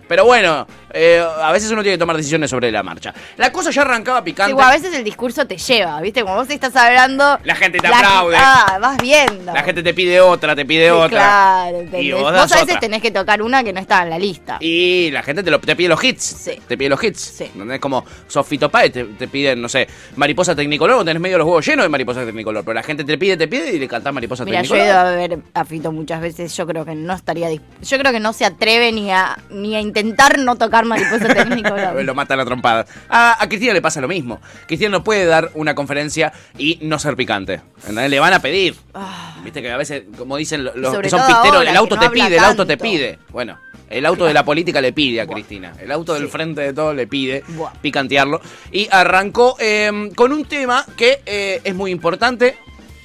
[0.08, 3.14] Pero bueno, eh, a veces uno tiene que tomar decisiones sobre la marcha.
[3.38, 4.54] La cosa ya arrancaba picante.
[4.54, 6.22] Sí, o a veces el discurso te lleva, ¿viste?
[6.22, 7.40] Como vos estás hablando.
[7.44, 8.36] La gente te aplaude.
[8.40, 9.54] Ah, vas viendo.
[9.54, 11.10] La gente te pide otra, te pide Sí, otra.
[11.10, 12.04] Claro, ¿entendés?
[12.04, 12.80] Y vos vos a veces otra.
[12.80, 14.58] tenés que tocar una que no está en la lista.
[14.60, 16.24] Y la gente te, lo, te pide los hits.
[16.24, 16.62] Sí.
[16.68, 17.20] Te pide los hits.
[17.20, 17.44] Sí.
[17.46, 17.80] ¿Entendés?
[17.80, 21.84] Como Sofito Páez te, te piden, no sé, Mariposa Tecnicolor, tenés medio los huevos llenos
[21.86, 22.64] de Mariposa Tecnicolor.
[22.64, 24.88] Pero la gente te pide, te pide y le cantás Mariposa Mira, yo he Tecnicolor.
[24.88, 28.20] ido a ver a Fito muchas veces, yo creo que no estaría yo creo que
[28.20, 31.76] no se atreve ni a ni a intentar no tocar mariposa técnico.
[32.04, 32.86] lo matan a trompada.
[33.10, 34.40] A, a, Cristina le pasa lo mismo.
[34.68, 37.62] Cristina no puede dar una conferencia y no ser picante.
[37.90, 38.76] Le van a pedir.
[38.94, 39.38] Ah.
[39.44, 42.44] Viste que a veces, como dicen los que son pisteros, el auto te pide, el
[42.44, 43.20] auto te pide.
[43.30, 43.58] Bueno,
[43.90, 45.74] el auto de la política le pide a Cristina.
[45.80, 47.44] El auto del frente de todo le pide
[47.82, 48.42] picantearlo.
[48.72, 52.58] Y arrancó eh, con un tema que eh, es muy importante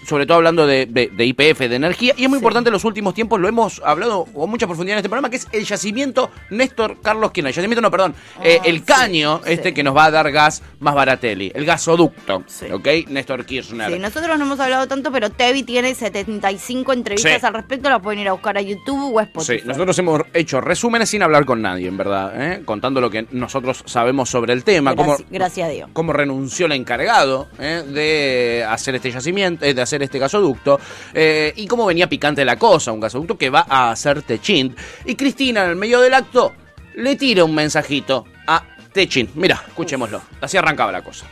[0.07, 3.15] sobre todo hablando de, de, IPF, de energía, y es muy importante en los últimos
[3.15, 7.01] tiempos, lo hemos hablado con mucha profundidad en este programa, que es el yacimiento Néstor
[7.03, 7.51] Carlos Kirchner.
[7.51, 10.63] El yacimiento, no, perdón, eh, ah, el caño este que nos va a dar gas
[10.81, 12.89] más baratelli, el gasoducto, ¿ok?
[13.09, 13.93] Néstor Kirchner.
[13.93, 18.21] Sí, nosotros no hemos hablado tanto, pero Tevi tiene 75 entrevistas al respecto, la pueden
[18.21, 19.61] ir a buscar a YouTube o a Spotify.
[19.61, 22.63] Sí, nosotros hemos hecho resúmenes sin hablar con nadie, en verdad, ¿eh?
[22.65, 24.95] contando lo que nosotros sabemos sobre el tema.
[24.95, 25.91] Gracias, gracias a Dios.
[25.93, 27.83] Cómo renunció el encargado ¿eh?
[27.87, 30.81] de hacer este yacimiento, de hacer este gasoducto
[31.13, 34.79] eh, y cómo venía picante la cosa, un gasoducto que va a hacer Techint.
[35.05, 36.55] Y Cristina en el medio del acto
[36.95, 38.63] le tira un mensajito a
[38.93, 39.35] Techint.
[39.35, 40.23] Mira, escuchémoslo.
[40.41, 41.27] Así arrancaba la cosa.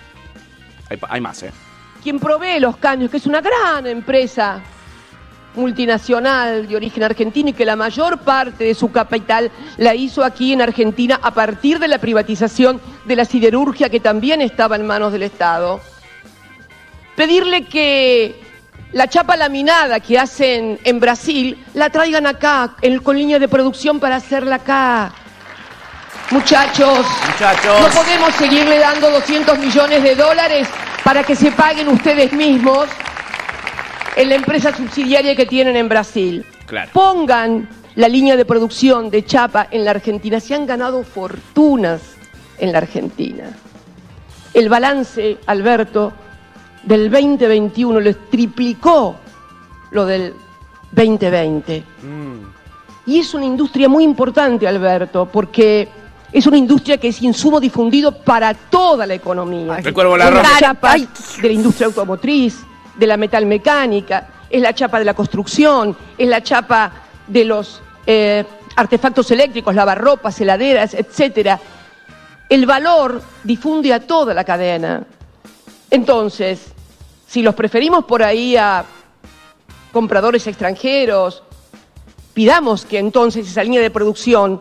[1.08, 1.52] Hay, más, ¿eh?
[2.02, 4.60] Quien provee los caños, que es una gran empresa
[5.54, 10.52] multinacional de origen argentino y que la mayor parte de su capital la hizo aquí
[10.52, 15.12] en Argentina a partir de la privatización de la siderurgia que también estaba en manos
[15.12, 15.80] del Estado.
[17.16, 18.40] Pedirle que
[18.92, 24.16] la chapa laminada que hacen en Brasil, la traigan acá con línea de producción para
[24.16, 25.12] hacerla acá.
[26.30, 30.68] Muchachos, Muchachos, no podemos seguirle dando 200 millones de dólares
[31.02, 32.86] para que se paguen ustedes mismos
[34.16, 36.44] en la empresa subsidiaria que tienen en Brasil.
[36.66, 36.90] Claro.
[36.92, 40.38] Pongan la línea de producción de chapa en la Argentina.
[40.38, 42.00] Se han ganado fortunas
[42.58, 43.50] en la Argentina.
[44.54, 46.12] El balance, Alberto,
[46.82, 49.16] del 2021 les triplicó
[49.90, 50.34] lo del
[50.92, 51.84] 2020.
[52.02, 52.60] Mm.
[53.06, 55.88] Y es una industria muy importante, Alberto, porque
[56.32, 59.78] es una industria que es insumo difundido para toda la economía.
[59.78, 62.60] Recuerdo la, la chapa de la industria automotriz,
[62.96, 66.92] de la metalmecánica, es la chapa de la construcción, es la chapa
[67.26, 68.44] de los eh,
[68.76, 71.58] artefactos eléctricos, lavarropas, heladeras, etcétera.
[72.48, 75.02] El valor difunde a toda la cadena.
[75.90, 76.72] Entonces,
[77.26, 78.84] si los preferimos por ahí a
[79.92, 81.42] compradores extranjeros,
[82.32, 84.60] pidamos que entonces esa línea de producción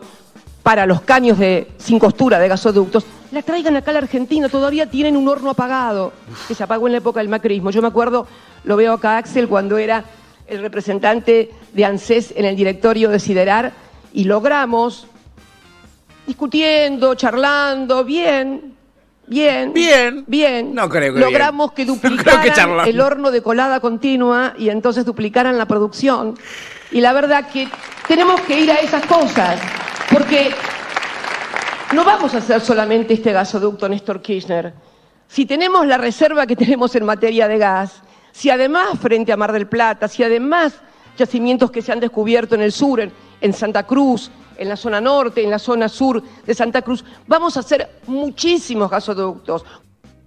[0.62, 4.48] para los caños de, sin costura de gasoductos la traigan acá a la Argentina.
[4.48, 6.12] Todavía tienen un horno apagado
[6.48, 7.70] que se apagó en la época del macrismo.
[7.70, 8.26] Yo me acuerdo,
[8.64, 10.04] lo veo acá Axel, cuando era
[10.46, 13.72] el representante de ANSES en el directorio de Siderar
[14.12, 15.06] y logramos,
[16.26, 18.74] discutiendo, charlando, bien,
[19.30, 19.72] Bien.
[19.72, 20.24] Bien.
[20.26, 20.74] Bien.
[20.74, 25.66] No creo que Logramos que duplicaran el horno de colada continua y entonces duplicaran la
[25.66, 26.36] producción.
[26.90, 27.68] Y la verdad que
[28.08, 29.60] tenemos que ir a esas cosas,
[30.12, 30.50] porque
[31.92, 34.74] no vamos a hacer solamente este gasoducto, Néstor Kirchner.
[35.28, 38.02] Si tenemos la reserva que tenemos en materia de gas,
[38.32, 40.74] si además frente a Mar del Plata, si además
[41.16, 43.12] yacimientos que se han descubierto en el sur, en
[43.52, 47.04] Santa Cruz, en la zona norte, en la zona sur de Santa Cruz.
[47.26, 49.64] Vamos a hacer muchísimos gasoductos.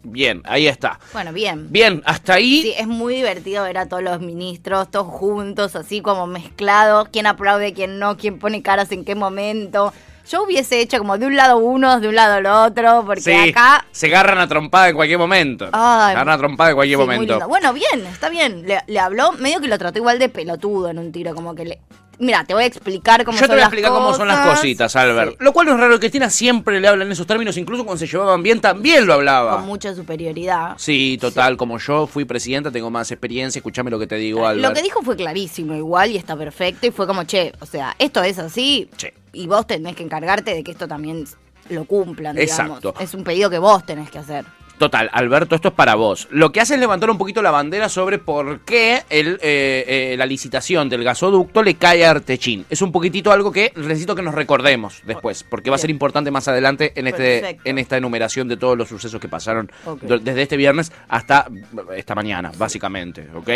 [0.03, 0.99] Bien, ahí está.
[1.13, 1.71] Bueno, bien.
[1.71, 2.61] Bien, hasta ahí.
[2.63, 7.25] Sí, es muy divertido ver a todos los ministros, todos juntos, así como mezclados, quién
[7.25, 9.93] aplaude, quién no, quién pone caras en qué momento.
[10.29, 13.85] Yo hubiese hecho como de un lado unos, de un lado el otro, porque acá.
[13.91, 15.69] Se agarran a trompada en cualquier momento.
[15.71, 17.47] Ay, se agarran a trompada en cualquier momento.
[17.47, 18.67] Bueno, bien, está bien.
[18.67, 21.65] Le, le, habló, medio que lo trató igual de pelotudo en un tiro, como que
[21.65, 21.79] le,
[22.23, 24.95] Mira, te voy a explicar cómo Yo te voy a explicar cómo son las cositas,
[24.95, 25.41] Albert.
[25.41, 28.07] Lo cual no es raro, Cristina siempre le habla en esos términos, incluso cuando se
[28.07, 29.57] llevaban bien también lo hablaba.
[29.57, 30.75] Con mucha superioridad.
[30.77, 34.69] Sí, total, como yo fui presidenta, tengo más experiencia, escúchame lo que te digo, Albert.
[34.69, 37.95] Lo que dijo fue clarísimo igual y está perfecto y fue como, che, o sea,
[37.99, 38.89] esto es así
[39.33, 41.25] y vos tenés que encargarte de que esto también
[41.69, 42.77] lo cumplan, digamos.
[42.77, 42.95] Exacto.
[42.99, 44.45] Es un pedido que vos tenés que hacer.
[44.77, 46.27] Total, Alberto, esto es para vos.
[46.31, 50.15] Lo que hace es levantar un poquito la bandera sobre por qué el, eh, eh,
[50.17, 52.65] la licitación del gasoducto le cae a Artechín.
[52.69, 56.31] Es un poquitito algo que necesito que nos recordemos después, porque va a ser importante
[56.31, 59.71] más adelante en, este, en esta enumeración de todos los sucesos que pasaron
[60.01, 61.47] desde este viernes hasta
[61.95, 63.27] esta mañana, básicamente.
[63.35, 63.49] ¿Ok?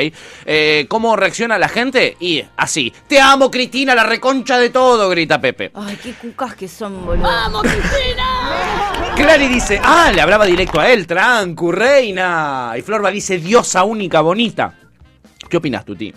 [0.45, 2.15] Eh, ¿Cómo reacciona la gente?
[2.19, 2.93] Y así.
[3.07, 5.71] Te amo, Cristina, la reconcha de todo, grita Pepe.
[5.73, 7.23] Ay, qué cucas que son, boludo.
[7.23, 9.13] ¡Vamos, Cristina!
[9.15, 12.73] Clary dice, ah, le hablaba directo a él trancu, reina.
[12.77, 14.73] Y Florba dice, diosa única, bonita.
[15.49, 16.13] ¿Qué opinas, Tuti?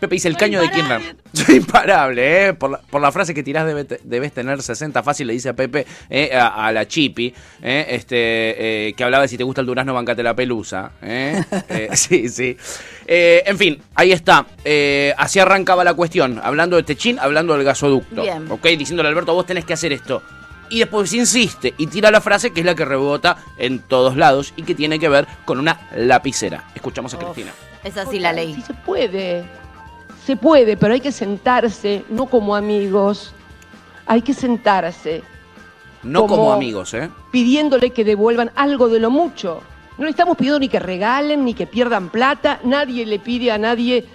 [0.00, 1.16] Pepe dice el caño de Kirchner.
[1.32, 2.54] Soy imparable, ¿eh?
[2.54, 3.66] Por la, frase que tirás
[4.02, 7.32] debes, tener 60 fácil, le dice a Pepe eh, a, la Chipi,
[7.62, 10.92] eh, este, eh, que hablaba de si te gusta el durazno, bancate la pelusa.
[11.92, 12.56] sí, sí.
[13.06, 14.46] en fin, ahí está.
[15.18, 16.40] así arrancaba la cuestión.
[16.42, 18.22] Hablando de Techín, hablando del gasoducto.
[18.22, 18.50] Bien.
[18.50, 20.22] Ok, diciéndole a Alberto, vos tenés que hacer esto.
[20.70, 24.52] Y después insiste y tira la frase que es la que rebota en todos lados
[24.56, 26.64] y que tiene que ver con una lapicera.
[26.74, 27.52] Escuchamos a Cristina.
[27.84, 28.54] Es así la ley.
[28.54, 29.44] Sí se puede,
[30.24, 33.34] se puede, pero hay que sentarse, no como amigos,
[34.06, 35.22] hay que sentarse
[36.02, 37.10] No como, Como- amigos, ¿eh?
[37.30, 39.60] pidiéndole que devuelvan algo de lo mucho.
[39.98, 43.58] No le estamos pidiendo ni que regalen, ni que pierdan plata, nadie le pide a
[43.58, 44.06] nadie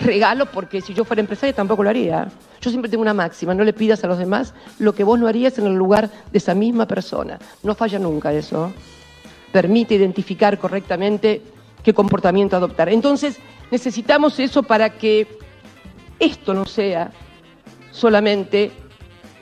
[0.00, 2.28] regalo, porque si yo fuera empresaria tampoco lo haría.
[2.60, 5.26] Yo siempre tengo una máxima, no le pidas a los demás lo que vos no
[5.28, 7.38] harías en el lugar de esa misma persona.
[7.62, 8.72] No falla nunca eso.
[9.52, 11.42] Permite identificar correctamente
[11.82, 12.88] qué comportamiento adoptar.
[12.88, 13.38] Entonces,
[13.70, 15.26] necesitamos eso para que
[16.18, 17.10] esto no sea
[17.90, 18.70] solamente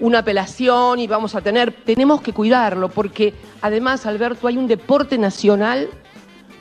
[0.01, 5.19] una apelación y vamos a tener, tenemos que cuidarlo porque además, Alberto, hay un deporte
[5.19, 5.91] nacional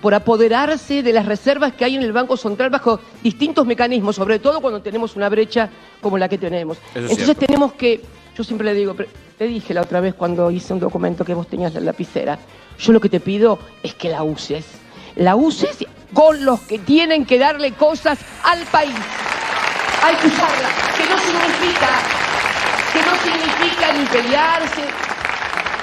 [0.01, 4.39] por apoderarse de las reservas que hay en el Banco Central bajo distintos mecanismos, sobre
[4.39, 5.69] todo cuando tenemos una brecha
[6.01, 6.77] como la que tenemos.
[6.77, 7.45] es Entonces cierto.
[7.45, 8.01] tenemos que,
[8.37, 8.95] yo siempre le digo,
[9.37, 12.39] te dije la otra vez cuando hice un documento que vos tenías la lapicera,
[12.79, 14.65] yo lo que te pido es que la uses.
[15.15, 18.95] La uses con los que tienen que darle cosas al país.
[20.01, 21.89] Hay que usarla, que no significa,
[22.93, 24.81] que no significa ni pelearse,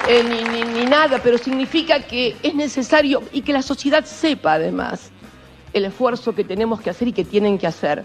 [0.09, 4.53] eh, ni, ni- ni nada, pero significa que es necesario y que la sociedad sepa
[4.53, 5.11] además
[5.73, 8.03] el esfuerzo que tenemos que hacer y que tienen que hacer.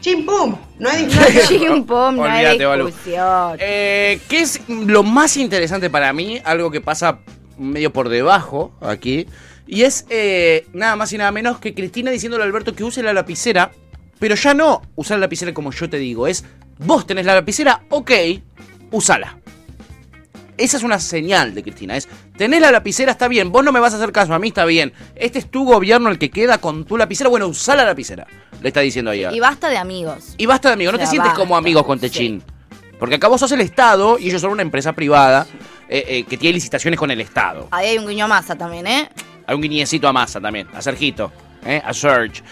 [0.00, 0.56] ¡Chim pum!
[0.78, 1.74] No hay discusión.
[1.74, 3.56] Chimpom, no hay discusión.
[3.58, 6.38] Eh, ¿Qué es lo más interesante para mí?
[6.44, 7.20] Algo que pasa
[7.56, 9.26] medio por debajo aquí.
[9.66, 13.02] Y es eh, nada más y nada menos que Cristina diciéndole a Alberto que use
[13.02, 13.70] la lapicera.
[14.18, 16.26] Pero ya no usar la lapicera como yo te digo.
[16.26, 16.44] Es
[16.78, 18.10] vos tenés la lapicera, ok,
[18.90, 19.38] usala.
[20.58, 21.96] Esa es una señal de Cristina.
[21.96, 23.52] Es, tenés la lapicera, está bien.
[23.52, 24.92] Vos no me vas a hacer caso, a mí está bien.
[25.14, 27.28] Este es tu gobierno el que queda con tu lapicera.
[27.28, 28.26] Bueno, usá la lapicera.
[28.62, 29.24] Le está diciendo ahí.
[29.24, 30.34] a- Y basta de amigos.
[30.38, 32.08] y basta de amigos, no O sea, te sientes basta, como amigos con sí.
[32.08, 32.42] Techín.
[32.98, 35.46] Porque acá vos sos el Estado y ellos son una empresa privada
[35.88, 37.68] eh, eh, que tiene licitaciones con el Estado.
[37.70, 39.08] Ahí hay un guiño masa también, ¿eh?
[39.46, 41.30] Hay un guiñecito a Massa también, a Sergito,
[41.66, 42.42] eh, a Serge,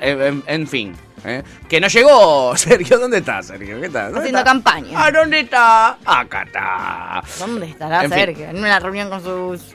[0.00, 0.94] en, en- fin.
[1.24, 1.42] eh.
[1.68, 3.80] Que no llegó, Sergio, ¿dónde está Sergio?
[3.80, 3.88] ¿Qué?
[3.88, 4.44] ¿Dónde Haciendo está?
[4.44, 5.04] campaña.
[5.04, 5.98] ¿A dónde está?
[6.04, 7.22] Acá está.
[7.38, 8.18] ¿Dónde estará En fin.
[8.20, 8.48] Sergio?
[8.48, 9.74] En una reunión con sus.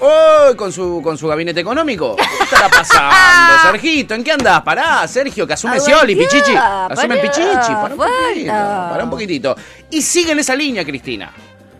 [0.00, 0.56] ¡Oh!
[0.56, 2.16] Con su, con su gabinete económico.
[2.16, 4.14] ¿Qué estará pasando, Sergito?
[4.14, 4.62] ¿En qué andás?
[4.62, 6.54] Pará, Sergio, que asume Scioli, Pichichi.
[6.56, 7.72] Asume pará, Pichichi.
[7.74, 8.52] Pará un poquitito.
[8.52, 9.56] Pará un poquitito.
[9.90, 11.30] Y sigue en esa línea, Cristina.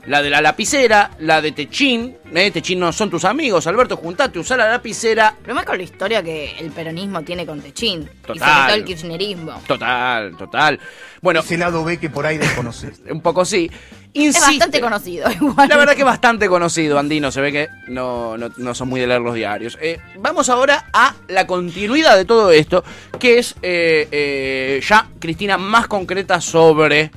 [0.06, 2.16] La de la lapicera, la de Techín.
[2.34, 2.50] ¿eh?
[2.50, 3.68] Techín no son tus amigos.
[3.68, 5.36] Alberto, juntate, usá la lapicera.
[5.40, 8.02] Pero más con la historia que el peronismo tiene con Techín.
[8.02, 8.66] Y sobre Total.
[8.66, 9.62] todo el kirchnerismo.
[9.66, 10.80] Total, total.
[11.20, 13.00] Bueno, Ese lado B que por ahí desconoces.
[13.10, 13.70] un poco sí.
[14.12, 15.68] Es bastante conocido, igual.
[15.68, 17.30] La verdad que es bastante conocido, Andino.
[17.30, 19.78] Se ve que no, no, no son muy de leer los diarios.
[19.80, 22.84] Eh, vamos ahora a la continuidad de todo esto,
[23.18, 27.10] que es eh, eh, ya Cristina más concreta sobre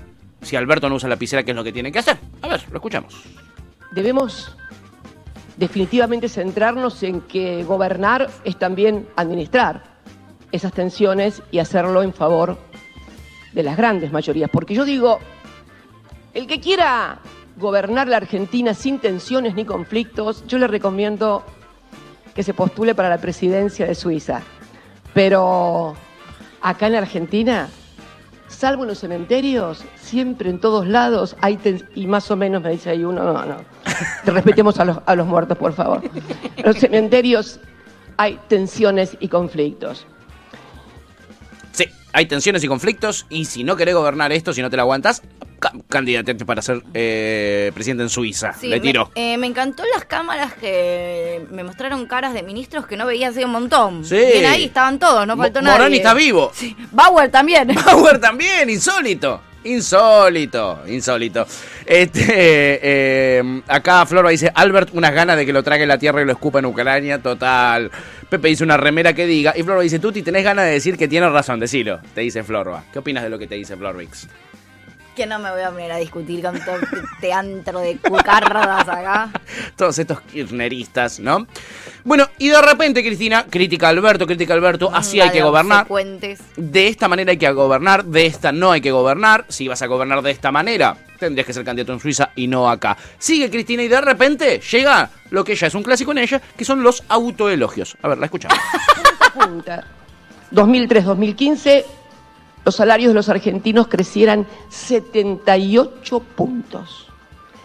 [0.45, 2.17] si Alberto no usa la lapicera, qué es lo que tiene que hacer.
[2.41, 3.23] A ver, lo escuchamos.
[3.91, 4.55] Debemos
[5.57, 9.83] definitivamente centrarnos en que gobernar es también administrar
[10.51, 12.57] esas tensiones y hacerlo en favor
[13.53, 14.49] de las grandes mayorías.
[14.51, 15.19] Porque yo digo,
[16.33, 17.19] el que quiera
[17.57, 21.43] gobernar la Argentina sin tensiones ni conflictos, yo le recomiendo
[22.35, 24.41] que se postule para la presidencia de Suiza.
[25.13, 25.95] Pero
[26.61, 27.69] acá en Argentina,
[28.55, 31.59] salvo en los cementerios, siempre en todos lados hay
[31.93, 33.57] y más o menos me dice ahí uno, no, no,
[34.25, 36.01] respetemos a los, a los muertos, por favor.
[36.55, 37.59] En los cementerios
[38.17, 40.07] hay tensiones y conflictos.
[41.71, 44.83] Sí, hay tensiones y conflictos y si no querés gobernar esto, si no te la
[44.83, 45.21] aguantas,
[45.59, 48.53] ca- candidateate para ser eh, presidente en Suiza.
[48.53, 49.11] Sí, Le tiro.
[49.15, 53.29] Me, eh, me encantó las cámaras que me mostraron caras de ministros que no veía
[53.29, 54.05] hace un montón.
[54.05, 54.15] Sí.
[54.15, 55.77] Bien ahí, estaban todos, no faltó nadie.
[55.77, 56.51] Moroni está vivo.
[56.55, 56.75] Sí.
[56.91, 57.67] Bauer también.
[57.85, 59.41] Power también, insólito.
[59.65, 61.47] Insólito, insólito.
[61.85, 66.25] Este, eh, acá Florba dice, Albert, unas ganas de que lo trague la tierra y
[66.25, 67.89] lo escupa en Ucrania, total.
[68.29, 69.53] Pepe dice una remera que diga.
[69.55, 71.99] Y Florba dice, Tuti, tenés ganas de decir que tienes razón, decilo.
[72.13, 72.83] Te dice Florba.
[72.93, 74.27] ¿Qué opinas de lo que te dice Florbix?
[75.15, 79.31] Que no me voy a poner a discutir con todo este antro de cucardas acá.
[79.75, 81.47] Todos estos kirchneristas, ¿no?
[82.03, 85.87] Bueno, y de repente, Cristina, crítica a Alberto, crítica a Alberto, así hay que gobernar.
[86.55, 89.45] De esta manera hay que gobernar, de esta no hay que gobernar.
[89.49, 92.69] Si vas a gobernar de esta manera, tendrías que ser candidato en Suiza y no
[92.69, 92.95] acá.
[93.17, 96.65] Sigue Cristina y de repente llega lo que ya es un clásico en ella, que
[96.65, 97.97] son los autoelogios.
[98.03, 98.57] A ver, la escuchamos.
[99.33, 99.83] punta.
[100.51, 101.85] 2003-2015,
[102.65, 107.07] los salarios de los argentinos crecieran 78 puntos.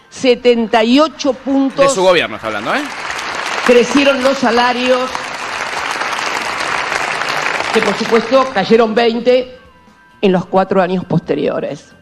[0.09, 2.81] 78 De puntos su gobierno está hablando, ¿eh?
[3.65, 5.09] crecieron los salarios,
[7.73, 9.57] que por supuesto cayeron 20
[10.21, 11.93] en los cuatro años posteriores.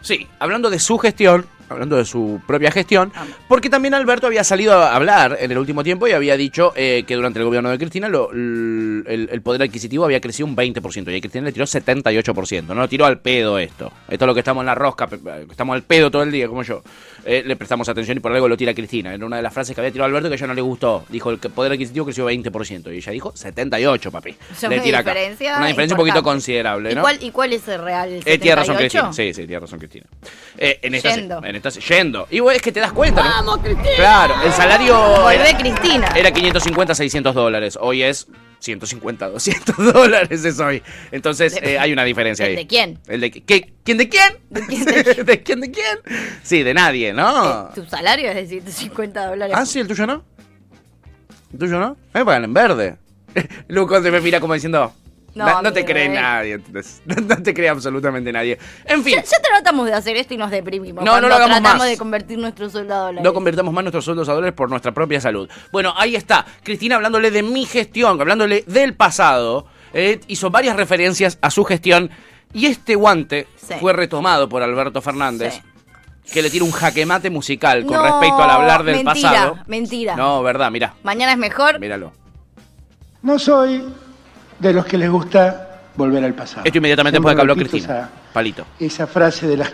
[0.00, 3.12] Sí, hablando de su gestión, hablando de su propia gestión,
[3.48, 7.04] porque también Alberto había salido a hablar en el último tiempo y había dicho eh,
[7.06, 11.12] que durante el gobierno de Cristina lo- el, el poder adquisitivo había crecido un 20%
[11.12, 12.62] y a Cristina le tiró 78%.
[12.66, 13.92] No lo tiró al pedo esto.
[14.08, 15.18] Esto es lo que estamos en la rosca, pe-
[15.50, 16.82] estamos al pedo todo el día, como yo.
[17.24, 19.14] Eh, le prestamos atención y por algo lo tira Cristina.
[19.14, 21.04] Era una de las frases que había tirado Alberto que a ella no le gustó.
[21.08, 24.30] Dijo el poder adquisitivo creció 20% y ella dijo 78, papi.
[24.62, 25.10] Le una tira acá.
[25.12, 27.02] diferencia Una diferencia un poquito considerable, ¿Y ¿no?
[27.02, 28.08] cuál, ¿Y cuál es el real?
[28.10, 28.78] ¿El Eh, tiene razón 78?
[28.78, 29.12] Cristina.
[29.12, 30.06] Sí, sí, tiene razón Cristina.
[30.58, 31.44] Eh, en esta, sí, Yendo.
[31.44, 32.26] en esta sí, yendo.
[32.30, 33.30] Y vos es que te das cuenta, ¿no?
[33.30, 33.96] ¡Vamos, Cristina!
[33.96, 36.06] Claro, el salario Volvé, era, Cristina.
[36.16, 37.78] era 550, 600 dólares.
[37.80, 38.26] Hoy es
[38.60, 40.82] 150, 200 dólares es hoy.
[41.12, 42.56] Entonces eh, hay una diferencia ¿El ahí.
[42.56, 42.98] de quién?
[43.06, 43.72] ¿El de qué?
[43.84, 44.38] ¿Quién de quién?
[44.50, 45.26] ¿De quién de quién?
[45.26, 45.98] ¿De quién de quién?
[46.42, 47.68] Sí, de nadie, ¿no?
[47.68, 49.56] Eh, Tu salario es de 150 dólares.
[49.58, 50.24] Ah, sí, el tuyo no.
[51.52, 51.96] ¿El tuyo no?
[52.14, 52.96] Me pagan en verde.
[53.68, 54.92] Lucas se me mira como diciendo.
[55.34, 56.54] No, No, no te cree nadie.
[56.54, 57.02] ¿entendés?
[57.06, 58.58] No, no te cree absolutamente nadie.
[58.84, 59.14] En fin.
[59.16, 61.04] Ya, ya tratamos de hacer esto y nos deprimimos.
[61.04, 61.88] No, no lo hagamos tratamos más.
[61.90, 63.22] de convertir nuestro sueldo a dólares.
[63.24, 65.48] No convertamos más nuestros sueldos a dólares por nuestra propia salud.
[65.72, 66.44] Bueno, ahí está.
[66.62, 69.66] Cristina hablándole de mi gestión, hablándole del pasado.
[69.92, 72.10] eh, hizo varias referencias a su gestión.
[72.52, 73.74] Y este guante Sí.
[73.80, 75.54] fue retomado por Alberto Fernández.
[76.24, 76.32] Sí.
[76.32, 79.58] Que le tira un jaque mate musical con No, respecto al hablar del mentira, pasado.
[79.66, 80.14] mentira.
[80.16, 80.94] No, verdad, mira.
[81.02, 81.78] Mañana es mejor.
[81.80, 82.12] Míralo.
[83.22, 83.84] No soy
[84.60, 86.62] de los que les gusta volver al pasado.
[86.64, 88.08] Esto inmediatamente después de que habló Cristina.
[88.32, 88.62] Palito.
[88.78, 89.66] Esa, esa frase de la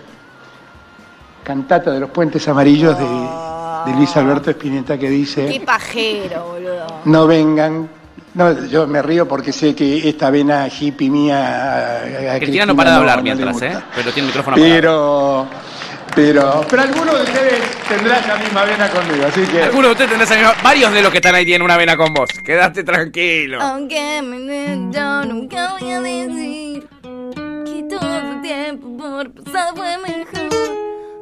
[1.45, 6.87] cantata de los puentes amarillos de, de Luis Alberto Spinetta que Qué dice, pajero, boludo.
[7.05, 7.89] no vengan.
[8.35, 11.39] No, yo me río porque sé que esta vena hippie mía...
[12.33, 13.69] a- a Cristina no para de hablar no mientras, ¿eh?
[13.71, 13.87] gusta.
[13.95, 14.75] Pero tiene el micrófono apagado.
[14.75, 15.47] Pero,
[16.17, 19.63] pero, pero alguno de ustedes tendrá esa misma vena conmigo, así que...
[19.63, 21.97] Algunos de ustedes tendrán esa misma- Varios de los que están ahí tienen una vena
[21.97, 22.29] con vos.
[22.45, 23.61] Quédate tranquilo.
[23.61, 24.77] Aunque me
[25.27, 26.89] nunca voy a decir
[27.67, 30.49] que todo el tiempo por pasado fue mejor.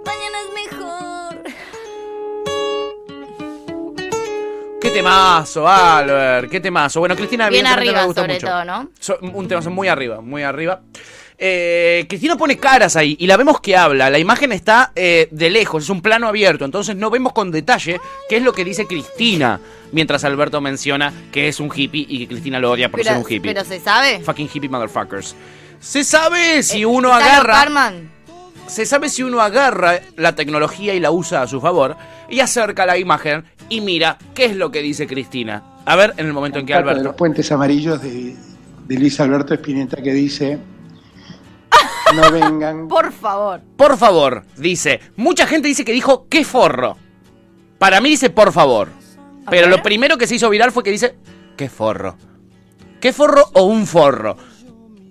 [0.06, 1.42] Mañana es mejor.
[4.80, 6.50] Qué temazo, Albert.
[6.50, 7.00] Qué temazo.
[7.00, 8.46] Bueno, Cristina, Bien arriba, me sobre mucho.
[8.46, 8.90] todo, ¿no?
[9.00, 10.82] So- un tema muy arriba, muy arriba.
[11.36, 14.08] Eh, Cristina pone caras ahí y la vemos que habla.
[14.10, 18.00] La imagen está eh, de lejos, es un plano abierto, entonces no vemos con detalle
[18.28, 19.60] qué es lo que dice Cristina.
[19.92, 23.18] Mientras Alberto menciona que es un hippie y que Cristina lo odia por Pero, ser
[23.18, 23.52] un hippie.
[23.54, 24.20] pero se sabe.
[24.20, 25.34] Fucking hippie motherfuckers.
[25.80, 27.52] Se sabe si uno Talo agarra.
[27.54, 28.10] Carman.
[28.66, 31.96] Se sabe si uno agarra la tecnología y la usa a su favor
[32.30, 35.62] y acerca la imagen y mira qué es lo que dice Cristina.
[35.84, 37.16] A ver, en el momento en que cantata de los Alberto.
[37.18, 38.34] puentes amarillos de,
[38.88, 40.58] de Luis Alberto Spinetta que dice,
[42.14, 42.88] no vengan...
[42.88, 43.60] Por favor.
[43.76, 45.00] Por favor, dice.
[45.16, 46.96] Mucha gente dice que dijo qué forro.
[47.78, 48.88] Para mí dice por favor.
[49.50, 51.16] Pero lo primero que se hizo viral fue que dice
[51.56, 52.16] qué forro.
[53.00, 54.36] ¿Qué forro o un forro?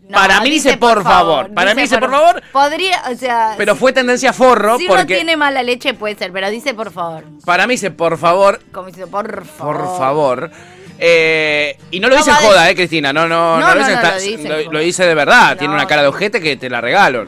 [0.10, 1.54] No, Para mí dice por favor.
[1.54, 2.42] Para mí dice por favor.
[2.52, 3.54] Podría, o sea.
[3.58, 5.16] Pero si- fue tendencia forro Si porque.
[5.16, 7.24] tiene mala leche puede ser, pero dice por favor.
[7.46, 8.60] Para mí dice por favor.
[8.72, 9.78] Como dice por favor.
[9.78, 10.52] Por favor.
[11.00, 13.12] Eh, y no lo No dice en va de- joda, eh, Cristina.
[13.14, 14.72] No, no, No, no, lo no, dice, no, está- lo dice en lo- joda.
[14.72, 15.58] lo dice de verdad.
[15.58, 17.26] Tiene una cara de ojete que te la regalo.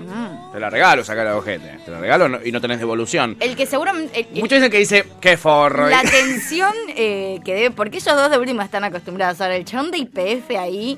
[0.53, 1.80] Te la regalo esa cara de ojete.
[1.84, 3.36] Te la regalo y no tenés devolución.
[3.41, 4.20] El que seguramente.
[4.32, 5.89] el- Muchos dicen que dice, qué forro.
[5.89, 7.72] la tensión eh, que debe.
[7.72, 9.41] Porque ellos dos de última están acostumbrados.
[9.41, 10.97] Ahora, el chabón de IPF ahí.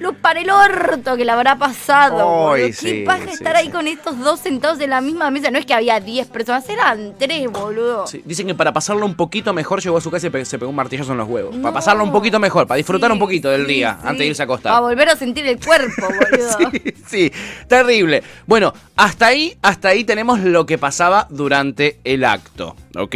[0.00, 2.52] Lo para el orto que le habrá pasado.
[2.52, 2.74] Ay, boludo.
[2.76, 5.50] sí, Qué paja sí, estar ahí con estos dos sentados en la misma mesa.
[5.50, 8.06] No es que había 10 personas, eran 3, boludo.
[8.06, 10.58] Sí, dicen que para pasarlo un poquito mejor llegó a su casa y pe- se
[10.58, 11.54] pegó un martillazo en los huevos.
[11.54, 11.60] No.
[11.62, 14.06] Para pasarlo un poquito mejor, para disfrutar Sí, un poquito del sí, día sí.
[14.08, 14.82] antes de irse a Para acostar.
[14.82, 16.70] volver a sentir el cuerpo, boludo.
[16.72, 17.32] Sí, sí,
[17.68, 18.22] terrible.
[18.46, 23.14] Bueno, hasta ahí, hasta ahí tenemos lo que pasaba durante el acto, ¿ok?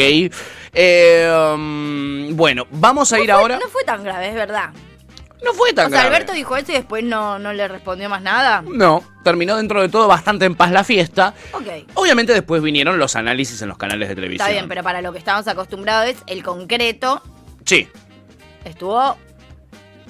[0.74, 3.58] Eh, um, bueno, vamos a ir No fue- ahora.
[3.58, 4.70] No fue tan grave, es verdad.
[5.42, 6.14] No fue tan O sea, grave.
[6.16, 8.62] Alberto dijo eso y después no, no le respondió más nada.
[8.66, 11.34] No, terminó dentro de todo bastante en paz la fiesta.
[11.52, 11.66] Ok.
[11.94, 14.46] Obviamente después vinieron los análisis en los canales de televisión.
[14.46, 17.22] Está bien, pero para lo que estamos acostumbrados es el concreto
[17.66, 17.88] Sí,
[18.64, 19.16] estuvo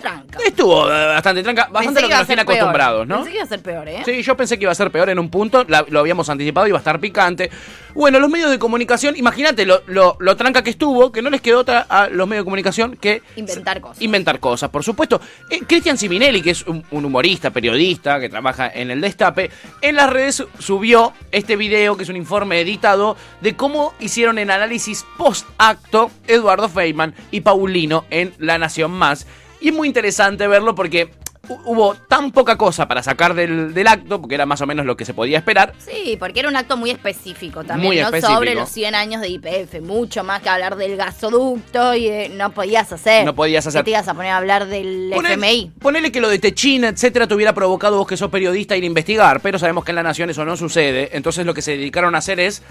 [0.05, 0.39] tranca.
[0.47, 3.17] estuvo eh, bastante tranca, bastante lo que nos tiene acostumbrados, ¿no?
[3.17, 4.03] Pensé que iba a ser peor, ¿eh?
[4.05, 6.67] Sí, yo pensé que iba a ser peor en un punto, la- lo habíamos anticipado,
[6.67, 7.51] iba a estar picante.
[7.95, 11.41] Bueno, los medios de comunicación, imagínate lo, lo, lo tranca que estuvo, que no les
[11.41, 14.03] quedó otra a los medios de comunicación que Inventar cosas.
[14.03, 15.21] inventar cosas, por supuesto.
[15.49, 19.51] Eh, Cristian Siminelli, que es un, un humorista, periodista, que trabaja en el Destape,
[19.81, 24.51] en las redes subió este video, que es un informe editado, de cómo hicieron el
[24.51, 29.27] análisis post-acto Eduardo Feynman y Paulino en La Nación Más.
[29.65, 31.09] Y es muy interesante verlo porque
[31.49, 34.85] hu- hubo tan poca cosa para sacar del, del acto, porque era más o menos
[34.85, 35.73] lo que se podía esperar.
[35.79, 38.35] Sí, porque era un acto muy específico también, Muy no específico.
[38.35, 42.51] sobre los 100 años de IPF, mucho más que hablar del gasoducto y de- no
[42.51, 43.25] podías hacer.
[43.25, 43.81] No podías hacer.
[43.81, 45.73] ¿Qué te ibas a poner a hablar del Ponele- FMI?
[45.81, 48.87] Ponele que lo de Techina, etcétera, te hubiera provocado vos que sos periodista ir a
[48.87, 51.09] investigar, pero sabemos que en la Nación eso no sucede.
[51.17, 52.63] Entonces lo que se dedicaron a hacer es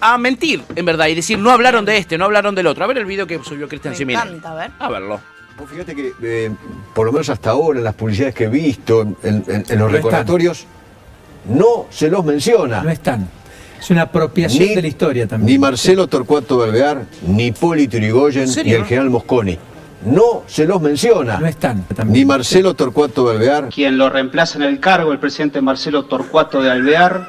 [0.00, 2.84] a mentir, en verdad, y decir, no hablaron de este, no hablaron del otro.
[2.84, 4.22] A ver el video que subió Cristian Me Simina.
[4.22, 4.70] encanta, a ver.
[4.78, 5.20] A verlo.
[5.58, 6.50] Vos fíjate que, eh,
[6.94, 9.78] por lo menos hasta ahora, en las publicidades que he visto, en, en- en los
[9.78, 10.66] No recordatorios,
[11.48, 12.82] no se los menciona.
[12.82, 13.28] No están.
[13.80, 15.46] Es una apropiación de la historia también.
[15.54, 19.58] Ni Marcelo Torcuato Belvear, ni Poli Turigoyen, ¿En ni el general Mosconi.
[20.04, 21.38] No se los menciona.
[21.38, 21.84] No están.
[22.06, 26.70] Ni Marcelo Torcuato Belvear, Quien lo reemplaza en el cargo, el presidente Marcelo Torcuato de
[26.70, 27.28] Alvear.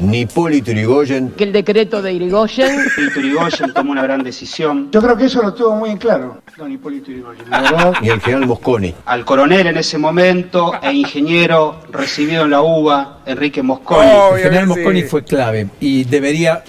[0.00, 2.78] Ni Poli Turigoyen, Que el decreto de Irigoyen.
[2.96, 4.90] Y Turigoyen tomó una gran decisión.
[4.90, 7.48] Yo creo que eso lo tuvo muy en claro, don Hipólito Yrigoyen.
[7.50, 8.94] La verdad, ni el general Mosconi.
[9.06, 14.08] Al coronel en ese momento e ingeniero recibido en la UBA, Enrique Mosconi.
[14.34, 16.62] el general Mosconi fue clave y debería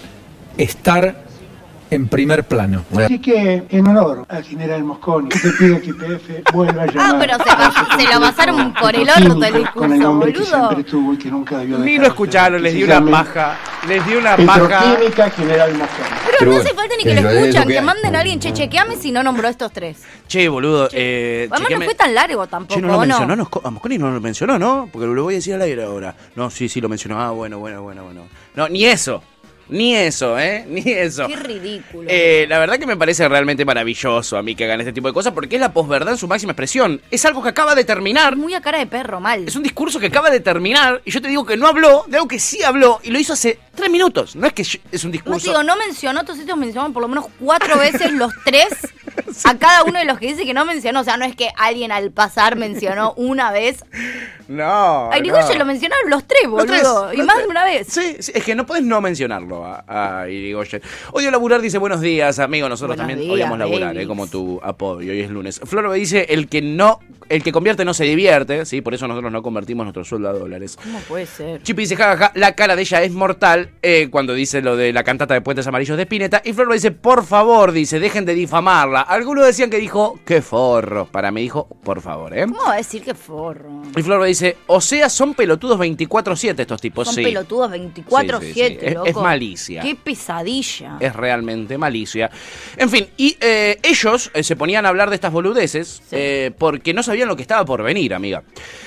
[0.57, 1.30] estar
[1.91, 2.83] en primer plano.
[2.97, 7.15] Así que, en honor al general Mosconi, te pido que IPF vuelva a llamar.
[7.15, 10.39] Ah, pero se, se lo pasaron por el orto el discurso, Con el hombre que
[10.39, 10.57] boludo.
[10.57, 13.57] siempre tuvo y que nunca debió Ni lo escucharon, les se di una paja.
[13.87, 14.79] Les di una paja.
[14.79, 16.09] Petroquímica General Mosconi.
[16.09, 17.73] Pero, Pero no bueno, hace falta ni que que lo lo- es lo escuchan, que
[17.73, 19.97] que manden a alguien, che, chequeame si no nombró a estos tres.
[20.27, 23.35] Che, boludo, eh, Además chequeame- no fue tan largo tampoco, Che, no lo ¿o mencionó,
[23.35, 24.87] no, a Mosconi no lo mencionó, ¿no?
[24.91, 26.15] Porque lo voy a decir al aire ahora.
[26.35, 27.19] No, sí, sí lo mencionó.
[27.21, 28.21] Ah, bueno, bueno, bueno, bueno.
[28.55, 29.21] No, ni eso.
[29.71, 30.65] Ni eso, ¿eh?
[30.69, 31.27] Ni eso.
[31.27, 32.07] Qué ridículo.
[32.11, 35.13] Eh, la verdad que me parece realmente maravilloso a mí que hagan este tipo de
[35.13, 37.01] cosas porque es la posverdad en su máxima expresión.
[37.09, 38.35] Es algo que acaba de terminar.
[38.35, 39.47] Muy a cara de perro, mal.
[39.47, 42.17] Es un discurso que acaba de terminar y yo te digo que no habló de
[42.17, 44.35] algo que sí habló y lo hizo hace tres minutos.
[44.35, 45.49] No es que es un No discurso.
[45.49, 48.67] digo, no mencionó, todos estos mencionaron por lo menos cuatro veces los tres
[49.45, 51.01] a cada uno de los que dice que no mencionó.
[51.01, 53.83] O sea, no es que alguien al pasar mencionó una vez.
[54.47, 55.09] No.
[55.11, 57.03] A Irigoyen lo mencionaron los tres, Los boludo.
[57.07, 57.87] tres, y los más de una vez.
[57.89, 60.81] Sí, sí, es que no puedes no mencionarlo a, a Irigoyen.
[61.13, 62.67] Odio laburar dice buenos días, amigo.
[62.67, 65.01] Nosotros Buenos también días, odiamos laburar, eh, como tu apodo.
[65.01, 65.61] Y hoy es lunes.
[65.63, 66.99] Flor me dice el que no,
[67.29, 70.33] el que convierte no se divierte, sí, por eso nosotros no convertimos nuestro sueldo a
[70.33, 70.77] dólares.
[70.81, 71.63] ¿Cómo puede ser?
[71.63, 75.03] Chipi dice, jajaja, la cara de ella es mortal eh, cuando dice lo de la
[75.03, 76.41] cantata de Puentes Amarillos de Spinetta.
[76.43, 79.01] Y Flor dice, por favor, dice, dejen de difamarla.
[79.01, 81.05] Algunos decían que dijo, qué forro.
[81.05, 82.45] Para mí dijo, por favor, ¿eh?
[82.45, 83.81] ¿Cómo va a decir que forro?
[83.95, 87.23] Y Flor dice, o sea, son pelotudos 24-7 estos tipos, Son sí.
[87.23, 88.77] pelotudos 24-7, Sí, sí, sí.
[88.81, 89.05] Es- loco.
[89.07, 89.81] es malicia.
[89.81, 90.97] Qué pesadilla.
[90.99, 92.29] Es realmente malicia.
[92.77, 96.93] En fin, y eh, ellos eh, se ponían a hablar de estas boludeces eh, porque
[96.93, 98.43] no sabían lo que estaba por venir, amiga.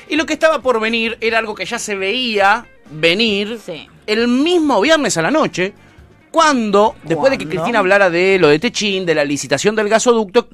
[0.08, 3.58] Y lo que estaba por venir era algo que ya se veía venir
[4.06, 5.74] el mismo viernes a la noche.
[6.30, 7.46] Cuando, después de que.
[7.46, 10.48] Cristina hablara de lo de Techín, de la licitación del gasoducto,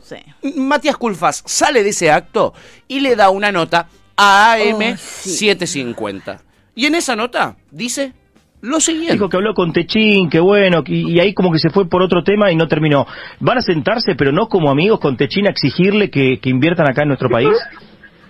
[0.57, 2.53] Matías Culfas sale de ese acto
[2.87, 6.43] y le da una nota a AM Oh, 750.
[6.75, 8.13] Y en esa nota dice
[8.61, 9.15] lo siguiente.
[9.15, 12.03] Dijo que habló con Techín, que bueno, y, y ahí como que se fue por
[12.03, 13.07] otro tema y no terminó.
[13.41, 17.03] ¿Van a sentarse, pero no como amigos, con Techín a exigirle que, que inviertan acá
[17.03, 17.57] en nuestro país?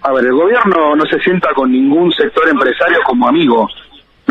[0.02, 3.68] A ver, el gobierno no se sienta con ningún sector empresario como amigo.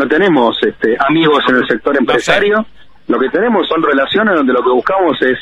[0.00, 2.64] No tenemos este, amigos en el sector empresario.
[3.06, 5.36] Lo que tenemos son relaciones donde lo que buscamos es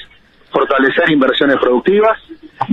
[0.51, 2.19] fortalecer inversiones productivas,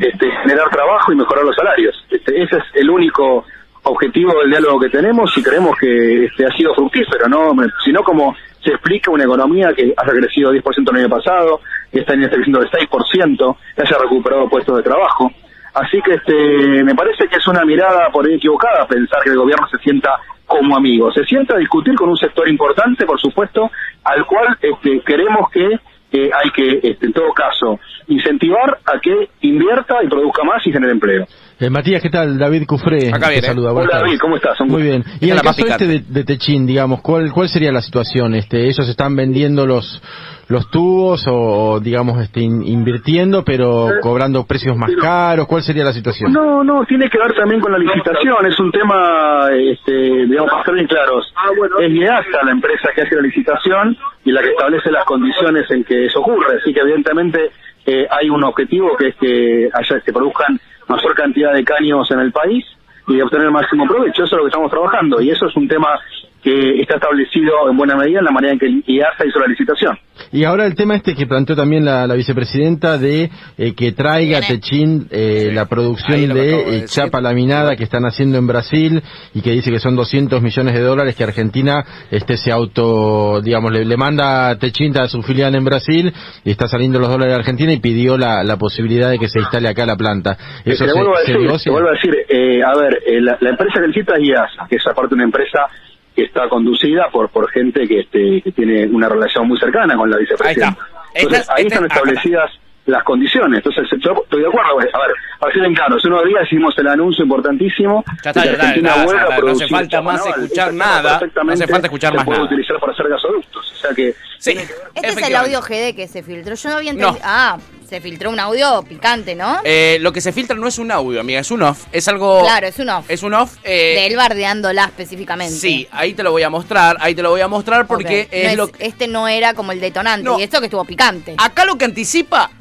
[0.01, 1.95] este, generar trabajo y mejorar los salarios.
[2.09, 3.45] Este, ese es el único
[3.83, 7.51] objetivo del diálogo que tenemos y creemos que este, ha sido fructífero, ¿no?
[7.83, 11.61] Sino como se explica una economía que haya crecido 10% el año pasado,
[11.91, 15.31] que este está creciendo del 6%, que haya recuperado puestos de trabajo.
[15.75, 19.37] Así que este, me parece que es una mirada por ahí equivocada pensar que el
[19.37, 20.09] gobierno se sienta
[20.45, 21.11] como amigo.
[21.11, 23.69] Se sienta a discutir con un sector importante, por supuesto,
[24.05, 25.65] al cual este, queremos que
[26.13, 30.71] eh, hay que, este, en todo caso, incentivar a que invierta y produzca más y
[30.71, 31.25] genere empleo.
[31.57, 32.37] Eh, Matías, ¿qué tal?
[32.37, 33.09] David Cufré.
[33.13, 33.47] Acá te viene.
[33.47, 33.71] saluda.
[33.71, 34.01] Hola, tardes.
[34.07, 34.59] David, ¿cómo estás?
[34.59, 35.03] Un Muy bien.
[35.21, 38.35] Y en el caso este de, de Techín, digamos, ¿cuál, ¿cuál sería la situación?
[38.35, 40.01] Este, ellos están vendiendo los
[40.47, 45.47] los tubos o, digamos, este, in- invirtiendo, pero cobrando precios más caros.
[45.47, 46.31] ¿Cuál sería la situación?
[46.31, 48.45] No, no, tiene que ver también con la licitación.
[48.45, 49.91] Es un tema, este,
[50.27, 51.33] digamos, para ser bien claros.
[51.81, 55.83] Es IEASA la empresa que hace la licitación y la que establece las condiciones en
[55.83, 56.57] que eso ocurre.
[56.61, 57.49] Así que, evidentemente,
[57.87, 62.19] eh, hay un objetivo que es que haya, se produzcan mayor cantidad de caños en
[62.19, 62.65] el país
[63.07, 64.23] y de obtener el máximo provecho.
[64.23, 65.99] Eso es lo que estamos trabajando y eso es un tema
[66.45, 69.47] que está establecido en buena medida en la manera en que el IEASA hizo la
[69.47, 69.97] licitación.
[70.31, 74.37] Y ahora el tema este que planteó también la, la vicepresidenta de eh, que traiga
[74.37, 79.01] a Techín eh, la producción de de eh, chapa laminada que están haciendo en Brasil
[79.33, 83.71] y que dice que son 200 millones de dólares que Argentina este se auto, digamos,
[83.71, 87.33] le, le manda a Techín a su filial en Brasil y está saliendo los dólares
[87.33, 90.37] de Argentina y pidió la, la posibilidad de que se instale acá la planta.
[90.63, 91.63] Eso te se, vuelvo a se decir, negocia?
[91.63, 94.67] te vuelvo a decir eh, a ver, eh, la, la empresa que licita es IASA,
[94.69, 95.67] que es aparte una empresa
[96.15, 100.09] que está conducida por por gente que, este, que tiene una relación muy cercana con
[100.09, 100.77] la vicepresidenta.
[101.13, 102.51] Entonces, Esta- ahí están establecidas
[102.85, 103.57] las condiciones.
[103.65, 104.71] Entonces, yo estoy de acuerdo.
[104.73, 104.91] A ver,
[105.39, 108.75] para ser bien claro, hace unos días hicimos el anuncio importantísimo Ya está, ya está,
[108.75, 112.37] ya a no hace falta más escuchar nada, no hace falta escuchar se más puede
[112.39, 112.47] nada.
[112.51, 113.64] utilizar para hacer gasoductos.
[113.85, 114.51] Sea que Sí,
[114.93, 116.55] Este es el audio GD que se filtró.
[116.55, 116.99] Yo no había No.
[117.07, 117.21] entendido.
[117.25, 117.57] Ah,
[117.89, 119.59] se filtró un audio picante, ¿no?
[119.63, 121.85] Eh, lo que se filtra no es un audio, amiga, es un off.
[121.91, 122.41] Es algo.
[122.41, 123.05] claro, es un off.
[123.09, 123.55] Es un off.
[123.63, 125.55] eh, de él bardeándola específicamente.
[125.55, 128.43] Sí, ahí te lo voy a mostrar, ahí te lo voy a mostrar porque es
[128.43, 130.25] No es- lo Este no era como el detonante.
[130.25, 130.37] No.
[130.39, 131.35] Y esto que estuvo picante.
[131.37, 132.51] Acá lo que anticipa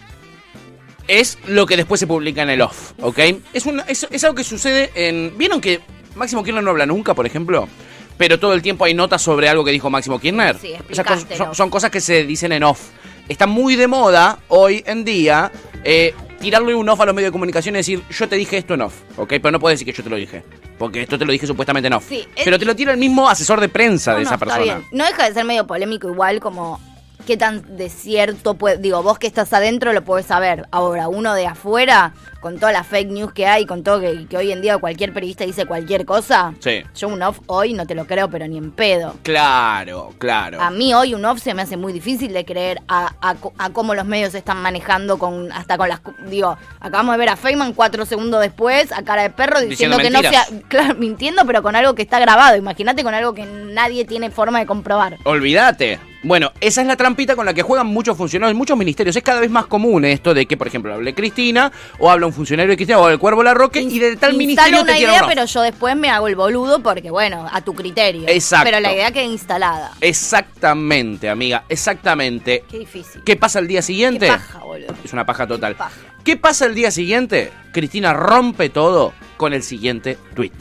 [1.08, 3.18] es lo que después se publica en el off, ¿ok?
[3.52, 5.36] Es, un, es, es algo que sucede en...
[5.36, 5.80] ¿Vieron que
[6.14, 7.68] Máximo Kirchner no habla nunca, por ejemplo?
[8.16, 10.56] Pero todo el tiempo hay notas sobre algo que dijo Máximo Kirchner.
[10.58, 12.80] Sí, Esas cosas son, son cosas que se dicen en off.
[13.28, 15.50] Está muy de moda hoy en día
[15.82, 18.74] eh, tirarle un off a los medios de comunicación y decir, yo te dije esto
[18.74, 19.28] en off, ¿ok?
[19.30, 20.44] Pero no puedes decir que yo te lo dije.
[20.78, 22.04] Porque esto te lo dije supuestamente en off.
[22.08, 24.44] Sí, Pero te lo tira el mismo asesor de prensa No, de no, esa está
[24.46, 24.62] persona.
[24.64, 24.86] bien.
[24.92, 26.80] No deja de ser medio polémico igual como
[27.26, 30.66] qué tan de cierto puede, digo, vos que estás adentro lo podés saber.
[30.70, 34.36] Ahora, uno de afuera, con toda la fake news que hay, con todo que, que
[34.36, 36.82] hoy en día cualquier periodista dice cualquier cosa, Sí.
[36.94, 39.14] yo un off hoy no te lo creo, pero ni en pedo.
[39.22, 40.60] Claro, claro.
[40.60, 43.52] A mí hoy un off se me hace muy difícil de creer a, a co-
[43.58, 46.00] a cómo los medios se están manejando con hasta con las...
[46.28, 49.98] Digo, acabamos de ver a Feynman cuatro segundos después, a cara de perro, diciendo, Diciendo
[49.98, 50.44] que no sea...
[50.68, 52.56] Claro, mintiendo, pero con algo que está grabado.
[52.56, 55.16] Imagínate con algo que nadie tiene forma de comprobar.
[55.24, 55.98] Olvídate.
[56.24, 59.14] Bueno, esa es la trampita con la que juegan muchos funcionarios, muchos ministerios.
[59.14, 62.32] Es cada vez más común esto de que, por ejemplo, hable Cristina, o habla un
[62.32, 65.26] funcionario de Cristina, o el Cuervo Larroque, y de tal Instalo ministerio una te idea,
[65.26, 68.24] pero yo después me hago el boludo porque, bueno, a tu criterio.
[68.26, 68.64] Exacto.
[68.64, 69.92] Pero la idea queda instalada.
[70.00, 72.64] Exactamente, amiga, exactamente.
[72.70, 73.22] Qué difícil.
[73.22, 74.24] ¿Qué pasa el día siguiente?
[74.24, 74.94] Qué paja, boludo.
[75.04, 75.76] Es una paja total.
[76.24, 77.52] ¿Qué pasa el día siguiente?
[77.70, 80.52] Cristina rompe todo con el siguiente tweet.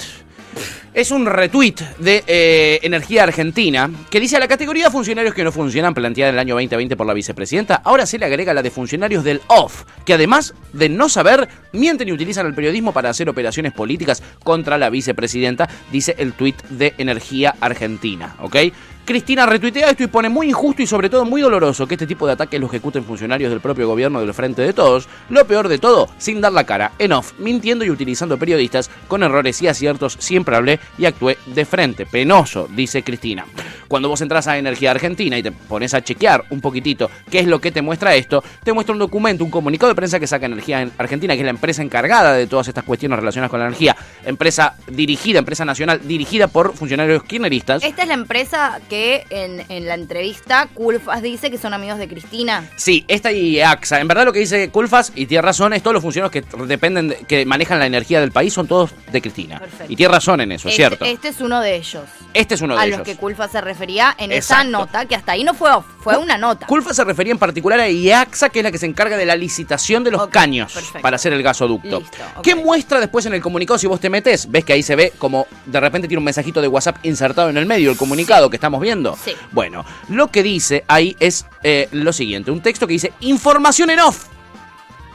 [0.94, 5.44] Es un retweet de eh, Energía Argentina que dice a la categoría de funcionarios que
[5.44, 8.62] no funcionan planteada en el año 2020 por la vicepresidenta, ahora se le agrega la
[8.62, 13.10] de funcionarios del OFF, que además de no saber, mienten y utilizan el periodismo para
[13.10, 18.58] hacer operaciones políticas contra la vicepresidenta, dice el tweet de Energía Argentina, ¿ok?
[19.06, 22.26] Cristina retuitea esto y pone muy injusto y sobre todo muy doloroso que este tipo
[22.26, 25.10] de ataques lo ejecuten funcionarios del propio gobierno del Frente de Todos.
[25.30, 29.22] Lo peor de todo, sin dar la cara, en off, mintiendo y utilizando periodistas con
[29.22, 32.06] errores y aciertos, siempre hablé y actué de frente.
[32.06, 33.46] Penoso, dice Cristina.
[33.90, 37.48] Cuando vos entras a Energía Argentina y te pones a chequear un poquitito qué es
[37.48, 40.46] lo que te muestra esto, te muestra un documento, un comunicado de prensa que saca
[40.46, 43.96] Energía Argentina, que es la empresa encargada de todas estas cuestiones relacionadas con la energía.
[44.26, 47.84] Empresa dirigida, empresa nacional dirigida por funcionarios kirchneristas.
[47.84, 48.93] Esta es la empresa que
[49.30, 52.70] en, en la entrevista Culfas dice que son amigos de Cristina.
[52.76, 54.00] Sí, esta y AXA.
[54.00, 57.10] En verdad lo que dice Culfas, y tiene razón, es todos los funcionarios que dependen,
[57.10, 59.60] de- que manejan la energía del país son todos de Cristina.
[59.60, 59.92] Perfecto.
[59.92, 61.06] Y tiene razón en eso, es cierto.
[61.06, 62.04] Este es uno de ellos.
[62.34, 63.00] Este es uno de a ellos.
[63.00, 66.18] los que Culfas se refería en esa nota, que hasta ahí no fue off, fue
[66.18, 66.66] una nota.
[66.68, 69.36] Culfa se refería en particular a IAXA, que es la que se encarga de la
[69.36, 71.02] licitación de los caños perfecto.
[71.02, 72.00] para hacer el gasoducto.
[72.00, 74.50] Listo, ¿Qué muestra después en el comunicado si vos te metes?
[74.50, 77.58] ¿Ves que ahí se ve como de repente tiene un mensajito de WhatsApp insertado en
[77.58, 79.18] el medio del comunicado que estamos viendo?
[79.18, 79.32] Sí.
[79.52, 84.00] Bueno, lo que dice ahí es eh, lo siguiente, un texto que dice información en
[84.00, 84.28] off.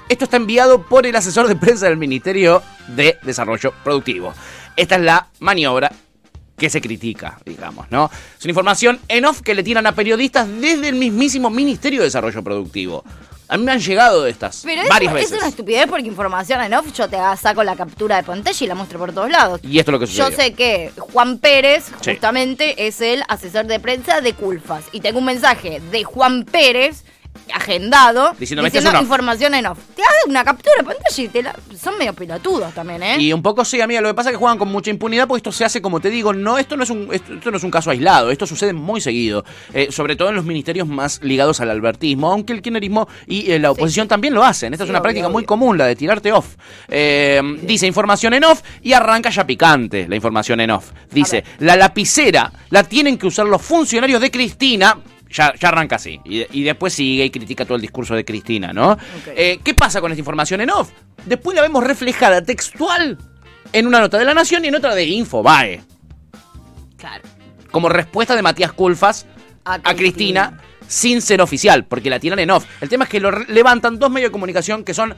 [0.08, 4.34] Esto está enviado por el asesor de prensa del Ministerio de Desarrollo Productivo.
[4.74, 5.92] Esta es la maniobra
[6.56, 8.10] que se critica, digamos, ¿no?
[8.38, 12.06] Es una información en off que le tiran a periodistas desde el mismísimo Ministerio de
[12.06, 13.04] Desarrollo Productivo.
[13.50, 15.38] A mí me han llegado de estas Pero es, varias es veces.
[15.38, 18.74] una estupidez porque información en off yo te saco la captura de pantalla y la
[18.74, 19.60] muestro por todos lados.
[19.62, 20.28] Y esto es lo que sucedió.
[20.30, 22.10] Yo sé que Juan Pérez Sí.
[22.12, 24.84] justamente es el asesor de prensa de Culfas.
[24.92, 27.04] Y tengo un mensaje de Juan Pérez
[27.52, 29.78] agendado Diciéndome, diciendo información en off.
[29.94, 31.56] Te hago una captura de pantalla y te la...
[31.80, 33.16] Son medio pelotudos también, ¿eh?
[33.18, 35.38] Y un poco sí, amiga, lo que pasa es que juegan con mucha impunidad porque
[35.38, 37.64] esto se hace, como te digo, no, esto no es un, esto, esto no es
[37.64, 41.60] un caso aislado, esto sucede muy seguido, eh, sobre todo en los ministerios más ligados
[41.60, 44.72] al albertismo, aunque el kirchnerismo y eh, la oposición también lo hacen.
[44.72, 46.56] Esta es una obvio, práctica muy común, la de tirarte off.
[46.88, 50.90] Eh, Dice información en off y arranca ya picante la información en off.
[51.10, 54.98] Dice, la lapicera la tienen que usar los funcionarios de Cristina.
[55.30, 56.20] Ya, ya arranca así.
[56.24, 58.96] Y, y después sigue y critica todo el discurso de Cristina, ¿no?
[59.26, 60.90] Eh, ¿Qué pasa con esta información en off?
[61.26, 63.18] Después la vemos reflejada textual
[63.72, 65.82] en una nota de La Nación y en otra de Infobae.
[66.96, 67.24] Claro.
[67.70, 69.26] Como respuesta de Matías Culfas
[69.64, 70.58] A a Cristina
[70.88, 72.64] sin ser oficial, porque la tiran en off.
[72.80, 75.14] El tema es que lo levantan dos medios de comunicación que son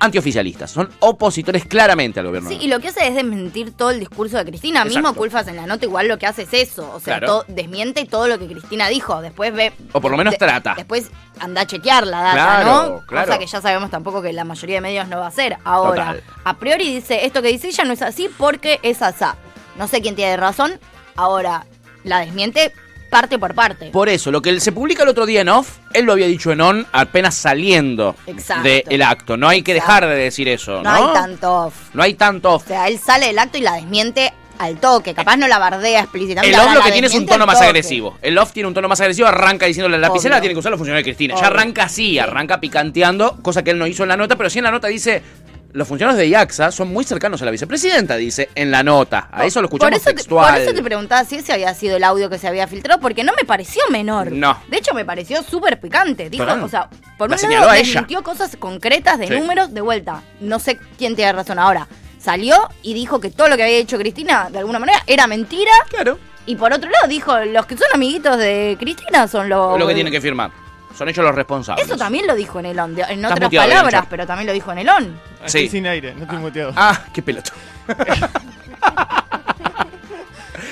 [0.00, 2.50] antioficialistas, son opositores claramente al gobierno.
[2.50, 4.80] Sí, y lo que hace es desmentir todo el discurso de Cristina.
[4.80, 4.98] Exacto.
[4.98, 6.90] Mismo Culfas en la nota igual lo que hace es eso.
[6.92, 7.40] O sea, Claro.
[7.40, 9.20] to- desmiente todo lo que Cristina dijo.
[9.22, 9.72] Después ve...
[9.92, 10.74] O por lo menos de- trata.
[10.76, 13.06] Después anda a chequear la data, Claro, ¿no?
[13.06, 13.26] claro.
[13.26, 15.56] Cosa que ya sabemos tampoco que la mayoría de medios no va a hacer.
[15.64, 16.22] Ahora, Total.
[16.44, 19.36] a priori dice, esto que dice ella no es así porque es asá.
[19.78, 20.78] No sé quién tiene razón.
[21.16, 21.64] Ahora,
[22.02, 22.72] la desmiente
[23.14, 23.90] parte por parte.
[23.92, 26.50] Por eso, lo que se publica el otro día en off, él lo había dicho
[26.50, 28.16] en on apenas saliendo
[28.64, 29.36] del acto.
[29.36, 30.82] No hay que dejar de decir eso, ¿no?
[30.82, 31.74] no hay tanto off.
[31.94, 32.64] No hay tanto off.
[32.64, 35.14] O sea, él sale del acto y la desmiente al toque.
[35.14, 36.56] Capaz no la bardea explícitamente.
[36.56, 38.18] El off lo la que tiene es un tono más agresivo.
[38.20, 40.72] El off tiene un tono más agresivo, arranca diciéndole la lapicera, la tiene que usar
[40.72, 41.36] los funcionarios de Cristina.
[41.40, 44.58] Ya arranca así, arranca picanteando, cosa que él no hizo en la nota, pero sí
[44.58, 45.22] en la nota dice.
[45.74, 49.28] Los funcionarios de IAXA son muy cercanos a la vicepresidenta, dice en la nota.
[49.32, 50.52] A eso lo escuchamos por eso, te, textual.
[50.54, 53.24] por eso te preguntaba si ese había sido el audio que se había filtrado, porque
[53.24, 54.30] no me pareció menor.
[54.30, 54.56] No.
[54.68, 56.30] De hecho, me pareció súper picante.
[56.30, 59.34] Dijo, o sea, por un lado desmintió cosas concretas de Sí.
[59.34, 60.22] números de vuelta.
[60.38, 61.88] No sé quién tiene razón ahora.
[62.20, 65.72] Salió y dijo que todo lo que había hecho Cristina, de alguna manera, era mentira.
[65.90, 66.20] Claro.
[66.46, 69.76] Y por otro lado, dijo, los que son amiguitos de Cristina son los...
[69.76, 70.52] lo que tiene que firmar.
[70.96, 71.86] Son ellos los responsables.
[71.86, 74.52] Eso también lo dijo en el on, de- en otras muteado, palabras, pero también lo
[74.52, 75.04] dijo en el on.
[75.40, 75.58] Sí.
[75.58, 76.72] Estoy sin aire, no estoy muteado.
[76.76, 77.50] Ah, qué peloto.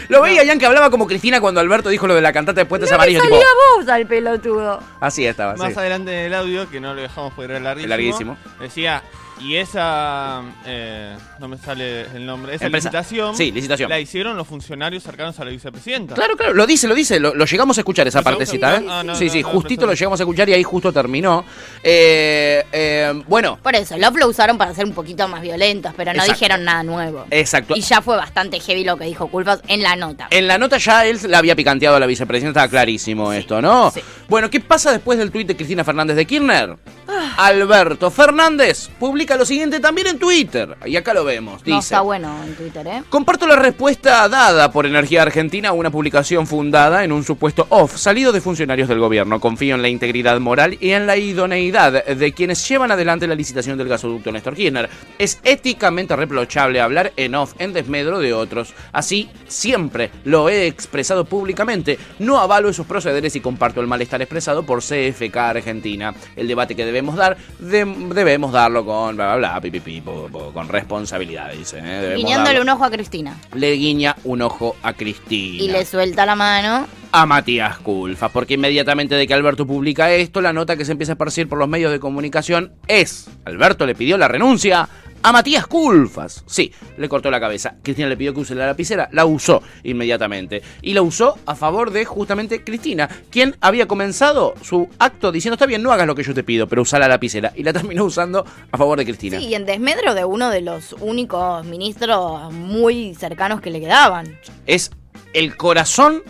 [0.09, 2.67] Lo veía Ian que hablaba como Cristina cuando Alberto dijo lo de la cantata de
[2.67, 3.23] Puentes No le Amarillos.
[3.23, 3.51] salía Tipo,
[3.81, 4.83] vos al pelotudo.
[5.01, 5.79] así estaba, Más sí.
[5.79, 7.89] adelante en el audio, que no lo dejamos era larguísimo.
[7.89, 8.37] Larguísimo.
[8.61, 9.03] Decía,
[9.41, 10.43] y esa.
[10.67, 12.55] eh, no me sale el nombre.
[12.55, 12.89] Esa Empresa.
[12.91, 13.37] licitación.
[13.37, 13.91] Sí, licitación.
[13.91, 16.15] La hicieron los funcionarios cercanos a la vicepresidenta.
[16.15, 18.77] Claro, claro, lo dice, lo dice, lo, lo llegamos a escuchar esa ¿Lo llegamos partecita,
[18.77, 18.87] ¿eh?
[18.89, 21.45] Ah, no, sí, no, sí, no, justito lo llegamos a escuchar y ahí justo terminó.
[21.83, 26.13] Eh, eh, bueno, Por eso, Love lo usaron para ser un poquito más violentos, pero
[26.13, 26.33] no Exacto.
[26.35, 27.27] dijeron nada nuevo.
[27.31, 27.75] exacto.
[27.77, 30.29] Y ya fue bastante heavy lo que dijo Culpas en la nota.
[30.31, 33.93] En la nota ya él la había picanteado a la vicepresidenta, estaba clarísimo esto, ¿no?
[34.29, 36.77] Bueno, ¿qué pasa después del tuit de Cristina Fernández de Kirchner?
[37.09, 37.35] Ah.
[37.39, 40.77] Alberto Fernández publica lo siguiente también en Twitter.
[40.87, 41.61] Y acá lo vemos.
[41.61, 41.79] no Dice.
[41.79, 43.03] está bueno en Twitter, ¿eh?
[43.09, 47.97] Comparto la respuesta dada por Energía Argentina a una publicación fundada en un supuesto off
[47.97, 49.41] salido de funcionarios del gobierno.
[49.41, 53.79] Confío en la integridad moral y en la idoneidad de quienes llevan adelante la licitación
[53.79, 54.89] del gasoducto Néstor Kirchner.
[55.19, 58.75] Es éticamente reprochable hablar en off en desmedro de otros.
[58.93, 61.99] Así, siempre lo he expresado públicamente.
[62.19, 66.15] No avalo esos procederes y comparto el malestar expresado por CFK Argentina.
[66.37, 70.53] El debate que debemos dar, de- debemos darlo con bla bla bla, pi, po, po,
[70.53, 71.81] con responsabilidad, dice.
[71.83, 72.15] ¿eh?
[72.17, 73.37] Guiñándole un ojo a Cristina.
[73.55, 75.63] Le guiña un ojo a Cristina.
[75.63, 76.87] Y le suelta la mano.
[77.13, 81.13] a Matías Culfas, porque inmediatamente de que Alberto publica esto, la nota que se empieza
[81.13, 84.89] a esparcir por los medios de comunicación es, Alberto le pidió la renuncia
[85.23, 86.43] a Matías Culfas.
[86.47, 87.75] Sí, le cortó la cabeza.
[87.83, 90.63] Cristina le pidió que use la lapicera, la usó inmediatamente.
[90.83, 95.67] Y la usó a favor de justamente Cristina, quien había comenzado su acto diciendo, está
[95.67, 97.53] bien, no hagas lo que yo te pido, pero usa la lapicera.
[97.55, 99.39] Y la terminó usando a favor de Cristina.
[99.39, 104.39] Sí, y en desmedro de uno de los únicos ministros muy cercanos que le quedaban.
[104.67, 104.91] es
[105.35, 106.23] el corazón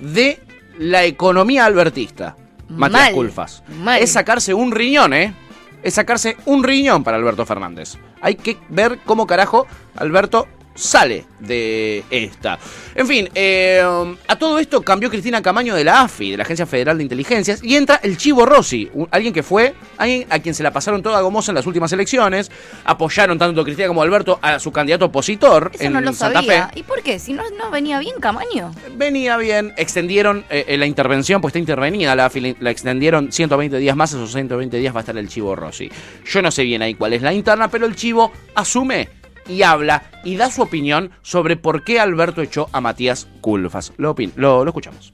[0.00, 0.40] de
[0.78, 2.36] la economía albertista.
[2.68, 3.62] Matías Mal, Culfas.
[3.80, 4.00] mal.
[4.00, 5.34] Es sacarse un riñón, ¿eh?
[5.84, 7.98] Es sacarse un riñón para Alberto Fernández.
[8.22, 12.58] Hay que ver cómo carajo Alberto sale de esta.
[12.94, 13.82] En fin, eh,
[14.26, 17.62] a todo esto cambió Cristina Camaño de la AFI, de la Agencia Federal de Inteligencias,
[17.62, 21.02] y entra el Chivo Rossi, un- alguien que fue, alguien a quien se la pasaron
[21.02, 22.50] toda gomosa en las últimas elecciones,
[22.84, 26.68] apoyaron tanto Cristina como Alberto a su candidato opositor Eso en no lo Santa sabía.
[26.68, 27.18] Fe ¿Y por qué?
[27.18, 28.72] Si no, no venía bien Camaño.
[28.96, 33.78] venía bien, extendieron eh, eh, la intervención, pues está intervenida la, AFI, la extendieron 120
[33.78, 35.90] días más, esos 120 días va a estar el Chivo Rossi.
[36.26, 39.08] Yo no sé bien ahí cuál es la interna, pero el Chivo asume
[39.48, 43.92] y habla y da su opinión sobre por qué Alberto echó a Matías Culfas.
[43.96, 45.12] Lo, opin- lo, lo escuchamos.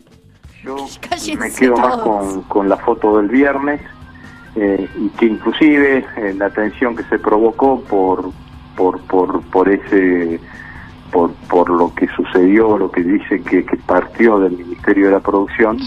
[0.63, 0.77] Yo
[1.39, 3.81] me quedo más con, con la foto del viernes
[4.57, 8.31] eh, y que inclusive eh, la tensión que se provocó por
[8.77, 10.39] por por por ese
[11.11, 15.21] por por lo que sucedió lo que dice que, que partió del ministerio de la
[15.21, 15.79] producción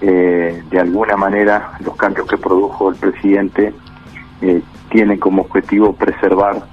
[0.00, 3.72] eh, de alguna manera los cambios que produjo el presidente
[4.42, 4.60] eh,
[4.90, 6.66] tienen como objetivo preservar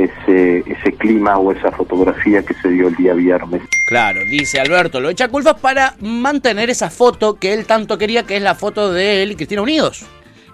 [0.00, 5.00] ese ese clima o esa fotografía que se dio el día viernes Claro, dice Alberto,
[5.00, 8.54] lo echa a Culfas para mantener esa foto que él tanto quería, que es la
[8.54, 10.04] foto de él y Cristina Unidos.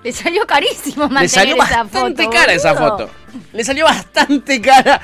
[0.04, 3.10] Le salió carísimo mantener Le salió esa bastante foto, cara esa foto.
[3.52, 5.00] Le salió bastante cara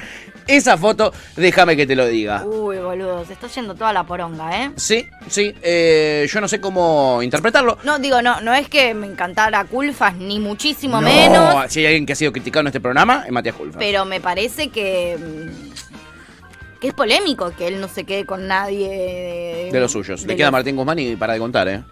[0.46, 2.44] esa foto, déjame que te lo diga.
[2.44, 4.70] Uy, boludo, se está yendo toda la poronga, ¿eh?
[4.76, 7.78] Sí, sí, eh, yo no sé cómo interpretarlo.
[7.84, 11.86] No, digo, no, no es que me encantara Culfas, ni muchísimo menos, No, si hay
[11.86, 13.78] alguien que ha sido criticado en este programa, es Matías Culfas.
[13.78, 15.16] pero me parece que.
[15.18, 19.68] mm, que es polémico que él no se quede con nadie.
[19.70, 20.22] de los suyos.
[20.22, 21.82] de Le queda Martín Guzmán y para de contar, ¿eh?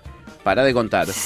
[0.43, 1.07] Para de contar.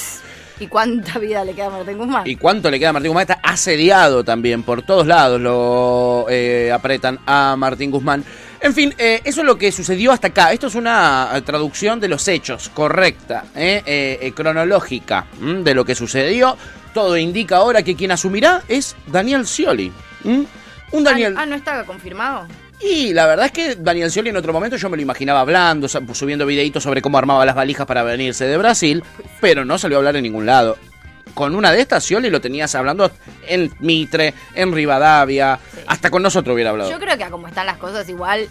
[0.59, 2.27] ¿Y cuánta vida le queda a Martín Guzmán?
[2.27, 3.23] ¿Y cuánto le queda a Martín Guzmán?
[3.23, 8.23] Está asediado también, por todos lados lo eh, apretan a Martín Guzmán.
[8.61, 10.53] En fin, eh, eso es lo que sucedió hasta acá.
[10.53, 15.63] Esto es una eh, traducción de los hechos, correcta, eh, eh, eh, cronológica ¿m?
[15.63, 16.55] de lo que sucedió.
[16.93, 19.91] Todo indica ahora que quien asumirá es Daniel Scioli.
[20.23, 20.45] ¿m?
[20.91, 21.35] Un Daniel...
[21.37, 22.47] Ah, ¿no está confirmado?
[22.83, 25.87] Y la verdad es que Daniel Scioli en otro momento yo me lo imaginaba hablando,
[25.87, 29.03] subiendo videitos sobre cómo armaba las valijas para venirse de Brasil,
[29.39, 30.77] pero no salió a hablar en ningún lado.
[31.33, 33.09] Con una de estas, Scioli lo tenías hablando
[33.47, 35.57] en Mitre, en Rivadavia,
[35.87, 36.91] hasta con nosotros hubiera hablado.
[36.91, 38.49] Yo creo que a como están las cosas, igual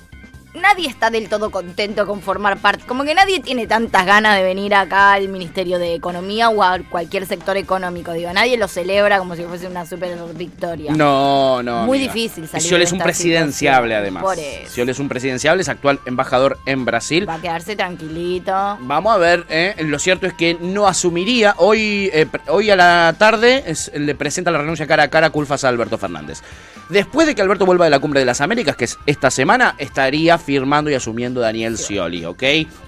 [0.55, 2.85] nadie está del todo contento con formar parte.
[2.87, 6.79] Como que nadie tiene tantas ganas de venir acá al Ministerio de Economía o a
[6.91, 8.12] cualquier sector económico.
[8.12, 10.93] Digo, nadie lo celebra como si fuese una super victoria.
[10.95, 11.85] No, no.
[11.87, 12.12] Muy amiga.
[12.12, 14.23] difícil salir Scioli de es un presidenciable, además.
[14.23, 14.83] Por eso.
[14.83, 17.29] Es un presidenciable, es actual embajador en Brasil.
[17.29, 18.53] Va a quedarse tranquilito.
[18.81, 19.74] Vamos a ver, ¿eh?
[19.81, 21.55] lo cierto es que no asumiría.
[21.59, 25.31] Hoy, eh, hoy a la tarde es- le presenta la renuncia cara a cara a
[25.31, 26.43] Culfas a Alberto Fernández.
[26.89, 29.74] Después de que Alberto vuelva de la Cumbre de las Américas, que es esta semana,
[29.79, 32.43] estaría firmando y asumiendo Daniel Scioli, ¿ok?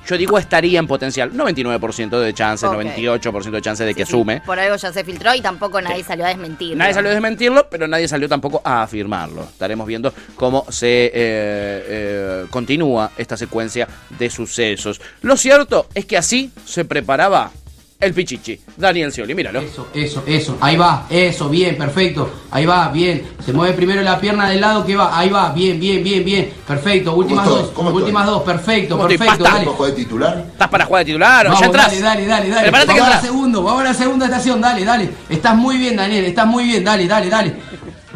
[0.06, 2.74] Yo digo estaría en potencial, 99% de chance, Ok.
[2.74, 4.42] 98% de chance de que Sí, asume.
[4.44, 6.76] Por algo ya se filtró y tampoco nadie salió a desmentirlo.
[6.76, 9.42] Nadie salió a desmentirlo, pero nadie salió tampoco a afirmarlo.
[9.44, 15.00] Estaremos viendo cómo se eh, eh, continúa esta secuencia de sucesos.
[15.22, 17.50] Lo cierto es que así se preparaba
[18.00, 19.34] el Pichichi, Daniel Scioli.
[19.34, 19.60] Míralo.
[19.60, 20.58] Eso, eso, eso.
[20.60, 22.30] Ahí va, eso, bien, perfecto.
[22.50, 23.26] Ahí va, bien.
[23.44, 25.18] Se mueve primero la pierna del lado que va.
[25.18, 26.52] Ahí va, bien, bien, bien, bien.
[26.66, 27.14] Perfecto.
[27.14, 27.72] Últimas dos.
[27.76, 29.44] Últimas dos, perfecto, ¿Cómo estoy, perfecto.
[29.44, 29.68] Dale.
[29.68, 30.44] ¿Ojo de titular?
[30.52, 31.44] ¿Estás para jugar de titular?
[31.46, 31.86] Vamos, ¿Ya entras?
[31.86, 32.64] dale, dale, dale, dale.
[32.64, 35.10] Que vamos a la segundo, vamos a la segunda estación, dale, dale.
[35.28, 37.54] Estás muy bien, Daniel, estás muy bien, dale, dale, dale.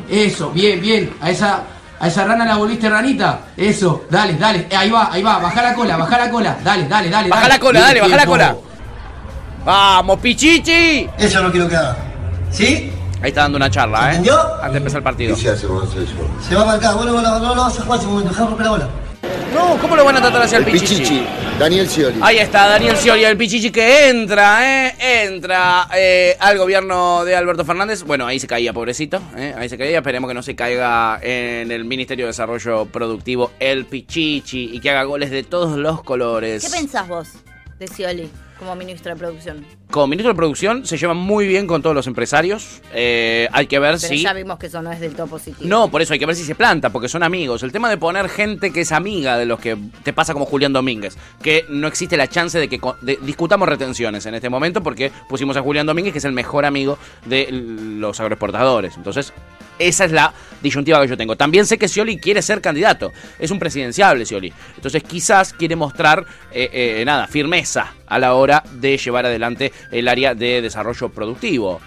[0.09, 1.15] Eso, bien, bien.
[1.21, 1.63] A esa,
[1.99, 3.41] a esa rana la volviste ranita.
[3.57, 4.67] Eso, dale, dale.
[4.71, 5.39] Eh, Ahí va, ahí va.
[5.39, 6.59] Baja la cola, baja la cola.
[6.63, 7.29] Dale, dale, dale.
[7.31, 7.55] Baja dale.
[7.55, 8.57] la cola, Bien, dale, baja la cola.
[9.69, 11.11] ¡Vamos, Pichichi!
[11.19, 11.95] Eso no quiero que haga.
[12.51, 12.91] ¿Sí?
[13.21, 14.17] Ahí está dando una charla, ¿eh?
[14.17, 14.55] ¿Entendió?
[14.55, 15.35] Antes de empezar el partido.
[15.35, 16.15] ¿Qué se hace se eso?
[16.49, 16.95] Se va a marcar.
[16.95, 18.31] Bueno, bueno, no lo vas a jugar ese momento.
[18.31, 18.89] Dejá romper la bola.
[19.55, 20.95] No, ¿cómo lo van a tratar hacia el, El Pichichi?
[20.95, 21.27] Pichichi,
[21.59, 22.19] Daniel Scioli.
[22.23, 25.27] Ahí está Daniel Scioli, el Pichichi que entra, ¿eh?
[25.27, 28.05] Entra eh, al gobierno de Alberto Fernández.
[28.05, 29.21] Bueno, ahí se caía, pobrecito.
[29.37, 29.55] ¿eh?
[29.55, 29.99] Ahí se caía.
[29.99, 34.89] Esperemos que no se caiga en el Ministerio de Desarrollo Productivo el Pichichi y que
[34.89, 36.65] haga goles de todos los colores.
[36.65, 37.29] ¿Qué pensás vos
[37.79, 39.65] de Scioli como ministro de producción?
[39.91, 42.83] Como ministro de Producción se lleva muy bien con todos los empresarios.
[42.93, 44.23] Eh, hay que ver Pero si...
[44.23, 45.67] ya vimos que eso no es del todo positivo.
[45.69, 47.63] No, por eso hay que ver si se planta, porque son amigos.
[47.63, 50.75] El tema de poner gente que es amiga de los que te pasa como Julián
[50.75, 55.11] Domínguez, que no existe la chance de que de- discutamos retenciones en este momento, porque
[55.29, 58.97] pusimos a Julián Domínguez, que es el mejor amigo de los agroexportadores.
[58.97, 59.33] Entonces,
[59.79, 61.37] esa es la disyuntiva que yo tengo.
[61.37, 63.13] También sé que Scioli quiere ser candidato.
[63.39, 64.53] Es un presidenciable, Scioli.
[64.77, 70.09] Entonces, quizás quiere mostrar, eh, eh, nada, firmeza a la hora de llevar adelante el
[70.09, 71.81] área de desarrollo productivo.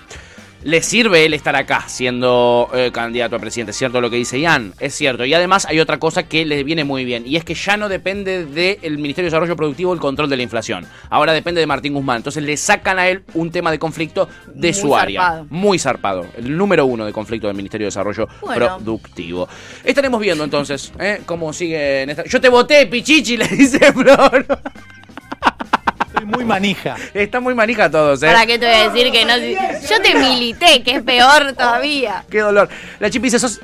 [0.64, 4.74] Le sirve él estar acá siendo eh, candidato a presidente, ¿cierto lo que dice Ian?
[4.80, 5.26] Es cierto.
[5.26, 7.90] Y además hay otra cosa que le viene muy bien, y es que ya no
[7.90, 10.86] depende del Ministerio de Desarrollo Productivo el control de la inflación.
[11.10, 12.18] Ahora depende de Martín Guzmán.
[12.18, 15.22] Entonces le sacan a él un tema de conflicto de Muy su área.
[15.22, 15.48] zarpado.
[15.50, 16.26] Muy zarpado.
[16.38, 18.78] El número uno de conflicto del Ministerio de Desarrollo Bueno.
[18.78, 19.50] Productivo.
[19.84, 21.22] Estaremos viendo entonces ¿eh?
[21.26, 22.24] cómo sigue en esta...
[22.26, 24.46] Yo te voté, Pichichi, le dice Flor.
[26.14, 26.96] Estoy muy manija.
[27.14, 28.28] Está muy manija todos, ¿eh?
[28.28, 29.38] ¿Para qué te voy a decir que no?
[29.38, 32.26] Yo te milité, que es peor todavía.
[32.30, 32.68] Qué dolor.
[33.00, 33.62] La Chipi dice, sos...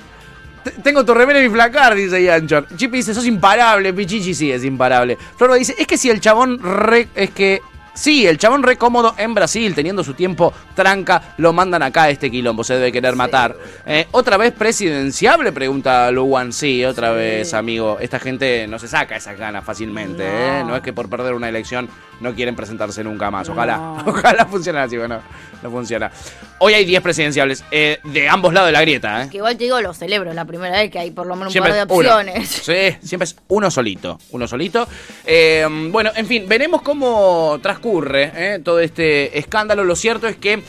[0.84, 2.68] Tengo tu remera y mi flacar, dice Yanchor.
[2.76, 3.94] Chipi dice, sos imparable.
[3.94, 5.18] Pichichi sí es imparable.
[5.38, 7.10] Florba dice, es que si el chabón re...
[7.15, 7.61] Es que...
[7.94, 12.10] Sí, el chabón re cómodo en Brasil, teniendo su tiempo tranca, lo mandan acá a
[12.11, 13.56] este quilombo, se debe querer matar.
[13.88, 15.52] Eh, ¿Otra vez presidenciable?
[15.52, 16.53] Pregunta Luwan.
[16.53, 17.98] Sí, otra vez, amigo.
[17.99, 20.64] Esta gente no se saca esas ganas fácilmente, ¿eh?
[20.64, 23.48] No es que por perder una elección no quieren presentarse nunca más.
[23.49, 24.03] Ojalá, No.
[24.07, 25.19] ojalá funcione así, bueno,
[25.61, 26.11] no funciona.
[26.60, 29.30] Hoy hay 10 presidenciables eh, de ambos lados de la grieta, ¿eh?
[29.30, 31.52] Que igual te digo, lo celebro, la primera vez que hay por lo menos un
[31.53, 32.10] Siempre par de uno.
[32.10, 32.49] opciones.
[32.49, 34.18] Sí, siempre es uno solito.
[34.31, 34.88] Uno solito.
[35.26, 39.84] Eh, bueno, en fin, veremos cómo transcurre eh, todo este escándalo.
[39.84, 40.64] Lo cierto es que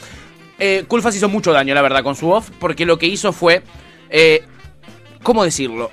[0.59, 3.63] eh, Culfas hizo mucho daño, la verdad, con su off, porque lo que hizo fue.
[4.11, 4.43] eh,
[5.23, 5.91] ¿Cómo decirlo?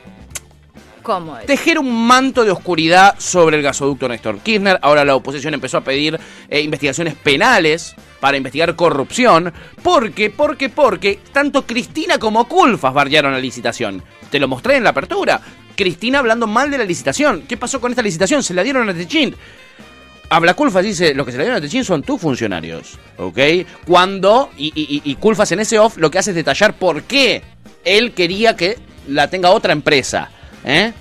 [1.46, 4.80] Tejer un manto de oscuridad sobre el gasoducto Néstor Kirchner.
[4.82, 6.20] Ahora la oposición empezó a pedir
[6.50, 9.54] eh, investigaciones penales para investigar corrupción.
[9.82, 14.04] Porque, porque, porque tanto Cristina como Culfas bardearon la licitación.
[14.30, 15.40] Te lo mostré en la apertura.
[15.76, 17.44] Cristina hablando mal de la licitación.
[17.48, 18.42] ¿Qué pasó con esta licitación?
[18.42, 19.36] Se la dieron a Techín.
[20.30, 23.40] Habla Culfas dice, lo que se le dieron a Techín son tus funcionarios, ¿ok?
[23.86, 27.44] Cuando, y, y, y Culfas en ese off lo que hace es detallar por qué
[27.84, 30.32] él quería que la tenga otra empresa,
[30.66, 30.94] ¿eh?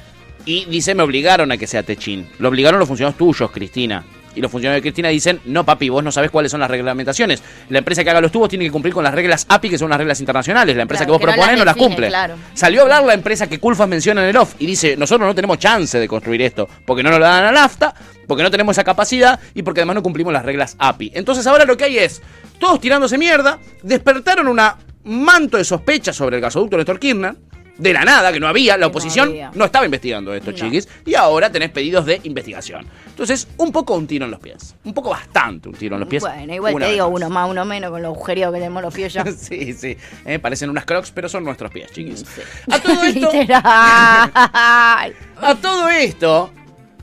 [0.46, 2.28] Y dice, me obligaron a que sea Techín.
[2.38, 4.04] Lo obligaron los funcionarios tuyos, Cristina.
[4.36, 7.40] Y los funcionarios de Cristina dicen, no papi, vos no sabés cuáles son las reglamentaciones.
[7.68, 9.86] La empresa que haga los tubos tiene que cumplir con las reglas API, que son
[9.86, 10.74] unas reglas internacionales.
[10.74, 12.08] La empresa Claro, que vos que no las las define, cumple.
[12.08, 12.34] claro.
[12.52, 15.34] Salió a hablar la empresa que Culfas menciona en el off y dice, nosotros no
[15.36, 17.94] tenemos chance de construir esto, porque no nos lo dan a nafta,
[18.26, 21.12] porque no tenemos esa capacidad y porque además no cumplimos las reglas API.
[21.14, 22.20] Entonces ahora lo que hay es,
[22.58, 27.36] todos tirándose mierda, despertaron una manto de sospecha sobre el gasoducto Néstor Kirchner,
[27.76, 29.50] de la nada, que no había, la oposición había.
[29.54, 32.86] no, estaba investigando esto, chiquis, y ahora tenés pedidos de investigación.
[33.06, 34.74] Entonces, un poco un tiro en los pies.
[34.84, 36.22] Un poco bastante un tiro en los pies.
[36.22, 39.12] Bueno, igual te digo uno más, uno menos con los agujeros que tenemos los pies
[39.12, 39.24] ya.
[39.36, 39.96] sí, sí.
[40.24, 42.24] Eh, parecen unas crocs, pero son nuestros pies, chiquis.
[42.70, 43.32] A todo esto.
[43.32, 43.62] Literal.
[43.64, 46.50] a todo esto.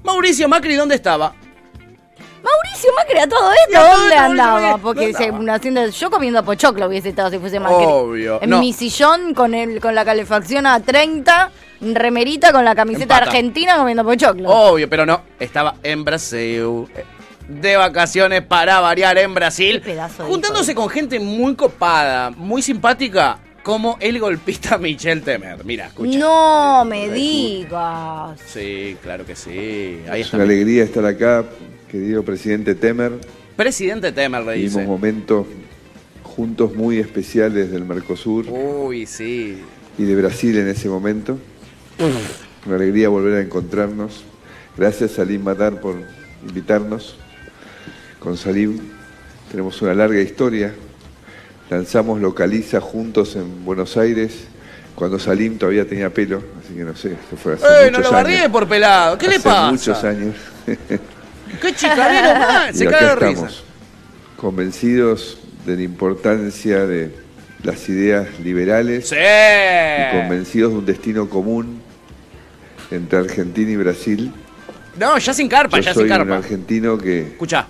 [0.03, 1.35] Mauricio Macri, ¿dónde estaba?
[2.43, 4.77] Mauricio Macri a todo esto, a todo ¿dónde esto, andaba?
[4.77, 7.85] Porque ¿dónde se, haciendo, yo comiendo pochoclo hubiese estado si fuese Macri.
[7.87, 8.59] Obvio, En no.
[8.59, 11.51] mi sillón con el con la calefacción a 30,
[11.81, 13.23] remerita con la camiseta Empata.
[13.31, 14.49] argentina comiendo pochoclo.
[14.49, 15.21] Obvio, pero no.
[15.39, 16.87] Estaba en Brasil.
[17.47, 19.81] De vacaciones para variar en Brasil.
[19.81, 25.63] pedazo de Juntándose con gente muy copada, muy simpática, como el golpista Michel Temer.
[25.65, 26.17] Mira, escucha.
[26.17, 28.39] No me digas.
[28.47, 30.01] Sí, claro que sí.
[30.09, 30.37] Ahí Es está.
[30.37, 31.43] una alegría estar acá,
[31.91, 33.11] querido presidente Temer.
[33.57, 34.87] Presidente Temer le Vivimos dice.
[34.87, 35.45] momentos
[36.23, 39.57] juntos muy especiales del Mercosur Uy, sí.
[39.97, 41.37] y de Brasil en ese momento.
[42.65, 44.23] Una alegría volver a encontrarnos.
[44.77, 45.95] Gracias Salim Matar por
[46.47, 47.17] invitarnos.
[48.19, 48.79] Con Salim
[49.51, 50.73] tenemos una larga historia.
[51.69, 54.45] Lanzamos Localiza juntos en Buenos Aires
[54.95, 58.13] cuando Salim todavía tenía pelo, así que no sé, se fue hace ¡Eh, no lo
[58.13, 58.49] años.
[58.49, 59.17] por pelado!
[59.17, 59.71] ¿Qué le pasa?
[59.71, 60.35] muchos años.
[61.61, 62.75] ¡Qué chicanero más!
[62.77, 63.31] Se y caga acá de risa.
[63.45, 63.63] estamos,
[64.37, 67.15] convencidos de la importancia de
[67.63, 69.15] las ideas liberales ¡Sí!
[69.15, 71.81] y convencidos de un destino común
[72.89, 74.33] entre Argentina y Brasil.
[74.99, 76.37] No, ya sin carpa, Yo ya soy sin un carpa.
[76.37, 77.65] argentino que Escucha.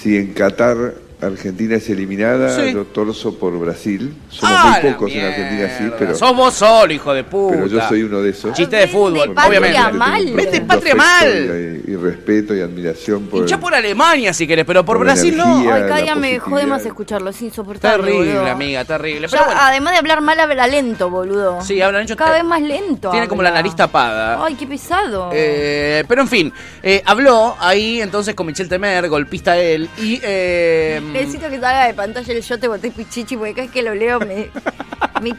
[0.00, 2.72] si en Qatar Argentina es eliminada, Sí.
[2.72, 4.14] yo torzo por Brasil.
[4.30, 7.56] Somos ¡Ah, muy pocos en Argentina, sí, pero, Sos vos solo, hijo de puta.
[7.56, 8.52] pero yo soy uno de esos.
[8.54, 9.92] Chiste de fútbol, patria obviamente.
[9.98, 10.24] mal.
[10.32, 11.82] Profundo patria mal.
[11.86, 15.58] Y, y respeto y admiración por Hincha por Alemania si querés, pero por Brasil no.
[15.72, 18.04] Ay, cada día me jode más escucharlo, es insoportable.
[18.12, 18.46] Terrible, boludo.
[18.52, 19.26] amiga, terrible.
[19.26, 21.60] Ya, Pero bueno, además de hablar mal, habla lento, boludo.
[21.62, 22.16] sí, hablan hecho.
[22.16, 23.10] Cada vez más lento.
[23.10, 24.44] Tiene como la nariz tapada.
[24.44, 25.30] Ay, qué pesado.
[25.32, 30.20] Eh, pero en fin, eh, habló ahí entonces con Michel Temer, golpista él, y...
[30.22, 33.82] Eh, Necesito que salga de pantalla el yo te boté pichichi porque cada vez que
[33.82, 34.50] lo leo me.
[35.22, 35.34] me.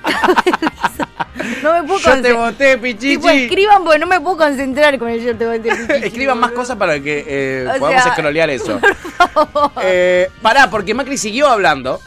[1.64, 3.18] No me puedo yo te boté, pichichi.
[3.18, 6.08] Tipo, escriban porque no me puedo concentrar con el yo te boté pichichi.
[6.08, 8.80] Escriban más cosas para que eh, O podamos sea, escrolear eso.
[9.82, 12.02] Eh, pará, porque Macri siguió hablando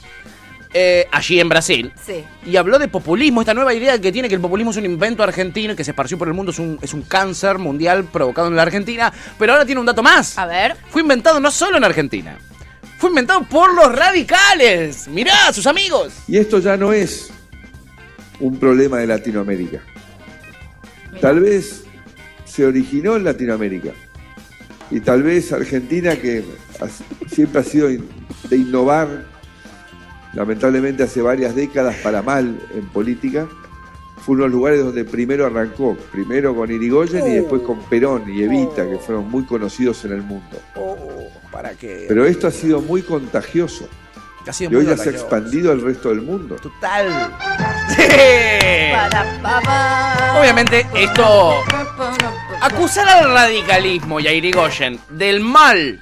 [0.74, 1.92] eh, allí en Brasil.
[2.04, 2.24] Sí.
[2.46, 5.22] Y habló de populismo, esta nueva idea que tiene que el populismo es un invento
[5.22, 8.48] argentino y que se esparció por el mundo, es un, es un cáncer mundial provocado
[8.48, 9.12] en la Argentina.
[9.38, 10.38] Pero ahora tiene un dato más.
[10.38, 10.76] A ver.
[10.90, 12.38] Fue inventado no solo en Argentina,
[13.02, 15.08] fue inventado por los radicales.
[15.08, 16.14] Mirá, sus amigos.
[16.28, 17.32] Y esto ya no es
[18.38, 19.80] un problema de Latinoamérica.
[21.20, 21.82] Tal vez
[22.44, 23.90] se originó en Latinoamérica.
[24.88, 26.44] Y tal vez Argentina, que
[27.26, 29.26] siempre ha sido de innovar,
[30.32, 33.48] lamentablemente hace varias décadas para mal en política,
[34.22, 35.96] fue uno de los lugares donde primero arrancó.
[36.12, 40.22] Primero con Irigoyen y después con Perón y Evita, que fueron muy conocidos en el
[40.22, 40.58] mundo.
[41.50, 42.06] ¿Para qué?
[42.08, 43.88] Pero esto ha sido muy contagioso.
[44.46, 46.56] Ha sido Y hoy ya se ha expandido al resto del mundo.
[46.56, 47.08] Total.
[47.96, 48.02] Sí.
[50.38, 51.54] Obviamente esto...
[52.60, 56.00] Acusar al radicalismo y a Irigoyen del mal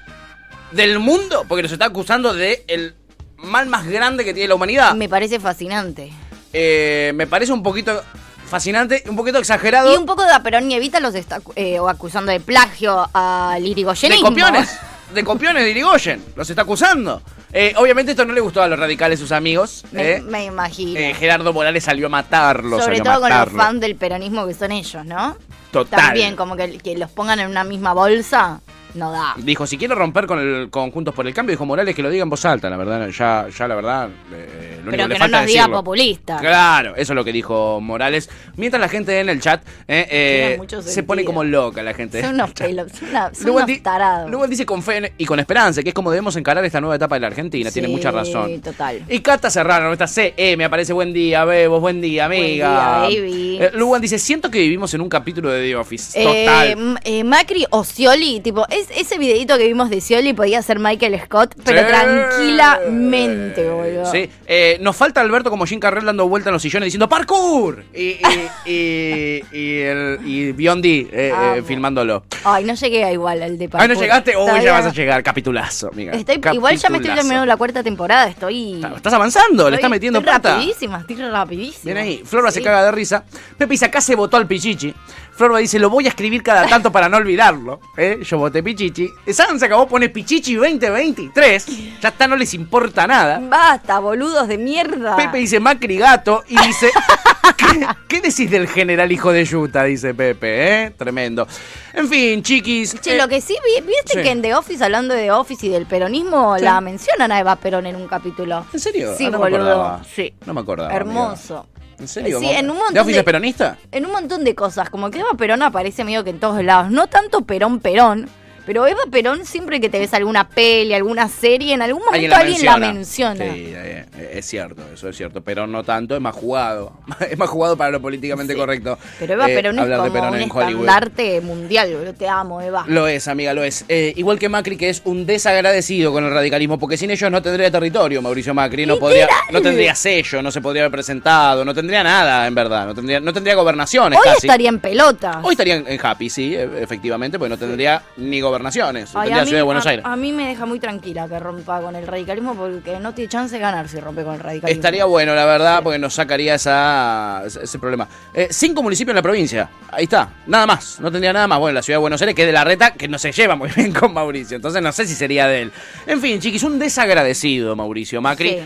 [0.72, 2.94] del mundo, porque nos está acusando de el
[3.38, 6.12] mal más grande que tiene la humanidad, Me parece fascinante.
[6.52, 8.02] Eh, me parece un poquito
[8.46, 9.92] fascinante, un poquito exagerado.
[9.92, 13.68] Y un poco de Perón y Evita los está eh, acusando de plagio al de
[13.68, 14.28] irigoyenismo.
[14.28, 14.78] copiones,
[15.14, 17.22] de copiones de Irigoyen, los está acusando.
[17.52, 19.84] Eh, obviamente esto no le gustó a los radicales, sus amigos.
[19.92, 20.20] Me, eh.
[20.20, 20.98] me imagino.
[20.98, 22.84] Eh, Gerardo Morales salió a matarlos.
[22.84, 23.58] Sobre todo con los matarlo.
[23.58, 25.36] fans del peronismo que son ellos, ¿no?
[25.72, 26.00] Total.
[26.00, 28.60] También, como que, que los pongan en una misma bolsa,
[28.94, 29.34] no da.
[29.36, 32.10] Dijo, si quiero romper con el con Juntos por el Cambio, dijo Morales que lo
[32.10, 35.14] diga en voz alta, la verdad, ya, ya la verdad, eh, lo único Pero que
[35.14, 36.38] no falta nos diga populista.
[36.38, 38.28] Claro, eso es lo que dijo Morales.
[38.56, 41.06] Mientras la gente en el chat eh, eh, se sentido.
[41.06, 42.20] pone como loca la gente.
[42.22, 44.44] Son unos pelos, son, una- son Luego unos tarados.
[44.44, 47.14] Él dice con fe y con esperanza, que es como debemos encarar esta nueva etapa
[47.16, 48.60] de la Argentina, tiene mucha razón.
[48.60, 49.02] total.
[49.08, 53.06] Y Cata Serrano, nuestra CE, me aparece buen día, Bebos, buen día, amiga.
[53.08, 53.58] día, baby.
[53.60, 56.20] Eh, Luan dice, siento que vivimos en un capítulo de The Office.
[56.20, 56.98] Eh, Total.
[57.04, 61.20] eh, Macri o Scioli, tipo, es, ese videito que vimos de Scioli podía ser Michael
[61.24, 61.86] Scott, pero Sí.
[61.88, 64.10] tranquilamente, boludo.
[64.10, 67.84] Sí, eh, nos falta Alberto como Jim Carrell dando vuelta en los sillones diciendo ¡Parkour!
[67.94, 68.20] Y, y,
[68.66, 71.62] y, y, el, y Biondi eh, eh, Amo.
[71.64, 72.24] filmándolo.
[72.44, 73.96] Ay, no llegué a igual al de Ay, ¿no parkour.
[74.02, 74.36] llegaste?
[74.36, 75.22] Uy, ya vas a llegar.
[75.22, 76.12] Capitulazo, amiga.
[76.12, 78.80] Estoy, igual ya me estoy terminando la cuarta temporada, estoy...
[78.96, 80.54] Estás avanzando, le estás metiendo estoy plata.
[80.56, 81.84] rapidísima, estoy rapidísima.
[81.84, 82.22] Bien ahí.
[82.24, 83.24] Florba se caga de risa.
[83.58, 84.94] Pepe acá se votó al Pichichi.
[85.40, 87.80] Florba dice, lo voy a escribir cada tanto para no olvidarlo.
[87.96, 88.18] ¿Eh?
[88.22, 89.10] Yo voté Pichichi.
[89.32, 91.98] San se acabó, pone Pichichi 2023.
[92.02, 93.40] Ya está, no les importa nada.
[93.42, 95.16] Basta, boludos de mierda.
[95.16, 96.90] Pepe dice Macri gato y dice,
[97.56, 99.84] ¿qué ¿Qué decís del general hijo de Yuta?
[99.84, 100.90] Dice Pepe, ¿eh?
[100.90, 101.48] Tremendo.
[101.94, 103.00] En fin, chiquis.
[103.00, 104.22] Che, eh, lo que sí, vi- viste sí.
[104.22, 106.64] que en The Office, hablando de The Office y del peronismo, Sí.
[106.64, 108.66] la mencionan a Eva Perón en un capítulo.
[108.74, 109.14] ¿En serio?
[109.16, 110.00] Sí, Ah, no boludo.
[110.14, 110.34] Sí.
[110.44, 110.92] No me acordaba.
[110.92, 111.60] Hermoso.
[111.60, 111.79] amiga.
[112.00, 112.40] ¿En serio?
[112.40, 112.58] Sí, ¿Cómo?
[112.58, 113.76] en un montón ¿De Office de- es peronista?
[113.92, 116.90] En un montón de cosas, como que Eva Perón aparece medio que en todos lados.
[116.90, 118.28] No tanto Perón Perón,
[118.66, 122.64] pero Eva Perón siempre que te ves alguna peli, alguna serie, en algún momento alguien
[122.64, 123.44] la menciona.
[123.44, 125.40] Sí, eh, eh, es cierto, eso es cierto.
[125.42, 126.92] Pero no tanto, es más jugado.
[127.30, 128.98] es más jugado para lo políticamente correcto.
[129.18, 132.14] Pero Eva eh, Perón es como Perón un estandarte mundial, boludo.
[132.14, 132.84] Te amo, Eva.
[132.88, 133.84] Lo es, amiga, lo es.
[133.88, 137.42] Eh, igual que Macri, que es un desagradecido con el radicalismo, porque sin ellos no
[137.42, 138.86] tendría territorio, Mauricio Macri.
[138.86, 142.86] No, podría, no tendría sello, no se podría haber presentado, no tendría nada, en verdad.
[142.86, 144.46] No tendría, no tendría gobernaciones Hoy casi.
[144.46, 145.40] estaría en pelota.
[145.42, 149.10] Hoy estaría en en Happy, sí, e- efectivamente, porque no tendría ni gobernaciones.
[149.14, 150.04] Ay, tendría a, mí, Ciudad de Buenos a- Aires.
[150.06, 153.54] a mí me deja muy tranquila que rompa con el radicalismo porque no tiene chance
[153.54, 154.76] de ganar si rompe con el radicalismo.
[154.78, 158.08] Estaría bueno, la verdad, porque nos sacaría esa, ese ese problema.
[158.34, 159.68] Eh, cinco municipios en la provincia.
[159.90, 160.28] Ahí está.
[160.46, 160.98] Nada más.
[161.00, 161.58] No tendría nada más.
[161.58, 163.56] Bueno, la ciudad de Buenos Aires, que es de la reta, que no se lleva
[163.56, 164.56] muy bien con Mauricio.
[164.56, 165.72] Entonces no sé si sería de él.
[166.06, 168.50] En fin, chiquis, un desagradecido Mauricio Macri.
[168.50, 168.60] Sí.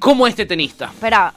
[0.00, 0.86] Como este tenista.
[0.86, 1.32] Espera,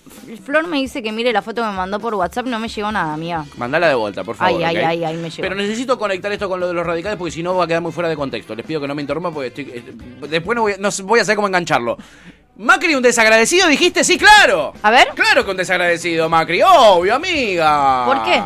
[0.45, 2.91] Flor me dice que mire la foto que me mandó por WhatsApp, no me llegó
[2.91, 3.45] nada, amiga.
[3.57, 4.63] Mandala de vuelta, por favor.
[4.63, 5.41] Ay, ay, ay, ay, me llegó.
[5.41, 7.81] Pero necesito conectar esto con lo de los radicales porque si no va a quedar
[7.81, 8.55] muy fuera de contexto.
[8.55, 9.83] Les pido que no me interrumpan porque estoy, eh,
[10.29, 11.97] después no voy, a- no sé- voy a saber cómo engancharlo.
[12.55, 14.73] Macri, un desagradecido, dijiste, sí, claro.
[14.81, 15.09] A ver.
[15.15, 16.61] Claro que un desagradecido, Macri.
[16.65, 18.05] Obvio, amiga.
[18.05, 18.41] ¿Por qué?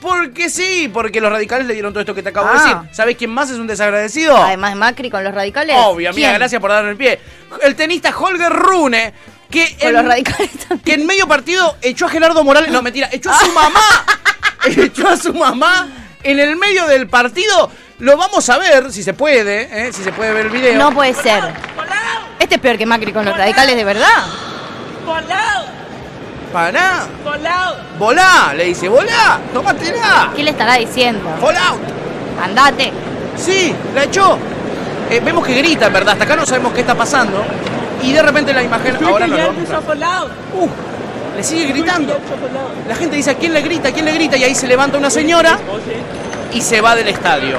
[0.00, 2.52] Porque sí, porque los radicales le dieron todo esto que te acabo Ah.
[2.52, 2.94] de decir.
[2.96, 4.34] ¿Sabes quién más es un desagradecido?
[4.36, 5.76] Además de Macri con los radicales.
[5.78, 6.38] Obvio, amiga, ¿Quién?
[6.38, 7.20] gracias por darme el pie.
[7.62, 9.12] El tenista Holger Rune,
[9.50, 10.50] que Con en, los radicales
[10.84, 12.70] que en medio partido echó a Gerardo Morales.
[12.70, 13.40] No, mentira, echó a Ah.
[13.44, 13.80] su mamá.
[14.64, 15.88] echó a su mamá
[16.22, 17.70] en el medio del partido.
[17.98, 19.92] Lo vamos a ver, si se puede, ¿eh?
[19.92, 20.78] si se puede ver el video.
[20.78, 21.42] No puede ser.
[22.38, 24.26] Este es peor que Macri con los radicales, de verdad.
[26.52, 27.08] Para nada.
[27.98, 30.32] Volá, le dice, volá, tómatela.
[30.34, 31.36] ¿Qué le estará diciendo?
[31.40, 31.80] Fall out.
[32.42, 32.92] Andate.
[33.36, 34.38] Sí, la echó.
[35.10, 36.12] Eh, vemos que grita, en verdad.
[36.14, 37.44] Hasta acá no sabemos qué está pasando.
[38.02, 38.96] Y de repente la imagen.
[39.04, 39.50] Ahora no lo.
[39.50, 40.68] Uh,
[41.36, 42.18] le sigue gritando.
[42.88, 43.88] La gente dice: ¿a quién le grita?
[43.88, 44.36] ¿A quién le grita?
[44.36, 45.58] Y ahí se levanta una señora
[46.52, 47.58] y se va del estadio.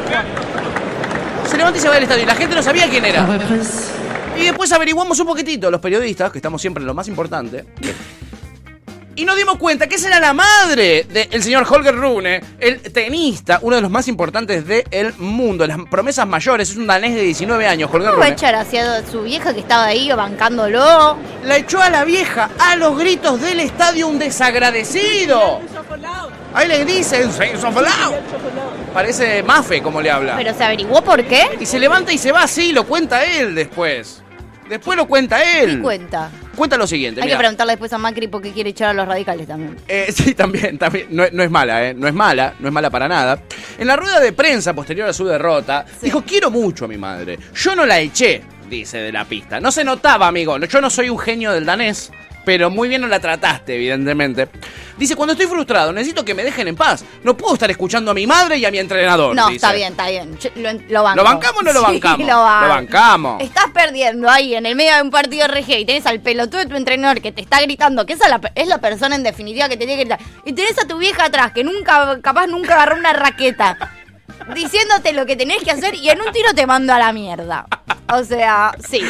[1.50, 2.24] Se levanta y se va del estadio.
[2.24, 3.26] Y la gente no sabía quién era.
[4.38, 7.66] Y después averiguamos un poquitito, los periodistas, que estamos siempre en lo más importante.
[9.16, 13.60] Y nos dimos cuenta que esa era la madre del señor Holger Rune, el tenista,
[13.62, 16.70] uno de los más importantes del mundo, las promesas mayores.
[16.72, 18.38] Es un danés de 19 años, Holger ¿Cómo va a Rune.
[18.38, 21.18] echar hacia su vieja que estaba ahí bancándolo?
[21.44, 25.60] La echó a la vieja a los gritos del estadio un desagradecido.
[26.54, 28.16] Ahí le dicen, "Saints of Love".
[28.94, 30.36] Parece Mafe como le habla.
[30.38, 31.58] ¿Pero se averiguó por qué?
[31.60, 34.22] Y se levanta y se va así, lo cuenta él después.
[34.70, 35.78] Después lo cuenta él.
[35.78, 36.30] ¿Qué cuenta?
[36.62, 37.24] Cuenta lo siguiente.
[37.24, 39.78] Hay que preguntarle después a Macri por qué quiere echar a los radicales también.
[39.88, 41.08] Eh, sí, también, también.
[41.10, 41.96] No, no es mala, ¿eh?
[41.96, 43.42] No es mala, no es mala para nada.
[43.80, 47.40] En la rueda de prensa posterior a su derrota, dijo, quiero mucho a mi madre.
[47.56, 49.60] Yo no la eché, dice de la pista.
[49.60, 50.56] No se notaba, amigo.
[50.60, 52.12] Yo no soy un genio del danés,
[52.46, 54.48] pero muy bien no la trataste, evidentemente.
[54.98, 57.04] Dice, cuando estoy frustrado, necesito que me dejen en paz.
[57.24, 59.36] No puedo estar escuchando a mi madre y a mi entrenador.
[59.36, 59.56] No, dice.
[59.56, 60.38] está bien, está bien.
[60.40, 61.18] Yo- lo, lo banco.
[61.18, 62.28] ¿Lo bancamos o no lo Sí, bancamos?
[62.28, 62.68] lo banco.
[62.70, 63.42] bancamos.
[63.42, 66.66] Estás perdiendo ahí en el medio de un partido RG y tenés al pelotudo de
[66.68, 69.68] tu entrenador que te está gritando, que esa es la, es la persona en definitiva
[69.70, 70.20] que te tiene que gritar.
[70.46, 73.78] Y tenés a tu vieja atrás que nunca, capaz nunca agarró una raqueta,
[74.56, 77.66] diciéndote lo que tenés que hacer y en un tiro te mando a la mierda.
[78.14, 79.02] O sea, sí.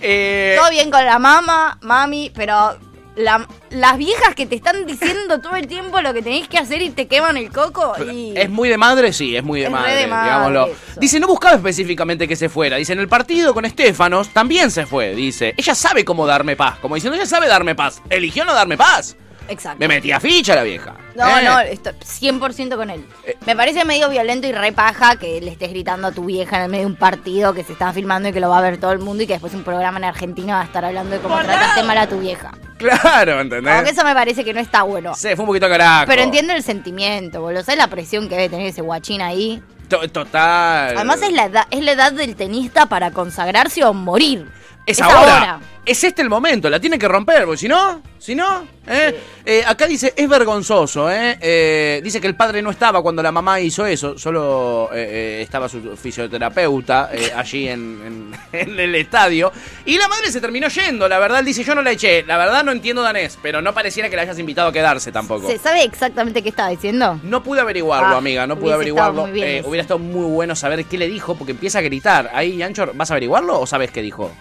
[0.00, 2.78] Eh, Todo bien con la mamá, mami, pero
[3.16, 6.82] la- las viejas que te están diciendo todo el tiempo lo que tenés que hacer
[6.82, 8.32] y te queman el coco y...
[8.36, 9.12] ¿Es muy de madre?
[9.12, 10.66] Sí, es muy de Es re madre, de madre digámoslo.
[10.66, 11.00] eso.
[11.00, 12.76] Dice, no buscaba específicamente que se fuera.
[12.76, 15.14] Dice, en el partido con Estefanos también se fue.
[15.14, 16.78] Dice, ella sabe cómo darme paz.
[16.78, 18.02] Como diciendo, ella sabe darme paz.
[18.10, 19.16] Eligió no darme paz.
[19.48, 19.78] Exacto.
[19.80, 20.94] Me metía ficha la vieja.
[21.14, 21.42] No, Eh.
[21.44, 23.04] no, estoy 100% con él.
[23.46, 26.62] Me parece medio violento y re paja que le estés gritando a tu vieja en
[26.64, 28.78] el medio de un partido que se está filmando y que lo va a ver
[28.78, 31.20] todo el mundo y que después un programa en Argentina va a estar hablando de
[31.22, 32.52] cómo trataste mal a tu vieja.
[32.78, 33.72] Claro, ¿entendés?
[33.72, 35.14] Como que eso me parece que no está bueno.
[35.14, 36.04] Se fue un poquito carajo.
[36.06, 37.62] Pero entiendo el sentimiento, boludo.
[37.62, 39.62] ¿Sabes la presión que debe tener ese guachín ahí?
[39.88, 40.94] To- Total.
[40.96, 44.46] Además es la edad, es la edad del tenista para consagrarse o morir.
[44.84, 45.58] Es, ahora.
[45.86, 49.16] Es este el momento, la tiene que romper, porque si no, si no, ¿eh?
[49.44, 51.38] Eh, acá dice, es vergonzoso, ¿eh?
[51.40, 55.68] Eh, Dice que el padre no estaba cuando la mamá hizo eso, solo eh, estaba
[55.68, 59.52] su fisioterapeuta allí en, en- en el estadio.
[59.84, 62.36] Y la madre se terminó yendo, la verdad, él dice, yo no la eché, la
[62.36, 65.46] verdad no entiendo danés, pero no pareciera que la hayas invitado a quedarse tampoco.
[65.48, 67.20] ¿Se sabe exactamente qué estaba diciendo?
[67.22, 69.26] No pude averiguarlo, Ah, amiga, no pude estado averiguarlo.
[69.28, 69.68] eso.
[69.68, 72.28] hubiera estado muy bueno saber qué le dijo, porque empieza a gritar.
[72.34, 74.32] Ahí, Anchor, ¿vas a averiguarlo o sabes qué dijo?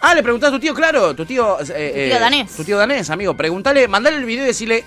[0.00, 1.58] Ah, le preguntás a tu tío, claro, tu tío...
[1.60, 2.54] eh, tío eh, danés.
[2.54, 3.34] Tu tío danés, amigo.
[3.36, 4.84] Preguntale, mandale el video y decirle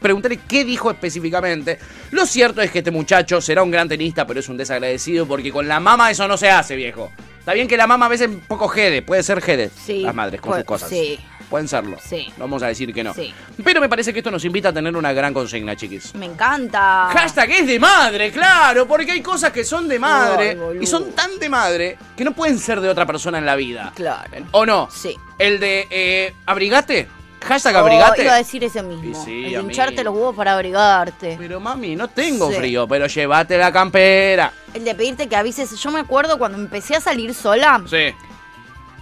[0.00, 1.78] preguntarle qué dijo específicamente.
[2.10, 5.52] Lo cierto es que este muchacho será un gran tenista, pero es un desagradecido porque
[5.52, 7.12] con la mama eso no se hace, viejo.
[7.46, 9.70] Está bien que la mama a veces es un poco jede, puede ser jede.
[9.70, 10.00] Sí.
[10.00, 10.88] Las madres con sus cosas.
[10.90, 11.16] sí.
[11.48, 11.96] Pueden serlo.
[12.04, 12.26] Sí.
[12.38, 13.14] No vamos a decir que no.
[13.14, 13.32] Sí.
[13.62, 16.12] Pero me parece que esto nos invita a tener una gran consigna, chiquis.
[16.16, 17.08] Me encanta.
[17.12, 21.12] Hashtag es de madre, claro, porque hay cosas que son de madre Ay, y son
[21.12, 23.92] tan de madre que no pueden ser de otra persona en la vida.
[23.94, 24.28] Claro.
[24.50, 24.88] ¿O no?
[24.90, 25.14] Sí.
[25.38, 27.06] El de eh, abrigate.
[27.46, 28.22] Hashtag Oh, abrigate.
[28.24, 29.24] iba a decir eso mismo.
[29.24, 29.62] Sí, amigo.
[29.62, 31.36] hincharte los huevos para abrigarte.
[31.38, 32.56] Pero mami, no tengo Sí.
[32.56, 34.52] frío, pero llévate la campera.
[34.74, 35.70] El de pedirte que avises.
[35.80, 38.14] Yo me acuerdo cuando empecé a salir sola, Sí,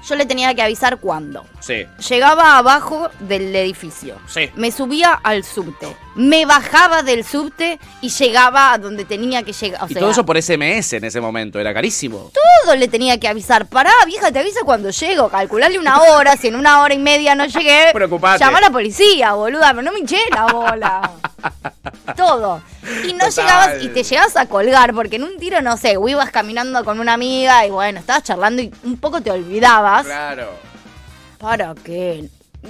[0.07, 1.45] yo le tenía que avisar cuándo.
[1.61, 4.17] sí, Llegaba abajo del edificio.
[4.27, 4.51] sí.
[4.55, 5.97] Me subía al subte.
[6.17, 9.83] Me bajaba del subte y llegaba a donde tenía que llegar.
[9.83, 12.31] O y sea, todo eso por SMS en ese momento, era carísimo.
[12.65, 13.67] todo le tenía que avisar.
[13.67, 15.29] Pará, vieja, te avisa cuando llego.
[15.29, 16.37] Calcularle una hora.
[16.37, 18.39] si en una hora y media no llegué, Preocupate.
[18.45, 19.71] llama a la policía, boluda.
[19.71, 21.11] Pero no me hinché la bola.
[22.17, 22.63] todo.
[23.07, 23.33] Y no Total.
[23.45, 26.85] llegabas y te llegabas a colgar, porque en un tiro, no sé, o ibas caminando
[26.85, 30.05] con una amiga y bueno, estabas charlando y un poco te olvidabas.
[30.05, 30.51] Claro.
[31.39, 32.29] ¿Para qué?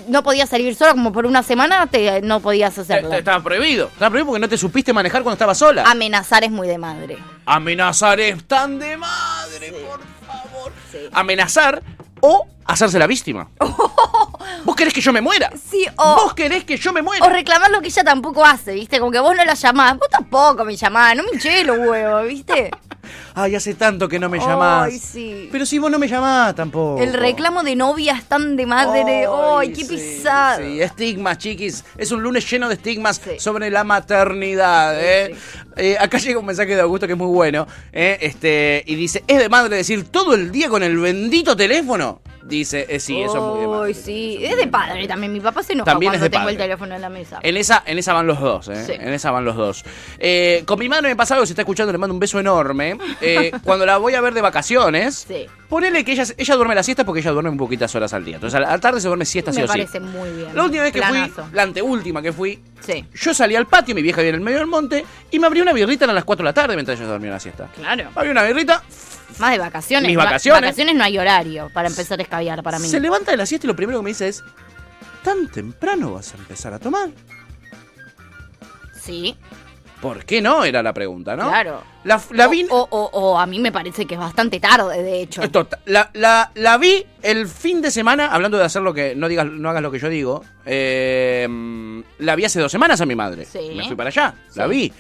[0.09, 3.11] No podías salir sola, como por una semana te, no podías hacerlo.
[3.11, 3.87] te- Estaba prohibido.
[3.87, 5.85] Estaba prohibido porque no te supiste manejar cuando estabas sola.
[5.89, 7.17] Amenazar es muy de madre.
[7.47, 10.73] Amenazar es tan de madre, por favor.
[11.13, 11.81] Amenazar
[12.21, 13.49] o hacerse la víctima.
[14.75, 15.53] ¿Vos querés que yo me muera?
[15.71, 17.25] Sí, o, ¿Vos querés que yo me muera?
[17.25, 18.99] o reclamar lo que ella tampoco hace, ¿viste?
[18.99, 19.97] Como que vos no la llamás.
[19.97, 22.73] Vos tampoco me llamás, no me hinché los huevos, ¿viste?
[23.37, 24.89] Ay, hace tanto que no me llamás.
[24.89, 25.49] Ay, sí.
[25.53, 27.01] Pero si vos no me llamás tampoco.
[27.01, 29.29] El reclamo de novia es tan de madre.
[29.29, 30.59] ¡Ay, qué sí, pisado!
[30.59, 31.85] Sí, estigmas, chiquis.
[31.97, 35.01] Es un lunes lleno de estigmas sobre la maternidad.
[35.01, 35.37] ¿eh?
[35.77, 37.69] Eh, acá llega un mensaje de Augusto que es muy bueno.
[37.93, 38.19] ¿eh?
[38.23, 42.21] Este, y dice: ¿Es de madre decir todo el día con el bendito teléfono?
[42.47, 43.89] Dice: eh, Sí, eso es muy de madre.
[43.89, 44.39] Ay, sí.
[44.43, 45.33] Es de padre también.
[45.33, 46.53] Mi papá se enoja También es cuando de tengo padre.
[46.53, 47.39] el teléfono en la mesa.
[47.43, 48.85] En esa, en esa van los dos, ¿eh?
[48.85, 48.93] Sí.
[48.93, 49.85] En esa van los dos.
[50.19, 52.99] Eh, con mi madre me pasa algo, si está escuchando, le mando un beso enorme.
[53.21, 55.47] Eh, cuando la voy a ver de vacaciones, Sí.
[55.69, 58.35] ponele que ella, ella duerme la siesta porque ella duerme un poquitas horas al día.
[58.35, 59.73] Entonces a la tarde se duerme siesta sí Me o sí.
[59.79, 60.55] parece muy bien.
[60.55, 61.45] La última vez que Planazo.
[61.45, 63.05] fui, la anteúltima que fui, Sí.
[63.15, 65.63] yo salí al patio, mi vieja vive en el medio del monte, y me abrí
[65.63, 67.69] una birrita a las 4 de la tarde mientras ella dormía la siesta.
[67.75, 68.11] Claro.
[68.15, 68.83] Abrí una birrita,
[69.39, 70.09] Más de vacaciones.
[70.09, 70.61] Mis Va- vacaciones.
[70.63, 72.87] Vacaciones no hay horario para empezar a escabiar para mí.
[72.89, 74.43] se levanta de la siesta y lo primero que me dice es,
[75.23, 77.09] ¿tan temprano vas a empezar a tomar?
[79.01, 79.37] Sí,
[80.01, 80.65] ¿Por qué no?
[80.65, 81.49] Era la pregunta, ¿no?
[81.49, 81.83] claro.
[82.05, 82.67] La, la O- vi...
[82.69, 85.41] o, o- o a mí me parece que es bastante tarde, de hecho.
[85.87, 89.15] La, la- la vi el fin de semana, hablando de hacer lo que.
[89.17, 90.45] No digas, no hagas lo que yo digo.
[90.67, 91.49] eh,
[92.19, 93.47] la vi hace dos semanas a mi madre.
[93.47, 93.73] Sí.
[93.75, 94.35] Me fui para allá.
[94.57, 94.93] La vi.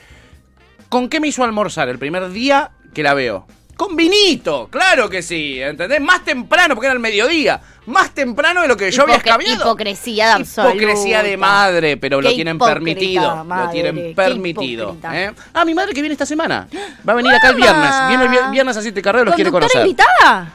[0.88, 3.46] ¿Con qué me hizo almorzar el primer día que la veo?
[3.76, 6.00] Con vinito, claro que sí, ¿entendés?
[6.00, 7.60] Más temprano, porque era el mediodía.
[7.86, 9.64] Más temprano de lo que yo había Hipoque- escabiado.
[9.64, 10.74] Hipocresía de absoluta.
[10.76, 13.44] Hipocresía de madre, pero lo tienen permitido.
[13.44, 14.96] lo tienen permitido.
[15.12, 15.32] ¿eh?
[15.52, 16.66] Ah, mi madre que viene esta semana.
[17.06, 17.90] Va a venir acá el viernes.
[18.08, 19.86] Viene el vier- viernes a siete carreras, los quiere ¿Conductora conocer.
[19.90, 20.52] invitada?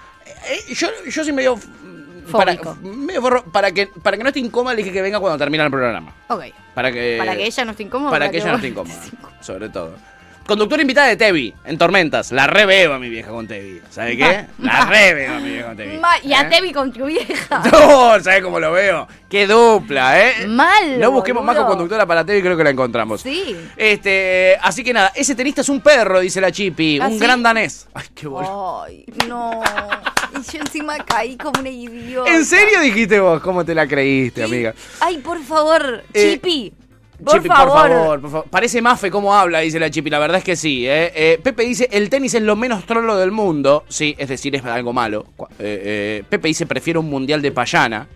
[0.49, 1.59] Eh, yo, yo soy medio.
[2.31, 2.77] Para, Fóbico.
[2.83, 5.63] medio forro- para, que, para que no esté incómoda, le dije que venga cuando termine
[5.63, 6.13] el programa.
[6.27, 6.43] Ok.
[6.75, 8.11] Para que, Para que ella no esté incómoda.
[8.11, 8.95] para que ella no esté incómoda.
[9.41, 9.95] Sobre todo.
[10.49, 12.31] Conductora invitada de Tevi, en Tormentas.
[12.31, 13.79] La reveo a mi vieja con Tevi.
[13.91, 14.45] ¿Sabe qué?
[14.59, 15.97] La reveo a mi vieja con Tevi.
[15.99, 16.45] Ma- y a ¿Eh?
[16.49, 17.61] Tevi con tu vieja.
[17.71, 19.07] No, ¿sabes cómo lo veo?
[19.29, 20.47] Qué dupla, ¿eh?
[20.47, 20.99] Mal.
[20.99, 21.67] No busquemos más boludo.
[21.67, 23.21] con-conductora para Tevi, creo que la encontramos.
[23.21, 23.55] Sí.
[23.77, 26.99] Este, así que nada, ese tenista es un perro, dice la Chipi.
[26.99, 27.19] ¿Ah, un sí?
[27.19, 27.87] gran danés.
[27.93, 28.83] Ay, qué boludo.
[28.85, 29.61] Ay, no.
[30.31, 32.31] Y yo encima caí como una idiota.
[32.33, 33.39] ¿En serio dijiste vos?
[33.41, 34.73] ¿Cómo te la creíste, amiga?
[34.99, 36.73] Ay, por favor, Eh, Chipi.
[37.23, 37.67] Por Chipi, favor.
[37.67, 38.49] por favor, por favor.
[38.49, 40.09] Parece Mafe cómo habla, dice la Chipi.
[40.09, 40.87] La verdad es que sí.
[40.87, 41.11] ¿eh?
[41.13, 43.83] Eh, Pepe dice, el tenis es lo menos trolo del mundo.
[43.89, 45.25] Sí, es decir, es algo malo.
[45.37, 48.07] Eh, eh, Pepe dice, prefiero un mundial de payana.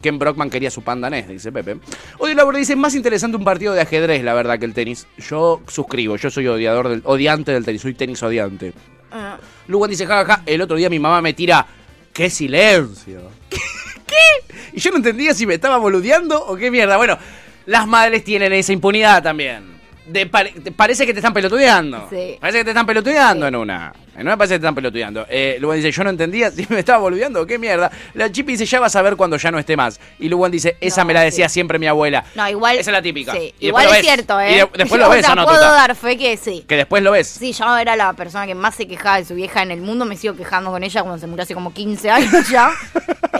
[0.00, 1.78] Ken Brockman quería su pandanés, dice Pepe.
[2.18, 5.06] Odio Laura dice, más interesante un partido de ajedrez, la verdad, que el tenis.
[5.18, 8.72] Yo suscribo, yo soy odiador del, odiante del tenis, soy tenis odiante.
[9.10, 9.38] Ah.
[9.66, 11.66] Lugan dice, jajaja, el otro día mi mamá me tira,
[12.12, 13.20] ¡qué silencio!
[13.48, 14.44] ¿Qué?
[14.72, 16.96] Y yo no entendía si me estaba boludeando o qué mierda.
[16.96, 17.18] Bueno,
[17.66, 19.73] las madres tienen esa impunidad también.
[20.06, 22.06] De pare- te- parece que te están pelotudeando.
[22.10, 22.36] Sí.
[22.40, 23.92] Parece que te están pelotudeando en una.
[24.16, 25.26] En una parece que te están pelotudeando.
[25.28, 27.90] Eh, dice, yo no entendía si me estaba boludeando qué mierda.
[28.12, 29.98] La Chipi dice, ya vas a ver cuando ya no esté más.
[30.20, 31.24] Y Lugan dice, esa No, me la sí.
[31.26, 32.24] decía siempre mi abuela.
[32.34, 32.76] No, igual.
[32.78, 33.32] Esa es la típica.
[33.32, 34.00] Sí, Y igual es ves.
[34.02, 34.52] cierto, ¿eh?
[34.52, 35.72] Y de- después lo O ves, sea, ¿o no, puedo Tuta?
[35.72, 36.64] dar fe que sí.
[36.68, 37.26] Que después lo ves.
[37.26, 40.04] Sí, yo era la persona que más se quejaba de su vieja en el mundo.
[40.04, 42.70] Me sigo quejando con ella cuando se murió hace como 15 años ya.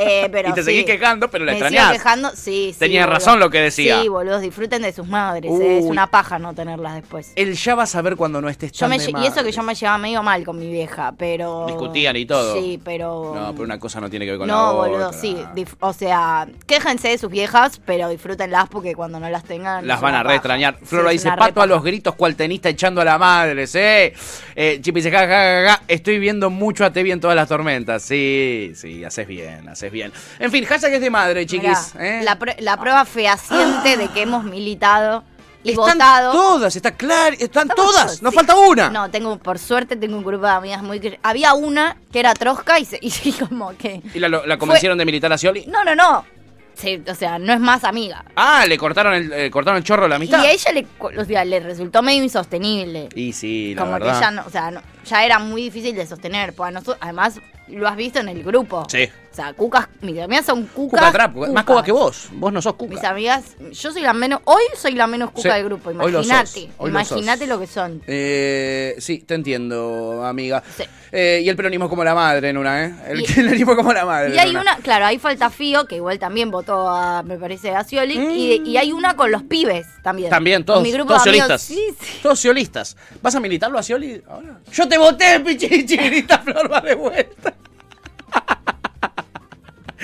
[0.00, 1.92] Eh, pero y te seguís quejando, pero la Me sigo extrañás.
[1.92, 2.78] quejando, sí, sí.
[2.80, 4.02] Tenías razón lo que decía.
[4.02, 5.52] Sí, boludos, disfruten de sus madres.
[5.60, 7.32] eh, Es una paja no tenerlas después.
[7.36, 9.42] Él ya va a saber cuando no estés Yo tan me, de lle- y eso
[9.44, 11.66] que yo me llevaba medio mal con mi vieja, pero...
[11.66, 12.54] Discutían y todo.
[12.56, 13.32] Sí, pero...
[13.34, 14.90] No, pero una cosa no tiene que ver con la No, otra.
[14.92, 15.36] boludo, sí.
[15.54, 19.86] dif- O sea, quéjense de sus viejas, pero disfrútenlas porque cuando no las tengan.
[19.86, 20.78] Las van a re extrañar.
[20.82, 24.14] Flora dice, pato a los gritos cual tenista echando a la madre, ¿eh?
[24.54, 27.48] eh Chip dice, ja, ja, ja, ja, estoy viendo mucho a Tevi en todas las
[27.48, 28.02] tormentas.
[28.02, 30.12] Sí, sí, haces bien, haces bien.
[30.38, 31.94] En fin, hashtag es de madre, chiquis.
[31.94, 32.22] Mirá, ¿eh?
[32.24, 35.24] la, pr- la prueba fehaciente de que hemos militado
[35.64, 36.32] y Están votado.
[36.32, 38.24] todas, está claro, están Estamos todas, sí.
[38.32, 38.90] falta una.
[38.90, 41.18] No, tengo, por suerte tengo un grupo de amigas muy...
[41.22, 44.00] Había una que era trosca y, se, y como que...
[44.14, 45.64] ¿Y la, la convencieron de militar a Scioli?
[45.66, 46.24] No, no, no.
[46.74, 48.24] Sí, o sea, no es más amiga.
[48.34, 50.42] Ah, le cortaron el, eh, cortaron el chorro la amistad.
[50.42, 53.08] Y a ella le, o sea, le resultó medio insostenible.
[53.14, 54.14] Y sí, la como verdad.
[54.14, 56.52] que ya no, o sea, no- ya era muy difícil de sostener.
[56.52, 57.38] Pues a nosotros, además,
[57.68, 58.84] lo has visto en el grupo.
[58.90, 59.08] Sí.
[59.34, 61.00] O sea, cucas, mis amigas son cucas.
[61.00, 62.28] Cuca trap, más cuca que vos.
[62.34, 62.94] Vos no sos cuca.
[62.94, 63.42] Mis amigas,
[63.72, 66.70] yo soy la menos, hoy soy la menos cuca Sí, del grupo, imagínate.
[66.78, 66.86] lo.
[66.88, 68.00] Imagínate lo que son.
[68.06, 70.62] Eh, sí, te entiendo, amiga.
[71.10, 72.94] Eh, y el peronismo como la madre en una, ¿eh?
[73.08, 74.30] El Y- peronismo como la madre.
[74.30, 77.74] Y en hay una, claro, ahí falta Fío, que igual también votó a, me parece,
[77.74, 78.14] a Scioli.
[78.16, 80.30] Y, y hay una con los pibes también.
[80.30, 81.60] También, Con todos, mi grupo todos de amigos.
[81.60, 82.18] Sí, sí.
[82.22, 82.96] Todos ciolistas.
[83.20, 84.60] ¿Vas a militarlo a Scioli ahora?
[84.72, 87.52] Yo te voté, pichichi, grita Flor va de vuelta.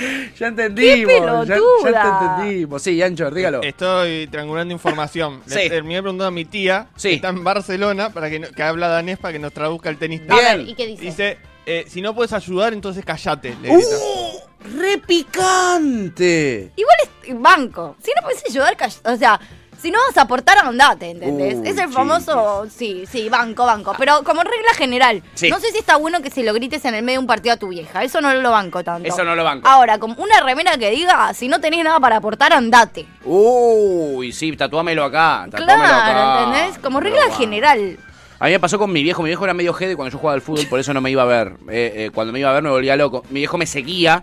[0.38, 1.46] ya entendimos.
[1.48, 2.02] ya- Ya,
[2.38, 2.82] te entendimos.
[2.82, 3.62] Sí, Ancho, dígalo.
[3.62, 5.42] Estoy triangulando información.
[5.46, 5.68] Le Sí.
[5.68, 9.18] terminé preguntando a mi tía, que está en Barcelona, para que, no- que habla danés
[9.18, 10.34] para que nos traduzca el tenista.
[10.34, 10.46] Bien.
[10.46, 11.02] A ver, ¿y qué dice?
[11.04, 13.56] Dice, eh, si no puedes ayudar, entonces callate.
[13.62, 13.76] Le ¡Uh!
[13.76, 14.78] grita.
[14.78, 16.70] ¡Re picante!
[16.76, 16.96] Igual
[17.26, 17.96] es banco.
[18.02, 19.40] Si no puedes ayudar, call- o sea,
[19.80, 21.58] si no vas a aportar, andate, ¿entendés?
[21.64, 23.94] Es el famoso, sí, sí, banco, banco.
[23.98, 25.48] Pero como regla general, Sí.
[25.50, 27.54] no sé si está bueno que se lo grites en el medio de un partido
[27.54, 28.02] a tu vieja.
[28.04, 29.08] Eso no lo banco tanto.
[29.08, 29.66] Eso no lo banco.
[29.68, 33.06] Ahora, como una remera que diga, si no tenés nada para aportar, andate.
[33.24, 35.46] Uy, sí, tatuámelo acá.
[35.50, 36.44] Tatuámelo Claro, acá.
[36.44, 36.78] ¿entendés?
[36.78, 37.98] Como Pero regla general.
[38.38, 39.22] A mí me pasó con mi viejo.
[39.22, 41.22] Mi viejo era medio jede cuando yo jugaba al fútbol, por eso no me iba
[41.22, 41.48] a ver.
[41.70, 43.22] Eh, eh, cuando me iba a ver me volvía loco.
[43.30, 44.22] Mi viejo me seguía.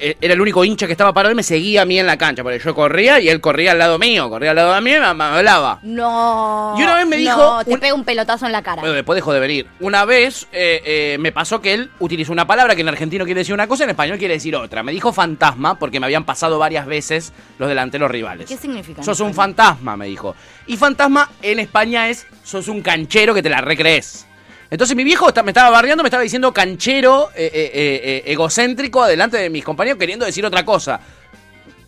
[0.00, 2.16] Eh, Era el único hincha que estaba parado y me seguía a mí en la
[2.16, 2.42] cancha.
[2.42, 4.28] Porque yo corría y él corría al lado mío.
[4.28, 5.80] Corría al lado de mí y me, me hablaba.
[5.82, 6.74] No.
[6.78, 8.80] Y una vez me dijo No, te un- pega un pelotazo en la cara.
[8.80, 9.66] Bueno, después dejó de venir.
[9.80, 13.40] Una vez eh, eh, me pasó que él utilizó una palabra que en argentino quiere
[13.40, 14.82] decir una cosa, en español quiere decir otra.
[14.82, 18.48] Me dijo fantasma porque me habían pasado varias veces los delanteros rivales.
[18.48, 19.02] ¿Qué significa?
[19.02, 20.34] Sos un fantasma, me dijo.
[20.66, 24.26] Y fantasma en España es sos un canchero que te la recrees.
[24.70, 29.38] Entonces mi viejo me estaba bardeando, me estaba diciendo canchero, eh, eh, eh, egocéntrico, delante
[29.38, 31.00] de mis compañeros, queriendo decir otra cosa.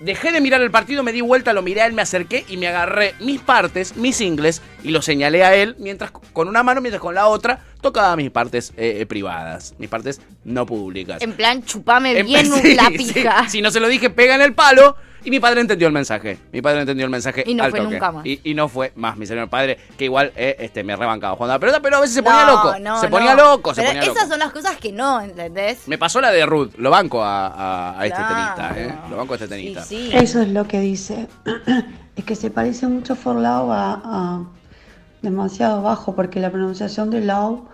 [0.00, 2.56] Dejé de mirar el partido, me di vuelta, lo miré a él, me acerqué y
[2.56, 6.80] me agarré mis partes, mis ingles, y lo señalé a él, mientras con una mano,
[6.80, 11.20] mientras con la otra tocaba mis partes eh, privadas, mis partes no públicas.
[11.20, 12.96] En plan, chupame En- bien sí, la sí.
[12.96, 13.46] pija.
[13.50, 14.96] Si no se lo dije, pega en el palo.
[15.24, 16.38] Y mi padre entendió el mensaje.
[16.52, 17.44] Mi padre entendió el mensaje.
[17.46, 17.92] Y no al fue toque.
[17.92, 18.26] nunca más.
[18.26, 21.52] Y, y no fue más, mi señor padre, que igual eh, este, me rebancaba jugando
[21.52, 22.78] a la pelota, pero a veces se ponía No, loco.
[22.80, 23.10] no, se no.
[23.10, 24.28] ponía loco, se Pero ponía esas loco.
[24.28, 25.86] son las cosas que no, ¿entendés?
[25.88, 28.34] Me pasó la de Ruth, lo banco a, a- a este Claro.
[28.34, 28.94] tenista, ¿eh?
[29.10, 29.82] Lo banco a este tenista.
[29.90, 31.26] Eso es lo que dice.
[32.16, 34.44] Es que se parece mucho Forlau a, a
[35.22, 37.66] demasiado bajo, porque la pronunciación de Lau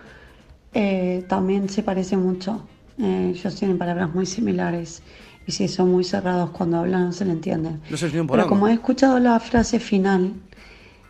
[0.73, 2.65] eh, también se parece mucho.
[2.99, 5.01] Eh, ellos tienen palabras muy similares.
[5.47, 7.81] Y si son muy cerrados cuando hablan no se le entienden.
[7.89, 8.49] No se entiende Pero algo.
[8.49, 10.33] como he escuchado la frase final.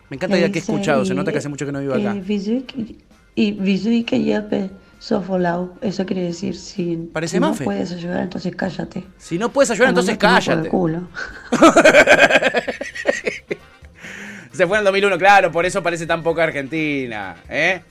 [0.10, 2.16] Me encanta ya que he escuchado, se nota que hace mucho que no vivo acá.
[3.36, 4.70] y que yepe
[5.00, 5.74] sofolau.
[5.82, 7.64] Eso quiere decir si Parece no Mafe.
[7.66, 9.04] puedes ayudar, entonces cállate.
[9.18, 10.70] Si no puedes ayudar, entonces cállate.
[10.70, 11.08] culo.
[14.52, 17.82] Se fue en el 2001, claro, por eso parece tan poca Argentina, ¿eh?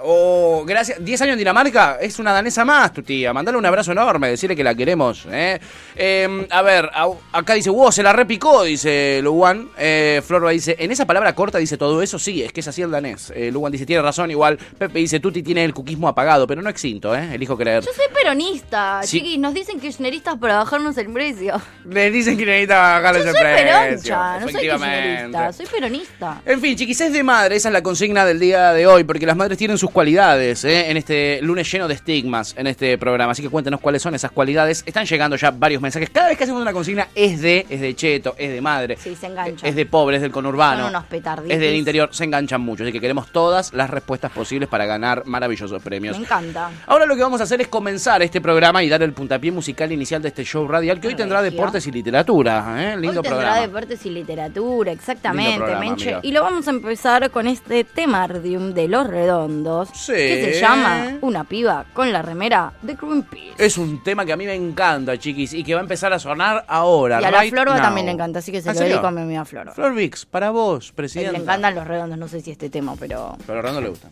[0.00, 1.04] Oh, gracias.
[1.04, 3.32] 10 años en Dinamarca, es una danesa más, tu tía.
[3.32, 5.58] Mandale un abrazo enorme, decirle que la queremos, ¿eh?
[5.96, 6.88] Eh, a ver,
[7.32, 9.68] acá dice, wow, se la repicó, dice Luwan.
[9.76, 12.82] Eh, Florba dice, en esa palabra corta dice todo eso, sí, es que es así
[12.82, 13.32] el danés.
[13.34, 14.56] Eh, Luwan dice, tiene razón, igual.
[14.78, 17.34] Pepe dice, Tuti tiene el cuquismo apagado, pero no extinto, ¿eh?
[17.34, 17.82] Elijo creer.
[17.84, 19.18] Yo soy peronista, Sí.
[19.18, 19.38] chiquis.
[19.38, 21.60] Nos dicen kirchneristas para bajarnos el precio.
[21.88, 23.66] Le dicen que necesita bajarles Yo el soy precio.
[23.66, 26.42] peroncha, no soy kirchnerista, soy peronista.
[26.46, 29.26] En fin, chiquis, es de madre, esa es la consigna del día de hoy, porque
[29.26, 30.90] las madres tienen sus cualidades ¿eh?
[30.90, 33.32] en este lunes lleno de estigmas en este programa.
[33.32, 34.82] Así que cuéntenos cuáles son esas cualidades.
[34.86, 36.10] Están llegando ya varios mensajes.
[36.10, 39.14] Cada vez que hacemos una consigna es de, es de cheto, es de madre, Sí,
[39.16, 39.66] se engancha.
[39.66, 40.82] es de pobre, es del conurbano.
[40.82, 41.50] Son unos petarditos.
[41.52, 42.82] Es del interior, se enganchan mucho.
[42.84, 46.16] Así que queremos todas las respuestas posibles para ganar maravillosos premios.
[46.18, 46.70] Me encanta.
[46.86, 49.90] Ahora lo que vamos a hacer es comenzar este programa y dar el puntapié musical
[49.92, 52.92] inicial de este show radial que hoy tendrá deportes y literatura.
[52.92, 52.96] ¿eh?
[52.96, 53.60] Lindo Hoy tendrá programa.
[53.60, 56.16] deportes y literatura, exactamente, programa, Menche.
[56.22, 59.77] Y lo vamos a empezar con este Temardium de Los Redondos.
[59.86, 60.12] Sí.
[60.12, 63.54] que se llama Una piba con la remera de Greenpeace.
[63.58, 66.18] Es un tema que a mí me encanta, chiquis, y que va a empezar a
[66.18, 67.20] sonar ahora.
[67.20, 68.94] Y a la right Florba también le encanta, así que se ¿En lo serio?
[68.94, 69.72] dedico a mi amiga Flor.
[69.74, 71.38] Flor Vix, para vos, Le presidenta.
[71.38, 74.08] encantan los redondos, no sé si este tema, pero Pero a Redondo le gusta.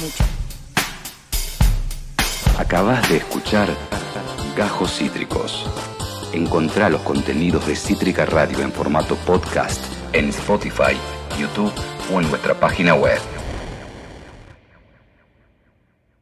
[0.00, 0.24] mucho.
[2.58, 3.68] Acabas de escuchar
[4.56, 5.66] Gajos Cítricos.
[6.32, 9.80] Encontrá los contenidos de Cítrica Radio en formato podcast
[10.12, 10.96] en Spotify,
[11.38, 11.72] YouTube
[12.12, 13.18] o en nuestra página web.